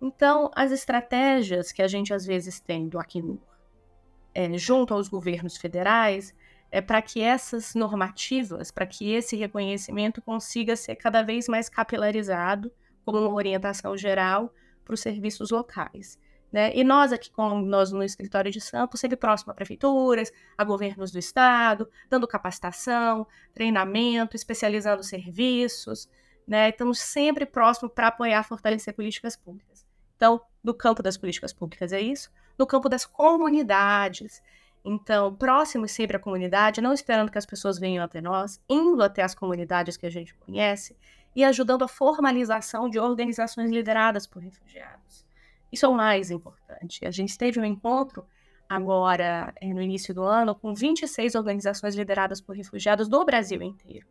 Então, 0.01 0.51
as 0.53 0.69
estratégias 0.69 1.71
que 1.71 1.81
a 1.81 1.87
gente 1.87 2.13
às 2.13 2.25
vezes 2.25 2.59
tem 2.59 2.89
do 2.89 2.99
Acnur 2.99 3.39
é, 4.35 4.57
junto 4.57 4.93
aos 4.93 5.07
governos 5.07 5.55
federais 5.55 6.35
é 6.69 6.81
para 6.81 7.01
que 7.01 7.21
essas 7.21 7.73
normativas, 7.75 8.71
para 8.71 8.85
que 8.85 9.13
esse 9.13 9.37
reconhecimento 9.37 10.21
consiga 10.21 10.75
ser 10.75 10.97
cada 10.97 11.23
vez 11.23 11.47
mais 11.47 11.69
capilarizado 11.69 12.69
como 13.05 13.19
uma 13.19 13.33
orientação 13.33 13.97
geral 13.97 14.53
para 14.83 14.93
os 14.93 15.01
serviços 15.01 15.51
locais. 15.51 16.17
Né? 16.51 16.75
E 16.75 16.83
nós 16.83 17.13
aqui, 17.13 17.31
como 17.31 17.63
nós 17.63 17.91
no 17.91 18.03
escritório 18.03 18.51
de 18.51 18.59
Sampo, 18.59 18.97
sempre 18.97 19.15
próximo 19.15 19.51
a 19.51 19.55
prefeituras, 19.55 20.31
a 20.57 20.63
governos 20.63 21.11
do 21.11 21.19
estado, 21.19 21.87
dando 22.09 22.27
capacitação, 22.27 23.27
treinamento, 23.53 24.35
especializando 24.35 25.03
serviços, 25.03 26.09
né? 26.47 26.69
Estamos 26.69 26.99
sempre 26.99 27.45
próximo 27.45 27.87
para 27.87 28.07
apoiar, 28.07 28.41
fortalecer 28.41 28.95
políticas 28.95 29.35
públicas. 29.35 29.85
Então, 30.15 30.41
no 30.63 30.73
campo 30.73 31.03
das 31.03 31.15
políticas 31.15 31.53
públicas 31.53 31.93
é 31.93 32.01
isso, 32.01 32.31
no 32.57 32.65
campo 32.65 32.89
das 32.89 33.05
comunidades. 33.05 34.41
Então, 34.83 35.35
próximos 35.35 35.91
sempre 35.91 36.17
à 36.17 36.19
comunidade, 36.19 36.81
não 36.81 36.91
esperando 36.91 37.31
que 37.31 37.37
as 37.37 37.45
pessoas 37.45 37.77
venham 37.77 38.03
até 38.03 38.19
nós, 38.19 38.59
indo 38.67 39.03
até 39.03 39.21
as 39.21 39.35
comunidades 39.35 39.95
que 39.95 40.07
a 40.07 40.09
gente 40.09 40.33
conhece 40.35 40.97
e 41.35 41.43
ajudando 41.43 41.83
a 41.83 41.87
formalização 41.87 42.89
de 42.89 42.99
organizações 42.99 43.71
lideradas 43.71 44.25
por 44.25 44.41
refugiados. 44.41 45.25
Isso 45.71 45.85
é 45.85 45.89
o 45.89 45.93
mais 45.93 46.31
importante. 46.31 47.05
A 47.05 47.11
gente 47.11 47.37
teve 47.37 47.59
um 47.59 47.65
encontro 47.65 48.25
agora, 48.67 49.53
eh, 49.61 49.73
no 49.73 49.81
início 49.81 50.13
do 50.13 50.23
ano, 50.23 50.53
com 50.55 50.73
26 50.73 51.35
organizações 51.35 51.95
lideradas 51.95 52.41
por 52.41 52.55
refugiados 52.55 53.07
do 53.07 53.23
Brasil 53.25 53.61
inteiro, 53.61 54.07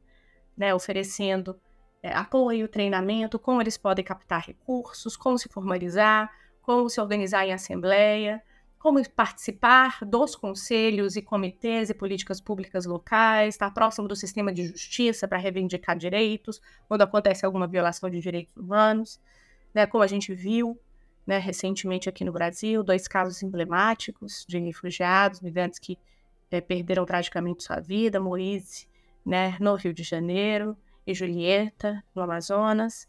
né, 0.56 0.74
oferecendo 0.74 1.60
é, 2.02 2.12
apoio, 2.12 2.68
treinamento, 2.68 3.38
como 3.38 3.60
eles 3.60 3.76
podem 3.76 4.04
captar 4.04 4.46
recursos, 4.46 5.16
como 5.16 5.38
se 5.38 5.48
formalizar, 5.48 6.30
como 6.62 6.88
se 6.88 7.00
organizar 7.00 7.46
em 7.46 7.52
assembleia, 7.52 8.42
como 8.78 9.02
participar 9.10 9.98
dos 10.04 10.36
conselhos 10.36 11.16
e 11.16 11.22
comitês 11.22 11.90
e 11.90 11.94
políticas 11.94 12.40
públicas 12.40 12.86
locais, 12.86 13.54
estar 13.54 13.70
próximo 13.72 14.06
do 14.06 14.14
sistema 14.14 14.52
de 14.52 14.68
justiça 14.68 15.26
para 15.26 15.38
reivindicar 15.38 15.96
direitos, 15.96 16.60
quando 16.86 17.02
acontece 17.02 17.44
alguma 17.44 17.66
violação 17.66 18.08
de 18.08 18.20
direitos 18.20 18.56
humanos, 18.56 19.20
né, 19.74 19.86
como 19.86 20.04
a 20.04 20.06
gente 20.06 20.32
viu 20.32 20.78
né, 21.26 21.38
recentemente 21.38 22.08
aqui 22.08 22.24
no 22.24 22.32
Brasil, 22.32 22.82
dois 22.82 23.06
casos 23.08 23.42
emblemáticos 23.42 24.46
de 24.48 24.58
refugiados, 24.58 25.40
migrantes 25.40 25.78
que 25.78 25.98
é, 26.50 26.60
perderam 26.60 27.04
tragicamente 27.04 27.64
sua 27.64 27.80
vida, 27.80 28.18
Moise, 28.18 28.88
né, 29.26 29.56
no 29.60 29.74
Rio 29.74 29.92
de 29.92 30.02
Janeiro, 30.02 30.76
e 31.06 31.14
Julieta, 31.14 32.04
no 32.14 32.22
Amazonas. 32.22 33.08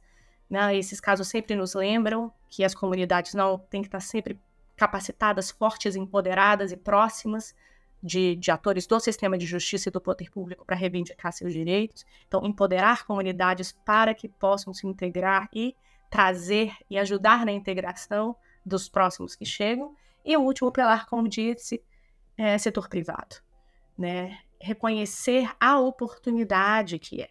Né, 0.49 0.75
esses 0.77 0.99
casos 0.99 1.27
sempre 1.27 1.55
nos 1.55 1.75
lembram 1.75 2.31
que 2.49 2.63
as 2.63 2.73
comunidades 2.73 3.33
não 3.33 3.57
têm 3.57 3.81
que 3.81 3.87
estar 3.87 3.99
sempre 3.99 4.39
capacitadas, 4.79 5.51
fortes, 5.51 5.97
empoderadas 5.97 6.71
e 6.71 6.77
próximas 6.77 7.53
de, 8.01 8.37
de, 8.37 8.49
atores 8.49 8.87
do 8.87 8.97
sistema 8.97 9.37
de 9.37 9.45
justiça 9.45 9.89
e 9.89 9.91
do 9.91 9.99
poder 9.99 10.31
público 10.31 10.65
para 10.65 10.77
reivindicar 10.77 11.33
seus 11.33 11.51
direitos. 11.51 12.05
Então, 12.25 12.45
empoderar 12.45 13.05
comunidades 13.05 13.73
para 13.73 14.13
que 14.13 14.29
possam 14.29 14.73
se 14.73 14.87
integrar 14.87 15.49
e 15.53 15.75
trazer 16.09 16.73
e 16.89 16.97
ajudar 16.97 17.45
na 17.45 17.51
integração 17.51 18.33
dos 18.65 18.87
próximos 18.87 19.35
que 19.35 19.43
chegam. 19.43 19.93
E 20.23 20.37
o 20.37 20.41
último 20.41 20.71
pilar, 20.71 21.07
como 21.07 21.27
disse, 21.27 21.83
é 22.37 22.57
setor 22.57 22.87
privado, 22.87 23.35
né? 23.97 24.39
reconhecer 24.61 25.51
a 25.59 25.77
oportunidade 25.77 26.97
que 26.99 27.21
é. 27.21 27.29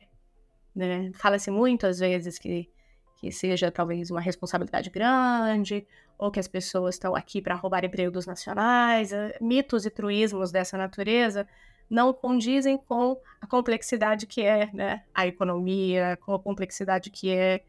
Né? 0.75 1.11
Fala-se 1.15 1.51
muito, 1.51 1.87
às 1.87 1.99
vezes, 1.99 2.39
que, 2.39 2.71
que 3.17 3.33
seja 3.33 3.71
talvez 3.71 4.11
uma 4.11 4.21
responsabilidade 4.21 4.91
grande, 4.91 5.87
ou 6.19 6.31
que 6.31 6.41
as 6.41 6.49
pessoas 6.49 6.97
estão 6.97 7.15
aqui 7.15 7.41
para 7.41 7.55
roubar 7.55 7.85
empregos 7.85 8.27
nacionais. 8.27 9.13
Eh, 9.13 9.39
mitos 9.41 9.87
e 9.87 9.91
truísmos 9.91 10.51
dessa 10.51 10.77
natureza 10.77 11.47
não 11.89 12.13
condizem 12.13 12.77
com 12.77 13.19
a 13.41 13.47
complexidade 13.47 14.27
que 14.27 14.43
é 14.43 14.71
né, 14.75 15.05
a 15.15 15.27
economia, 15.27 16.19
com 16.21 16.35
a 16.35 16.39
complexidade 16.39 17.09
que 17.11 17.31
é, 17.31 17.65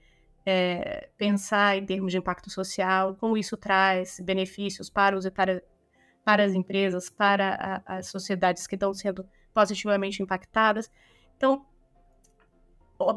é, 0.45 1.10
pensar 1.18 1.78
em 1.78 1.86
termos 1.86 2.12
de 2.12 2.18
impacto 2.18 2.50
social, 2.50 3.16
como 3.16 3.38
isso 3.38 3.56
traz 3.56 4.20
benefícios 4.20 4.89
para 4.89 5.16
os 5.16 5.26
para 6.26 6.43
as 6.43 6.54
empresas, 6.54 7.10
para 7.10 7.82
a, 7.86 7.97
as 7.97 8.08
sociedades 8.08 8.68
que 8.68 8.76
estão 8.76 8.93
sendo 8.93 9.26
positivamente 9.54 10.22
impactadas. 10.22 10.91
Então, 11.38 11.66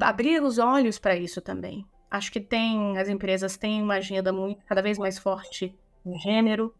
abrir 0.01 0.43
os 0.43 0.59
olhos 0.59 0.99
para 0.99 1.17
isso 1.17 1.41
também. 1.41 1.85
Acho 2.13 2.31
que 2.31 2.41
tem 2.41 2.99
as 2.99 3.09
empresas 3.09 3.57
têm 3.57 3.83
uma 3.83 3.95
agenda 3.95 4.31
muito 4.35 4.67
cada 4.67 4.83
vez 4.83 4.99
mais 4.99 5.17
forte 5.17 5.75
no 6.05 6.19
gênero, 6.19 6.75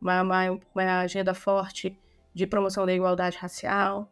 uma, 0.00 0.22
uma, 0.22 0.60
uma 0.74 1.00
agenda 1.00 1.34
forte 1.34 1.98
de 2.32 2.46
promoção 2.46 2.86
da 2.86 2.94
igualdade 2.94 3.36
racial, 3.36 4.10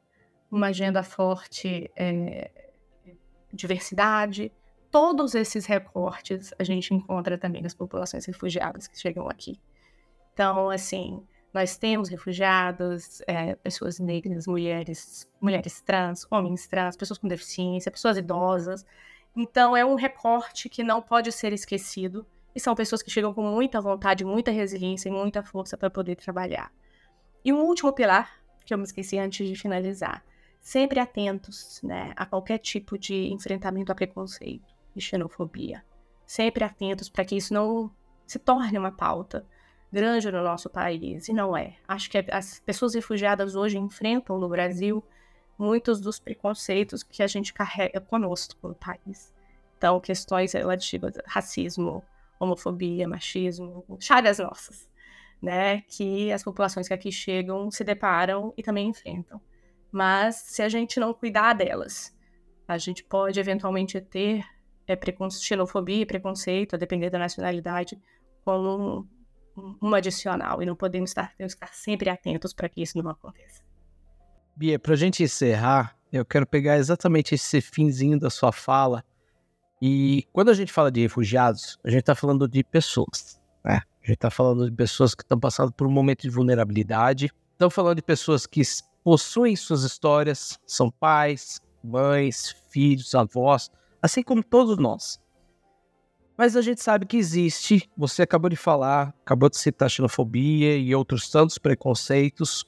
uma 0.50 0.66
agenda 0.66 1.02
forte 1.02 1.90
é, 1.96 2.50
diversidade. 3.50 4.52
Todos 4.90 5.34
esses 5.34 5.64
recortes 5.64 6.52
a 6.58 6.64
gente 6.64 6.92
encontra 6.92 7.38
também 7.38 7.62
nas 7.62 7.72
populações 7.72 8.26
refugiadas 8.26 8.86
que 8.86 9.00
chegam 9.00 9.26
aqui. 9.26 9.58
Então, 10.34 10.68
assim, 10.68 11.26
nós 11.50 11.78
temos 11.78 12.10
refugiados, 12.10 13.22
é, 13.26 13.54
pessoas 13.54 13.98
negras, 13.98 14.46
mulheres, 14.46 15.26
mulheres 15.40 15.80
trans, 15.80 16.26
homens 16.30 16.66
trans, 16.66 16.94
pessoas 16.94 17.16
com 17.16 17.26
deficiência, 17.26 17.90
pessoas 17.90 18.18
idosas. 18.18 18.84
Então, 19.36 19.76
é 19.76 19.84
um 19.84 19.94
recorte 19.94 20.68
que 20.68 20.82
não 20.82 21.00
pode 21.00 21.30
ser 21.32 21.52
esquecido. 21.52 22.26
E 22.54 22.60
são 22.60 22.74
pessoas 22.74 23.02
que 23.02 23.10
chegam 23.10 23.32
com 23.32 23.42
muita 23.42 23.80
vontade, 23.80 24.24
muita 24.24 24.50
resiliência 24.50 25.08
e 25.08 25.12
muita 25.12 25.42
força 25.42 25.76
para 25.76 25.90
poder 25.90 26.16
trabalhar. 26.16 26.72
E 27.44 27.52
um 27.52 27.60
último 27.62 27.92
pilar, 27.92 28.42
que 28.64 28.74
eu 28.74 28.78
me 28.78 28.84
esqueci 28.84 29.18
antes 29.18 29.46
de 29.46 29.54
finalizar, 29.54 30.24
sempre 30.60 30.98
atentos 30.98 31.80
né, 31.82 32.12
a 32.16 32.26
qualquer 32.26 32.58
tipo 32.58 32.98
de 32.98 33.32
enfrentamento 33.32 33.92
a 33.92 33.94
preconceito 33.94 34.74
e 34.94 35.00
xenofobia. 35.00 35.84
Sempre 36.26 36.64
atentos 36.64 37.08
para 37.08 37.24
que 37.24 37.36
isso 37.36 37.54
não 37.54 37.90
se 38.26 38.38
torne 38.38 38.76
uma 38.76 38.92
pauta 38.92 39.46
grande 39.90 40.30
no 40.30 40.42
nosso 40.42 40.68
país, 40.68 41.28
e 41.28 41.32
não 41.32 41.56
é. 41.56 41.76
Acho 41.86 42.10
que 42.10 42.18
as 42.30 42.60
pessoas 42.60 42.94
refugiadas 42.94 43.54
hoje 43.54 43.78
enfrentam 43.78 44.38
no 44.38 44.48
Brasil 44.48 45.02
muitos 45.58 46.00
dos 46.00 46.18
preconceitos 46.18 47.02
que 47.02 47.22
a 47.22 47.26
gente 47.26 47.52
carrega 47.52 48.00
conosco 48.00 48.68
no 48.68 48.74
país. 48.74 49.34
Então, 49.76 50.00
questões 50.00 50.52
relativas 50.52 51.18
a 51.18 51.22
racismo, 51.26 52.02
homofobia, 52.38 53.08
machismo, 53.08 53.84
chagas 54.00 54.38
nossas 54.38 54.88
né, 55.40 55.82
que 55.82 56.32
as 56.32 56.42
populações 56.42 56.88
que 56.88 56.94
aqui 56.94 57.12
chegam 57.12 57.70
se 57.70 57.84
deparam 57.84 58.52
e 58.56 58.62
também 58.62 58.88
enfrentam. 58.88 59.40
Mas 59.90 60.36
se 60.36 60.62
a 60.62 60.68
gente 60.68 61.00
não 61.00 61.14
cuidar 61.14 61.54
delas, 61.54 62.14
a 62.66 62.76
gente 62.76 63.02
pode 63.04 63.40
eventualmente 63.40 64.00
ter 64.00 64.44
é, 64.86 64.98
xenofobia 65.30 66.02
e 66.02 66.06
preconceito, 66.06 66.74
a 66.74 66.78
depender 66.78 67.10
da 67.10 67.18
nacionalidade, 67.18 67.98
como 68.44 69.06
um, 69.56 69.78
um 69.80 69.94
adicional. 69.94 70.62
E 70.62 70.66
não 70.66 70.76
podemos 70.76 71.10
estar, 71.10 71.32
estar 71.38 71.72
sempre 71.72 72.10
atentos 72.10 72.52
para 72.52 72.68
que 72.68 72.82
isso 72.82 72.98
não 73.02 73.10
aconteça. 73.10 73.62
Bia, 74.58 74.76
para 74.76 74.94
a 74.94 74.96
gente 74.96 75.22
encerrar, 75.22 75.96
eu 76.12 76.24
quero 76.24 76.44
pegar 76.44 76.78
exatamente 76.78 77.32
esse 77.32 77.60
finzinho 77.60 78.18
da 78.18 78.28
sua 78.28 78.50
fala. 78.50 79.04
E 79.80 80.26
quando 80.32 80.48
a 80.48 80.52
gente 80.52 80.72
fala 80.72 80.90
de 80.90 81.00
refugiados, 81.00 81.78
a 81.84 81.88
gente 81.88 82.00
está 82.00 82.12
falando 82.12 82.48
de 82.48 82.64
pessoas, 82.64 83.40
né? 83.64 83.82
A 84.02 84.06
gente 84.06 84.16
está 84.16 84.30
falando 84.30 84.68
de 84.68 84.76
pessoas 84.76 85.14
que 85.14 85.22
estão 85.22 85.38
passando 85.38 85.70
por 85.70 85.86
um 85.86 85.90
momento 85.92 86.22
de 86.22 86.30
vulnerabilidade. 86.30 87.32
Estamos 87.52 87.72
falando 87.72 87.98
de 87.98 88.02
pessoas 88.02 88.46
que 88.46 88.60
possuem 89.04 89.54
suas 89.54 89.84
histórias, 89.84 90.58
são 90.66 90.90
pais, 90.90 91.60
mães, 91.84 92.56
filhos, 92.68 93.14
avós, 93.14 93.70
assim 94.02 94.24
como 94.24 94.42
todos 94.42 94.76
nós. 94.76 95.20
Mas 96.36 96.56
a 96.56 96.62
gente 96.62 96.82
sabe 96.82 97.06
que 97.06 97.16
existe, 97.16 97.88
você 97.96 98.22
acabou 98.22 98.50
de 98.50 98.56
falar, 98.56 99.14
acabou 99.20 99.48
de 99.48 99.56
citar 99.56 99.88
xenofobia 99.88 100.76
e 100.76 100.92
outros 100.96 101.30
tantos 101.30 101.58
preconceitos. 101.58 102.66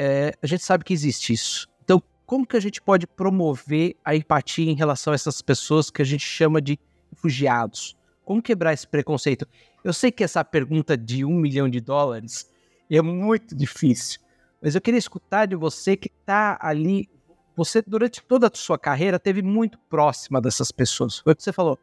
É, 0.00 0.32
a 0.40 0.46
gente 0.46 0.62
sabe 0.62 0.84
que 0.84 0.94
existe 0.94 1.32
isso. 1.32 1.68
Então, 1.82 2.00
como 2.24 2.46
que 2.46 2.56
a 2.56 2.60
gente 2.60 2.80
pode 2.80 3.04
promover 3.04 3.96
a 4.04 4.14
empatia 4.14 4.70
em 4.70 4.76
relação 4.76 5.12
a 5.12 5.16
essas 5.16 5.42
pessoas 5.42 5.90
que 5.90 6.00
a 6.00 6.04
gente 6.04 6.24
chama 6.24 6.62
de 6.62 6.78
refugiados? 7.10 7.96
Como 8.24 8.40
quebrar 8.40 8.72
esse 8.72 8.86
preconceito? 8.86 9.44
Eu 9.82 9.92
sei 9.92 10.12
que 10.12 10.22
essa 10.22 10.44
pergunta 10.44 10.96
de 10.96 11.24
um 11.24 11.34
milhão 11.34 11.68
de 11.68 11.80
dólares 11.80 12.48
é 12.88 13.02
muito 13.02 13.56
difícil, 13.56 14.20
mas 14.62 14.74
eu 14.74 14.80
queria 14.80 14.98
escutar 14.98 15.46
de 15.46 15.56
você 15.56 15.96
que 15.96 16.08
está 16.08 16.56
ali. 16.60 17.08
Você, 17.56 17.82
durante 17.84 18.22
toda 18.22 18.46
a 18.46 18.50
sua 18.54 18.78
carreira, 18.78 19.18
teve 19.18 19.42
muito 19.42 19.78
próxima 19.90 20.40
dessas 20.40 20.70
pessoas. 20.70 21.18
Foi 21.18 21.32
o 21.32 21.36
que 21.36 21.42
você 21.42 21.52
falou. 21.52 21.76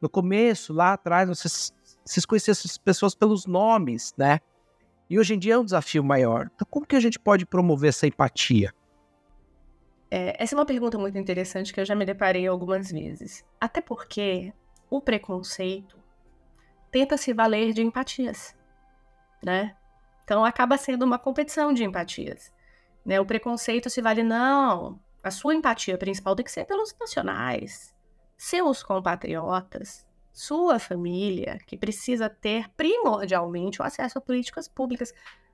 No 0.00 0.08
começo, 0.08 0.74
lá 0.74 0.92
atrás, 0.92 1.28
vocês, 1.28 1.72
vocês 2.04 2.26
conheciam 2.26 2.52
essas 2.52 2.76
pessoas 2.76 3.14
pelos 3.14 3.46
nomes, 3.46 4.12
né? 4.18 4.40
E 5.12 5.18
hoje 5.18 5.34
em 5.34 5.38
dia 5.38 5.52
é 5.52 5.58
um 5.58 5.64
desafio 5.64 6.02
maior. 6.02 6.50
Então, 6.54 6.66
como 6.70 6.86
que 6.86 6.96
a 6.96 7.00
gente 7.00 7.18
pode 7.18 7.44
promover 7.44 7.90
essa 7.90 8.06
empatia? 8.06 8.72
É, 10.10 10.42
essa 10.42 10.54
é 10.54 10.58
uma 10.58 10.64
pergunta 10.64 10.96
muito 10.96 11.18
interessante 11.18 11.70
que 11.70 11.78
eu 11.78 11.84
já 11.84 11.94
me 11.94 12.06
deparei 12.06 12.46
algumas 12.46 12.90
vezes. 12.90 13.44
Até 13.60 13.82
porque 13.82 14.54
o 14.88 15.02
preconceito 15.02 15.98
tenta 16.90 17.18
se 17.18 17.34
valer 17.34 17.74
de 17.74 17.82
empatias, 17.82 18.56
né? 19.44 19.76
Então 20.24 20.46
acaba 20.46 20.78
sendo 20.78 21.04
uma 21.04 21.18
competição 21.18 21.74
de 21.74 21.84
empatias. 21.84 22.50
Né? 23.04 23.20
O 23.20 23.26
preconceito 23.26 23.90
se 23.90 24.00
vale, 24.00 24.22
não. 24.22 24.98
A 25.22 25.30
sua 25.30 25.54
empatia 25.54 25.98
principal 25.98 26.34
tem 26.34 26.42
que 26.42 26.50
ser 26.50 26.64
pelos 26.64 26.96
nacionais, 26.98 27.94
seus 28.38 28.82
compatriotas, 28.82 30.06
sua 30.32 30.78
família, 30.78 31.58
que 31.66 31.76
precisa 31.76 32.28
ter 32.28 32.68
primordialmente 32.70 33.82
o 33.82 33.84
acesso 33.84 34.18
a 34.18 34.20
políticas 34.20 34.66
públicas, 34.66 35.12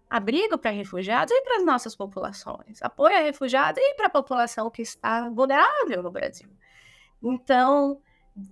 abrigo 0.09 0.57
para 0.57 0.71
refugiados 0.71 1.33
e 1.35 1.43
para 1.43 1.59
as 1.59 1.65
nossas 1.65 1.95
populações, 1.95 2.81
apoio 2.81 3.17
a 3.17 3.21
refugiados 3.21 3.83
e 3.83 3.95
para 3.95 4.07
a 4.07 4.11
população 4.11 4.71
que 4.71 4.83
está 4.83 5.29
vulnerável 5.29 6.03
no 6.03 6.11
Brasil. 6.11 6.49
Então, 7.23 8.01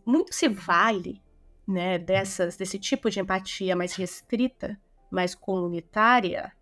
muito 0.04 0.34
se 0.34 0.48
vale 0.48 1.22
né, 1.66 1.98
dessas, 1.98 2.56
desse 2.56 2.78
tipo 2.78 3.08
de 3.08 3.20
empatia 3.20 3.74
mais 3.74 3.94
restrita, 3.94 4.78
mais 5.10 5.34
comunitária, 5.34 6.52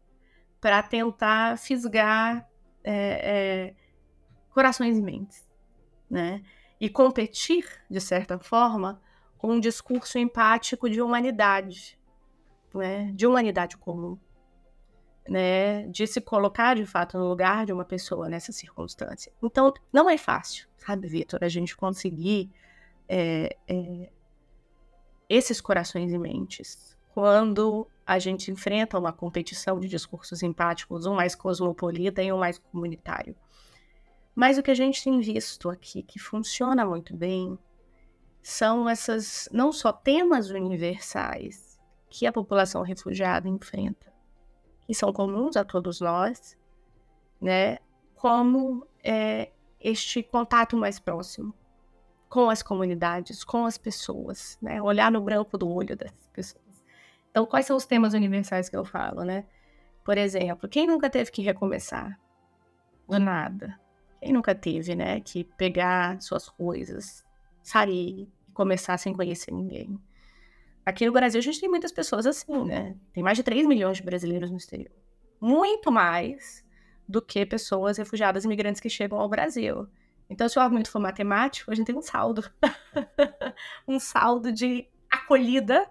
para 0.61 0.83
tentar 0.83 1.59
fisgar 1.59 2.49
é, 2.83 2.93
é, 2.93 3.75
corações 4.51 4.97
e 4.97 5.03
mentes, 5.03 5.47
né? 6.09 6.43
E 6.81 6.89
competir, 6.89 7.67
de 7.91 8.01
certa 8.01 8.39
forma, 8.39 9.01
um 9.45 9.61
discurso 9.61 10.19
empático 10.19 10.89
de 10.89 11.01
humanidade, 11.01 11.99
né? 12.75 13.11
de 13.13 13.27
humanidade 13.27 13.77
comum, 13.77 14.19
né? 15.29 15.87
de 15.89 16.07
se 16.07 16.21
colocar, 16.21 16.77
de 16.77 16.87
fato, 16.87 17.19
no 17.19 17.29
lugar 17.29 17.67
de 17.67 17.73
uma 17.73 17.85
pessoa 17.85 18.29
nessa 18.29 18.53
circunstância. 18.53 19.33
Então, 19.43 19.73
não 19.93 20.09
é 20.09 20.17
fácil, 20.17 20.69
sabe, 20.77 21.09
Vitor, 21.09 21.41
a 21.43 21.49
gente 21.49 21.77
conseguir 21.77 22.51
é, 23.09 23.57
é, 23.69 24.11
esses 25.29 25.61
corações 25.61 26.13
e 26.13 26.19
mentes 26.19 26.97
quando 27.13 27.87
a 28.05 28.19
gente 28.19 28.51
enfrenta 28.51 28.99
uma 28.99 29.13
competição 29.13 29.79
de 29.79 29.89
discursos 29.89 30.43
empáticos, 30.43 31.07
um 31.07 31.15
mais 31.15 31.35
cosmopolita 31.35 32.23
e 32.23 32.33
um 32.33 32.39
mais 32.39 32.59
comunitário. 32.59 33.37
Mas 34.35 34.59
o 34.59 34.63
que 34.63 34.71
a 34.71 34.75
gente 34.75 35.03
tem 35.03 35.21
visto 35.21 35.71
aqui, 35.71 36.03
que 36.03 36.19
funciona 36.19 36.85
muito 36.85 37.15
bem, 37.17 37.57
são 38.45 38.87
essas, 38.87 39.49
não 39.51 39.73
só 39.73 39.91
temas 39.91 40.51
universais 40.51 41.81
que 42.11 42.27
a 42.27 42.33
população 42.33 42.83
refugiada 42.83 43.49
enfrenta, 43.49 44.13
que 44.87 44.93
são 44.93 45.11
comuns 45.15 45.57
a 45.57 45.65
todos 45.65 45.99
nós, 45.99 46.55
né, 47.41 47.79
como 48.15 48.87
é, 49.03 49.51
este 49.81 50.23
contato 50.23 50.77
mais 50.77 51.01
próximo, 51.01 51.55
com 52.29 52.51
as 52.51 52.63
comunidades, 52.63 53.43
com 53.43 53.65
as 53.65 53.79
pessoas, 53.79 54.59
né? 54.61 54.83
Olhar 54.83 55.11
no 55.11 55.23
branco 55.23 55.57
do 55.57 55.69
olho 55.69 55.97
dessas 55.97 56.29
pessoas. 56.33 56.85
Então, 57.31 57.47
quais 57.47 57.65
são 57.65 57.77
os 57.77 57.87
temas 57.87 58.13
universais 58.13 58.69
que 58.69 58.77
eu 58.77 58.85
falo, 58.85 59.25
né? 59.25 59.47
Por 60.05 60.19
exemplo, 60.19 60.69
quem 60.69 60.87
nunca 60.87 61.09
teve 61.09 61.31
que 61.31 61.43
recomeçar 61.43 62.21
do 63.09 63.19
nada? 63.19 63.79
Quem 64.21 64.33
nunca 64.33 64.55
teve, 64.55 64.95
né, 64.95 65.21
que 65.21 65.45
pegar 65.45 66.21
suas 66.21 66.49
coisas, 66.49 67.25
sair 67.63 68.29
começar 68.55 68.97
sem 68.97 69.13
conhecer 69.13 69.53
ninguém? 69.53 69.99
Aqui 70.87 71.07
no 71.07 71.13
Brasil 71.13 71.39
a 71.39 71.43
gente 71.43 71.61
tem 71.61 71.69
muitas 71.69 71.93
pessoas 71.93 72.27
assim, 72.27 72.65
né? 72.65 72.97
Tem 73.13 73.23
mais 73.23 73.37
de 73.37 73.43
3 73.43 73.67
milhões 73.67 73.97
de 73.97 74.03
brasileiros 74.03 74.51
no 74.51 74.57
exterior. 74.57 74.93
Muito 75.41 75.91
mais 75.91 76.65
do 77.09 77.21
que 77.21 77.45
pessoas 77.45 77.99
refugiadas 77.99 78.45
imigrantes 78.45 78.81
que 78.81 78.89
chegam 78.89 79.19
ao 79.19 79.29
Brasil. 79.29 79.89
Então, 80.29 80.49
se 80.49 80.59
o 80.59 80.63
argumento 80.63 80.91
for 80.91 80.99
matemático, 80.99 81.71
a 81.71 81.75
gente 81.75 81.87
tem 81.87 81.97
um 81.97 82.03
saldo. 82.03 82.51
um 83.87 83.99
saldo 83.99 84.51
de 84.51 84.89
acolhida 85.11 85.89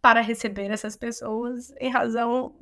para 0.00 0.20
receber 0.20 0.70
essas 0.70 0.96
pessoas 0.96 1.72
em 1.80 1.90
razão 1.90 2.54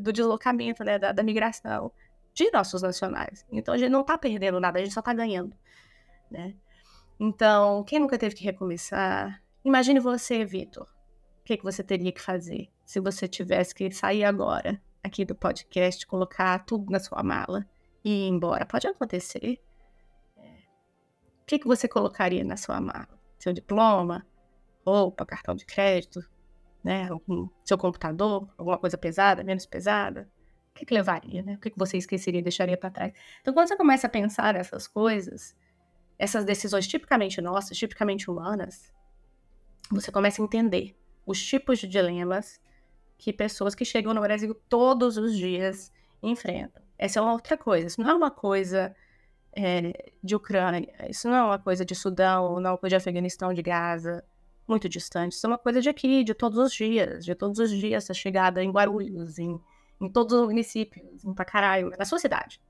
do 0.00 0.12
deslocamento, 0.12 0.84
né, 0.84 0.98
da, 0.98 1.12
da, 1.12 1.22
migração 1.22 1.90
de 2.32 2.50
nossos 2.50 2.82
nacionais. 2.82 3.44
Então, 3.50 3.74
a 3.74 3.78
gente 3.78 3.90
não 3.90 4.02
está 4.02 4.18
perdendo 4.18 4.60
nada, 4.60 4.78
a 4.78 4.82
gente 4.82 4.92
só 4.92 5.00
está 5.00 5.12
ganhando. 5.12 5.56
Né? 6.30 6.54
Então, 7.18 7.84
quem 7.84 8.00
nunca 8.00 8.18
teve 8.18 8.34
que 8.34 8.44
recomeçar, 8.44 9.42
imagine 9.64 10.00
você, 10.00 10.44
Vitor. 10.44 10.86
O 11.40 11.44
que, 11.44 11.56
que 11.56 11.64
você 11.64 11.82
teria 11.82 12.12
que 12.12 12.20
fazer 12.20 12.70
se 12.84 13.00
você 13.00 13.28
tivesse 13.28 13.74
que 13.74 13.90
sair 13.90 14.24
agora 14.24 14.80
aqui 15.02 15.24
do 15.24 15.34
podcast, 15.34 16.06
colocar 16.06 16.64
tudo 16.64 16.90
na 16.90 16.98
sua 16.98 17.22
mala 17.22 17.66
e 18.04 18.26
ir 18.26 18.28
embora? 18.28 18.66
Pode 18.66 18.86
acontecer. 18.86 19.60
O 20.36 21.46
que, 21.46 21.58
que 21.58 21.66
você 21.66 21.86
colocaria 21.86 22.42
na 22.42 22.56
sua 22.56 22.80
mala? 22.80 23.08
Seu 23.38 23.52
diploma, 23.52 24.26
roupa, 24.84 25.26
cartão 25.26 25.54
de 25.54 25.66
crédito, 25.66 26.24
né? 26.82 27.08
Seu 27.64 27.76
computador, 27.76 28.48
alguma 28.56 28.78
coisa 28.78 28.96
pesada, 28.96 29.44
menos 29.44 29.66
pesada? 29.66 30.30
O 30.70 30.74
que, 30.74 30.86
que 30.86 30.94
levaria, 30.94 31.42
né? 31.42 31.54
O 31.54 31.58
que, 31.58 31.70
que 31.70 31.78
você 31.78 31.96
esqueceria 31.98 32.42
deixaria 32.42 32.76
para 32.76 32.90
trás? 32.90 33.12
Então, 33.40 33.54
quando 33.54 33.68
você 33.68 33.76
começa 33.76 34.06
a 34.06 34.10
pensar 34.10 34.54
nessas 34.54 34.88
coisas, 34.88 35.54
essas 36.18 36.44
decisões 36.44 36.86
tipicamente 36.86 37.40
nossas, 37.40 37.76
tipicamente 37.76 38.30
humanas, 38.30 38.92
você 39.90 40.10
começa 40.10 40.40
a 40.40 40.44
entender 40.44 40.96
os 41.26 41.42
tipos 41.42 41.78
de 41.78 41.86
dilemas 41.86 42.60
que 43.18 43.32
pessoas 43.32 43.74
que 43.74 43.84
chegam 43.84 44.12
no 44.14 44.20
Brasil 44.20 44.54
todos 44.68 45.16
os 45.16 45.36
dias 45.36 45.92
enfrentam. 46.22 46.82
Essa 46.98 47.18
é 47.18 47.22
uma 47.22 47.32
outra 47.32 47.56
coisa. 47.56 47.86
Isso 47.86 48.00
não 48.00 48.10
é 48.10 48.14
uma 48.14 48.30
coisa 48.30 48.94
é, 49.56 50.12
de 50.22 50.34
Ucrânia. 50.34 50.92
Isso 51.08 51.28
não 51.28 51.36
é 51.36 51.42
uma 51.42 51.58
coisa 51.58 51.84
de 51.84 51.94
Sudão, 51.94 52.60
não 52.60 52.70
é 52.70 52.72
uma 52.72 52.78
coisa 52.78 52.96
de 52.96 53.02
Afeganistão, 53.02 53.52
de 53.52 53.62
Gaza, 53.62 54.24
muito 54.66 54.88
distante. 54.88 55.32
Isso 55.32 55.46
é 55.46 55.48
uma 55.48 55.58
coisa 55.58 55.80
de 55.80 55.88
aqui, 55.88 56.24
de 56.24 56.34
todos 56.34 56.58
os 56.58 56.72
dias, 56.72 57.24
de 57.24 57.34
todos 57.34 57.58
os 57.58 57.70
dias, 57.70 58.04
essa 58.04 58.14
chegada 58.14 58.62
em 58.62 58.70
Guarulhos, 58.70 59.38
em, 59.38 59.60
em 60.00 60.08
todos 60.10 60.34
os 60.34 60.46
municípios, 60.46 61.24
em 61.24 61.34
Pacaraio, 61.34 61.90
na 61.98 62.04
sua 62.04 62.18
cidade. 62.18 62.60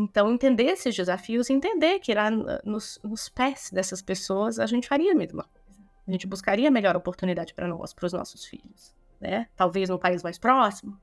Então, 0.00 0.32
entender 0.32 0.66
esses 0.66 0.94
desafios, 0.94 1.50
entender 1.50 1.98
que 1.98 2.14
lá 2.14 2.30
nos, 2.30 3.00
nos 3.02 3.28
pés 3.28 3.68
dessas 3.72 4.00
pessoas 4.00 4.60
a 4.60 4.66
gente 4.66 4.86
faria 4.86 5.10
a 5.10 5.14
mesma 5.14 5.42
coisa. 5.42 5.82
A 6.06 6.12
gente 6.12 6.24
buscaria 6.24 6.70
melhor 6.70 6.94
oportunidade 6.94 7.52
para 7.52 7.66
nós, 7.66 7.92
para 7.92 8.06
os 8.06 8.12
nossos 8.12 8.44
filhos. 8.44 8.94
Né? 9.20 9.48
Talvez 9.56 9.88
no 9.88 9.98
país 9.98 10.22
mais 10.22 10.38
próximo, 10.38 10.96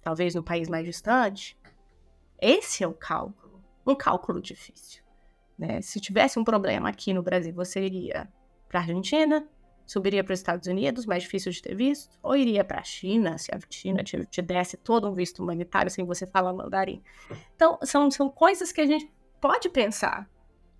talvez 0.00 0.36
no 0.36 0.42
país 0.42 0.68
mais 0.68 0.84
distante, 0.86 1.58
esse 2.40 2.84
é 2.84 2.86
o 2.86 2.94
cálculo, 2.94 3.60
um 3.84 3.96
cálculo 3.96 4.40
difícil. 4.40 5.02
Né? 5.58 5.82
Se 5.82 6.00
tivesse 6.00 6.38
um 6.38 6.44
problema 6.44 6.90
aqui 6.90 7.12
no 7.12 7.24
Brasil, 7.24 7.52
você 7.52 7.84
iria 7.84 8.32
para 8.68 8.78
a 8.78 8.82
Argentina, 8.82 9.48
subiria 9.86 10.22
para 10.22 10.32
os 10.32 10.40
Estados 10.40 10.66
Unidos, 10.66 11.06
mais 11.06 11.22
difícil 11.22 11.52
de 11.52 11.62
ter 11.62 11.74
visto, 11.74 12.18
ou 12.22 12.36
iria 12.36 12.64
para 12.64 12.80
a 12.80 12.84
China, 12.84 13.38
se 13.38 13.50
a 13.54 13.58
China 13.68 14.02
te, 14.02 14.24
te, 14.26 14.42
desse 14.42 14.76
todo 14.76 15.08
um 15.08 15.12
visto 15.12 15.42
humanitário 15.42 15.90
sem 15.90 16.04
você 16.04 16.26
falar 16.26 16.52
mandarim. 16.52 17.02
Então, 17.54 17.78
são, 17.82 18.10
são 18.10 18.28
coisas 18.28 18.72
que 18.72 18.80
a 18.80 18.86
gente 18.86 19.12
pode 19.40 19.68
pensar. 19.68 20.28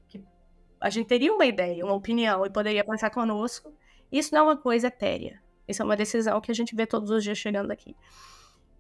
Que 0.09 0.23
a 0.81 0.91
gente 0.91 1.07
teria 1.07 1.33
uma 1.33 1.45
ideia, 1.45 1.85
uma 1.85 1.95
opinião 1.95 2.47
e 2.47 2.51
poderia 2.51 2.85
pensar 2.85 3.11
conosco. 3.11 3.73
Isso 4.11 4.35
não 4.35 4.41
é 4.41 4.43
uma 4.45 4.57
coisa 4.57 4.89
etérea. 4.89 5.43
Isso 5.67 5.83
é 5.83 5.85
uma 5.85 5.97
decisão 5.97 6.41
que 6.41 6.51
a 6.51 6.55
gente 6.55 6.75
vê 6.75 6.87
todos 6.87 7.11
os 7.11 7.23
dias 7.23 7.39
chegando 7.39 7.71
aqui. 7.71 7.97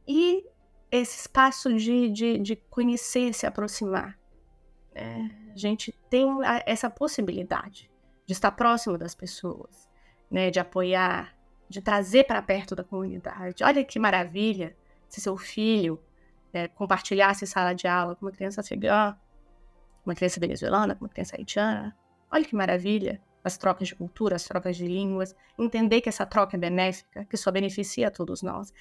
E 0.06 0.44
esse 0.90 1.20
espaço 1.20 1.72
de, 1.74 2.10
de, 2.10 2.38
de 2.38 2.56
conhecer, 2.56 3.32
se 3.32 3.46
aproximar. 3.46 4.18
É, 4.94 5.16
a 5.52 5.56
gente 5.56 5.90
tem 6.10 6.28
essa 6.66 6.90
possibilidade 6.90 7.90
de 8.26 8.32
estar 8.34 8.52
próximo 8.52 8.98
das 8.98 9.14
pessoas, 9.14 9.88
né, 10.32 10.50
de 10.50 10.58
apoiar, 10.58 11.36
de 11.68 11.82
trazer 11.82 12.24
para 12.24 12.40
perto 12.40 12.74
da 12.74 12.82
comunidade. 12.82 13.62
Olha 13.62 13.84
que 13.84 13.98
maravilha 13.98 14.74
se 15.06 15.20
seu 15.20 15.36
filho 15.36 16.02
né, 16.52 16.68
compartilhasse 16.68 17.46
sala 17.46 17.74
de 17.74 17.86
aula 17.86 18.16
com 18.16 18.24
uma 18.24 18.32
criança 18.32 18.62
afegã, 18.62 19.14
uma 20.04 20.14
criança 20.14 20.40
venezuelana, 20.40 20.94
com 20.94 21.04
uma 21.04 21.10
criança 21.10 21.36
haitiana. 21.36 21.94
Olha 22.30 22.44
que 22.44 22.56
maravilha 22.56 23.20
as 23.44 23.58
trocas 23.58 23.88
de 23.88 23.94
cultura, 23.94 24.36
as 24.36 24.44
trocas 24.44 24.76
de 24.76 24.86
línguas, 24.86 25.36
entender 25.58 26.00
que 26.00 26.08
essa 26.08 26.24
troca 26.24 26.56
é 26.56 26.58
benéfica, 26.58 27.26
que 27.26 27.36
só 27.36 27.50
beneficia 27.50 28.08
a 28.08 28.10
todos 28.10 28.42
nós. 28.42 28.72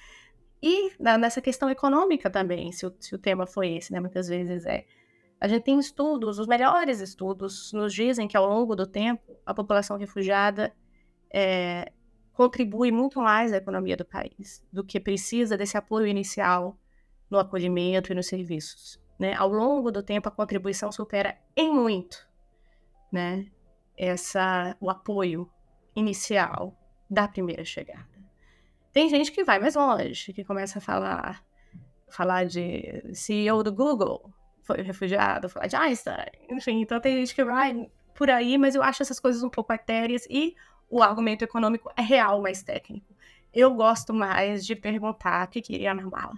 E 0.62 0.92
nessa 0.98 1.40
questão 1.40 1.68
econômica 1.68 2.30
também, 2.30 2.72
se 2.72 2.86
o, 2.86 2.94
se 2.98 3.14
o 3.14 3.18
tema 3.18 3.46
foi 3.46 3.74
esse, 3.74 3.92
né? 3.92 4.00
Muitas 4.00 4.28
vezes 4.28 4.64
é. 4.64 4.86
A 5.40 5.48
gente 5.48 5.64
tem 5.64 5.78
estudos, 5.78 6.38
os 6.38 6.46
melhores 6.46 7.00
estudos 7.00 7.72
nos 7.72 7.92
dizem 7.92 8.28
que 8.28 8.36
ao 8.36 8.48
longo 8.48 8.76
do 8.76 8.86
tempo 8.86 9.36
a 9.44 9.52
população 9.52 9.98
refugiada 9.98 10.72
é, 11.32 11.92
contribui 12.32 12.90
muito 12.90 13.20
mais 13.20 13.52
à 13.52 13.56
economia 13.56 13.96
do 13.96 14.04
país 14.04 14.64
do 14.72 14.84
que 14.84 14.98
precisa 15.00 15.56
desse 15.56 15.76
apoio 15.76 16.06
inicial 16.06 16.78
no 17.30 17.38
acolhimento 17.38 18.12
e 18.12 18.14
nos 18.14 18.26
serviços. 18.26 19.00
Né? 19.18 19.34
Ao 19.34 19.48
longo 19.48 19.90
do 19.90 20.02
tempo 20.02 20.28
a 20.28 20.32
contribuição 20.32 20.90
supera 20.90 21.38
em 21.56 21.72
muito, 21.72 22.28
né? 23.12 23.46
Essa 23.96 24.76
o 24.80 24.90
apoio 24.90 25.50
inicial 25.94 26.76
da 27.08 27.28
primeira 27.28 27.64
chegada. 27.64 28.08
Tem 28.92 29.08
gente 29.08 29.30
que 29.30 29.44
vai 29.44 29.58
mais 29.58 29.74
longe, 29.74 30.32
que 30.32 30.44
começa 30.44 30.78
a 30.78 30.82
falar, 30.82 31.44
falar 32.08 32.44
de 32.44 33.02
CEO 33.14 33.62
do 33.62 33.72
Google, 33.72 34.32
foi 34.62 34.82
refugiado, 34.82 35.48
falar 35.48 35.66
de 35.66 35.76
Einstein, 35.76 36.30
enfim, 36.50 36.80
então 36.80 37.00
tem 37.00 37.18
gente 37.18 37.34
que 37.34 37.44
vai 37.44 37.90
por 38.14 38.30
aí, 38.30 38.58
mas 38.58 38.74
eu 38.74 38.82
acho 38.82 39.02
essas 39.02 39.18
coisas 39.18 39.42
um 39.42 39.50
pouco 39.50 39.72
etéreas 39.72 40.26
e 40.28 40.54
o 40.92 41.02
argumento 41.02 41.42
econômico 41.42 41.90
é 41.96 42.02
real, 42.02 42.42
mais 42.42 42.62
técnico. 42.62 43.06
Eu 43.52 43.74
gosto 43.74 44.12
mais 44.12 44.64
de 44.64 44.76
perguntar 44.76 45.46
o 45.46 45.50
que 45.50 45.62
queria 45.62 45.94
na 45.94 46.02
mala. 46.02 46.34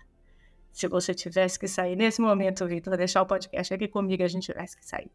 Se 0.72 0.86
você 0.86 1.12
tivesse 1.12 1.58
que 1.58 1.66
sair 1.66 1.96
nesse 1.96 2.20
momento, 2.20 2.64
Vitor, 2.64 2.96
deixar 2.96 3.22
o 3.22 3.26
podcast 3.26 3.74
aqui 3.74 3.88
comigo, 3.88 4.22
a 4.22 4.28
gente 4.28 4.44
tivesse 4.44 4.76
que 4.76 4.86
sair. 4.86 5.10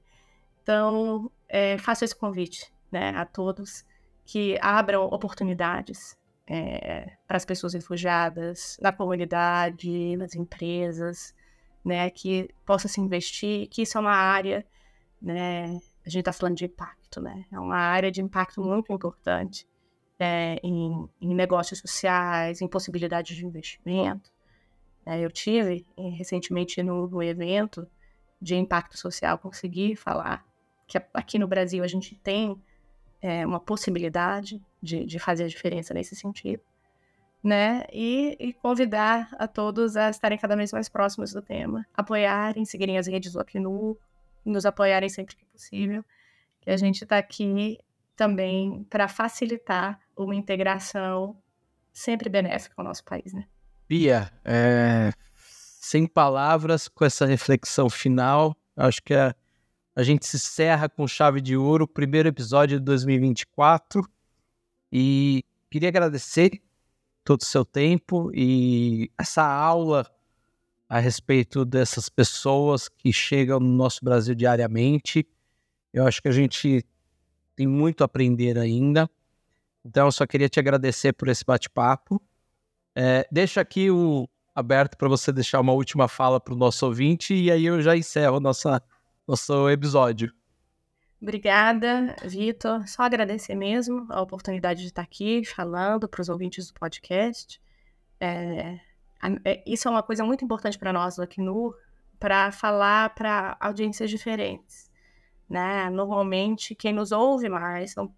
Então, 0.61 1.31
é, 1.47 1.77
faço 1.77 2.03
esse 2.03 2.13
convite 2.13 2.69
né, 2.91 3.11
a 3.15 3.25
todos 3.25 3.85
que 4.25 4.57
abram 4.61 5.05
oportunidades 5.05 6.17
é, 6.45 7.13
para 7.25 7.37
as 7.37 7.45
pessoas 7.45 7.73
refugiadas, 7.73 8.77
na 8.81 8.91
comunidade, 8.91 10.17
nas 10.17 10.35
empresas, 10.35 11.33
né, 11.83 12.09
que 12.09 12.49
possa 12.65 12.89
se 12.89 12.99
investir, 12.99 13.69
que 13.69 13.83
isso 13.83 13.97
é 13.97 14.01
uma 14.01 14.15
área, 14.15 14.65
né, 15.21 15.79
a 16.05 16.09
gente 16.09 16.21
está 16.21 16.33
falando 16.33 16.57
de 16.57 16.65
impacto, 16.65 17.21
né, 17.21 17.45
é 17.51 17.59
uma 17.59 17.77
área 17.77 18.11
de 18.11 18.21
impacto 18.21 18.61
muito 18.61 18.91
importante 18.91 19.67
é, 20.19 20.59
em, 20.63 21.09
em, 21.21 21.33
negócios 21.33 21.79
sociais, 21.79 22.61
em 22.61 22.67
possibilidades 22.67 23.37
de 23.37 23.45
investimento. 23.45 24.31
É, 25.05 25.19
eu 25.19 25.31
tive 25.31 25.85
recentemente 26.17 26.83
no, 26.83 27.07
no 27.07 27.23
evento 27.23 27.87
de 28.41 28.55
impacto 28.55 28.97
social, 28.97 29.37
consegui 29.37 29.95
falar 29.95 30.45
que 30.87 30.97
aqui 31.13 31.37
no 31.37 31.47
Brasil 31.47 31.83
a 31.83 31.87
gente 31.87 32.15
tem 32.15 32.61
é, 33.21 33.45
uma 33.45 33.59
possibilidade 33.59 34.61
de, 34.81 35.05
de 35.05 35.19
fazer 35.19 35.43
a 35.43 35.47
diferença 35.47 35.93
nesse 35.93 36.15
sentido, 36.15 36.63
né? 37.43 37.83
E, 37.93 38.35
e, 38.39 38.53
convidar 38.53 39.29
a 39.37 39.47
todos 39.47 39.95
a 39.95 40.09
estarem 40.09 40.37
cada 40.37 40.55
vez 40.55 40.71
mais 40.71 40.89
próximos 40.89 41.31
do 41.31 41.41
tema, 41.41 41.85
apoiarem, 41.93 42.65
seguirem 42.65 42.97
as 42.97 43.07
redes 43.07 43.33
do 43.33 43.39
Acnu, 43.39 43.97
nos 44.49 44.65
apoiarem 44.65 45.09
sempre 45.09 45.35
que 45.35 45.45
possível, 45.45 46.03
que 46.61 46.69
a 46.69 46.77
gente 46.77 47.03
está 47.03 47.17
aqui 47.17 47.77
também 48.15 48.83
para 48.89 49.07
facilitar 49.07 49.99
uma 50.15 50.35
integração 50.35 51.37
sempre 51.93 52.29
benéfica 52.29 52.75
ao 52.77 52.83
nosso 52.83 53.03
país, 53.03 53.33
né? 53.33 53.45
Bia, 53.87 54.31
é, 54.43 55.11
sem 55.35 56.05
palavras, 56.05 56.87
com 56.87 57.05
essa 57.05 57.25
reflexão 57.25 57.89
final, 57.89 58.55
acho 58.75 59.01
que 59.01 59.13
a, 59.13 59.33
a 59.95 60.03
gente 60.03 60.25
se 60.25 60.37
encerra 60.37 60.87
com 60.87 61.07
chave 61.07 61.41
de 61.41 61.57
ouro, 61.57 61.87
primeiro 61.87 62.29
episódio 62.29 62.77
de 62.77 62.85
2024. 62.85 64.07
E 64.91 65.43
queria 65.69 65.89
agradecer 65.89 66.61
todo 67.23 67.41
o 67.41 67.45
seu 67.45 67.63
tempo 67.65 68.31
e 68.33 69.11
essa 69.17 69.43
aula 69.43 70.05
a 70.89 70.97
respeito 70.97 71.63
dessas 71.63 72.09
pessoas 72.09 72.89
que 72.89 73.13
chegam 73.13 73.59
no 73.59 73.69
nosso 73.69 74.03
Brasil 74.03 74.33
diariamente. 74.33 75.25
Eu 75.93 76.07
acho 76.07 76.19
que 76.19 76.27
a 76.27 76.31
gente 76.31 76.83
tem 77.55 77.67
muito 77.67 78.01
a 78.01 78.05
aprender 78.05 78.57
ainda. 78.57 79.07
Então, 79.85 80.07
eu 80.07 80.11
só 80.11 80.25
queria 80.25 80.49
te 80.49 80.59
agradecer 80.59 81.13
por 81.13 81.27
esse 81.27 81.45
bate-papo. 81.45 82.19
É, 82.95 83.27
deixa 83.31 83.61
aqui 83.61 83.91
o 83.91 84.27
aberto 84.55 84.97
para 84.97 85.07
você 85.07 85.31
deixar 85.31 85.59
uma 85.61 85.73
última 85.73 86.07
fala 86.07 86.39
para 86.39 86.53
o 86.53 86.57
nosso 86.57 86.85
ouvinte 86.85 87.33
e 87.33 87.51
aí 87.51 87.65
eu 87.65 87.81
já 87.81 87.95
encerro 87.95 88.39
nossa, 88.39 88.81
nosso 89.27 89.69
episódio. 89.69 90.33
Obrigada, 91.21 92.15
Vitor. 92.23 92.87
Só 92.87 93.03
agradecer 93.03 93.53
mesmo 93.53 94.07
a 94.09 94.21
oportunidade 94.21 94.81
de 94.81 94.87
estar 94.87 95.01
aqui 95.01 95.45
falando 95.45 96.09
para 96.09 96.21
os 96.21 96.29
ouvintes 96.29 96.67
do 96.67 96.73
podcast. 96.73 97.61
É, 98.19 98.79
isso 99.65 99.87
é 99.87 99.91
uma 99.91 100.03
coisa 100.03 100.23
muito 100.23 100.43
importante 100.43 100.77
para 100.77 100.93
nós 100.93 101.15
do 101.15 101.23
Acnur, 101.23 101.75
para 102.19 102.51
falar 102.51 103.13
para 103.13 103.57
audiências 103.59 104.09
diferentes. 104.09 104.89
Né? 105.49 105.89
Normalmente, 105.89 106.75
quem 106.75 106.93
nos 106.93 107.11
ouve 107.11 107.49
mais 107.49 107.91
são 107.91 108.13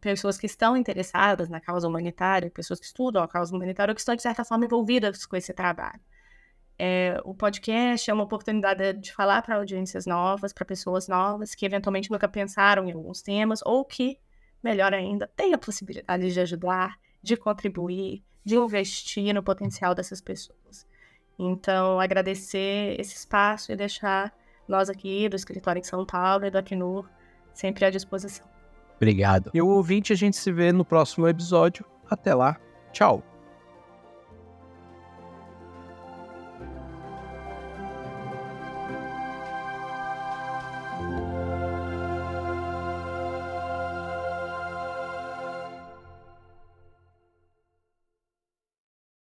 pessoas 0.00 0.38
que 0.38 0.46
estão 0.46 0.76
interessadas 0.76 1.48
na 1.48 1.60
causa 1.60 1.88
humanitária, 1.88 2.50
pessoas 2.50 2.78
que 2.78 2.86
estudam 2.86 3.22
a 3.22 3.28
causa 3.28 3.54
humanitária 3.54 3.92
ou 3.92 3.94
que 3.94 4.00
estão, 4.00 4.14
de 4.14 4.22
certa 4.22 4.44
forma, 4.44 4.64
envolvidas 4.64 5.24
com 5.24 5.36
esse 5.36 5.52
trabalho. 5.52 6.00
É, 6.78 7.18
o 7.24 7.34
podcast 7.34 8.10
é 8.10 8.12
uma 8.12 8.24
oportunidade 8.24 8.92
de 9.00 9.12
falar 9.12 9.40
para 9.40 9.56
audiências 9.56 10.04
novas, 10.04 10.52
para 10.52 10.64
pessoas 10.64 11.08
novas 11.08 11.54
que 11.54 11.64
eventualmente 11.64 12.10
nunca 12.10 12.28
pensaram 12.28 12.84
em 12.84 12.92
alguns 12.92 13.22
temas 13.22 13.60
ou 13.64 13.84
que, 13.84 14.18
melhor 14.62 14.92
ainda, 14.92 15.26
têm 15.34 15.54
a 15.54 15.58
possibilidade 15.58 16.30
de 16.30 16.38
ajudar, 16.38 16.98
de 17.22 17.34
contribuir, 17.36 18.22
de 18.46 18.54
investir 18.54 19.34
no 19.34 19.42
potencial 19.42 19.92
dessas 19.92 20.20
pessoas. 20.20 20.86
Então, 21.36 21.98
agradecer 21.98 22.94
esse 22.98 23.16
espaço 23.16 23.72
e 23.72 23.76
deixar 23.76 24.32
nós 24.68 24.88
aqui 24.88 25.28
do 25.28 25.34
escritório 25.34 25.80
em 25.80 25.82
São 25.82 26.06
Paulo 26.06 26.46
e 26.46 26.50
do 26.50 26.56
Acnur 26.56 27.08
sempre 27.52 27.84
à 27.84 27.90
disposição. 27.90 28.46
Obrigado. 28.96 29.50
E 29.52 29.60
o 29.60 29.66
ouvinte, 29.66 30.12
a 30.12 30.16
gente 30.16 30.36
se 30.36 30.52
vê 30.52 30.72
no 30.72 30.84
próximo 30.84 31.26
episódio. 31.26 31.84
Até 32.08 32.32
lá. 32.34 32.56
Tchau. 32.92 33.35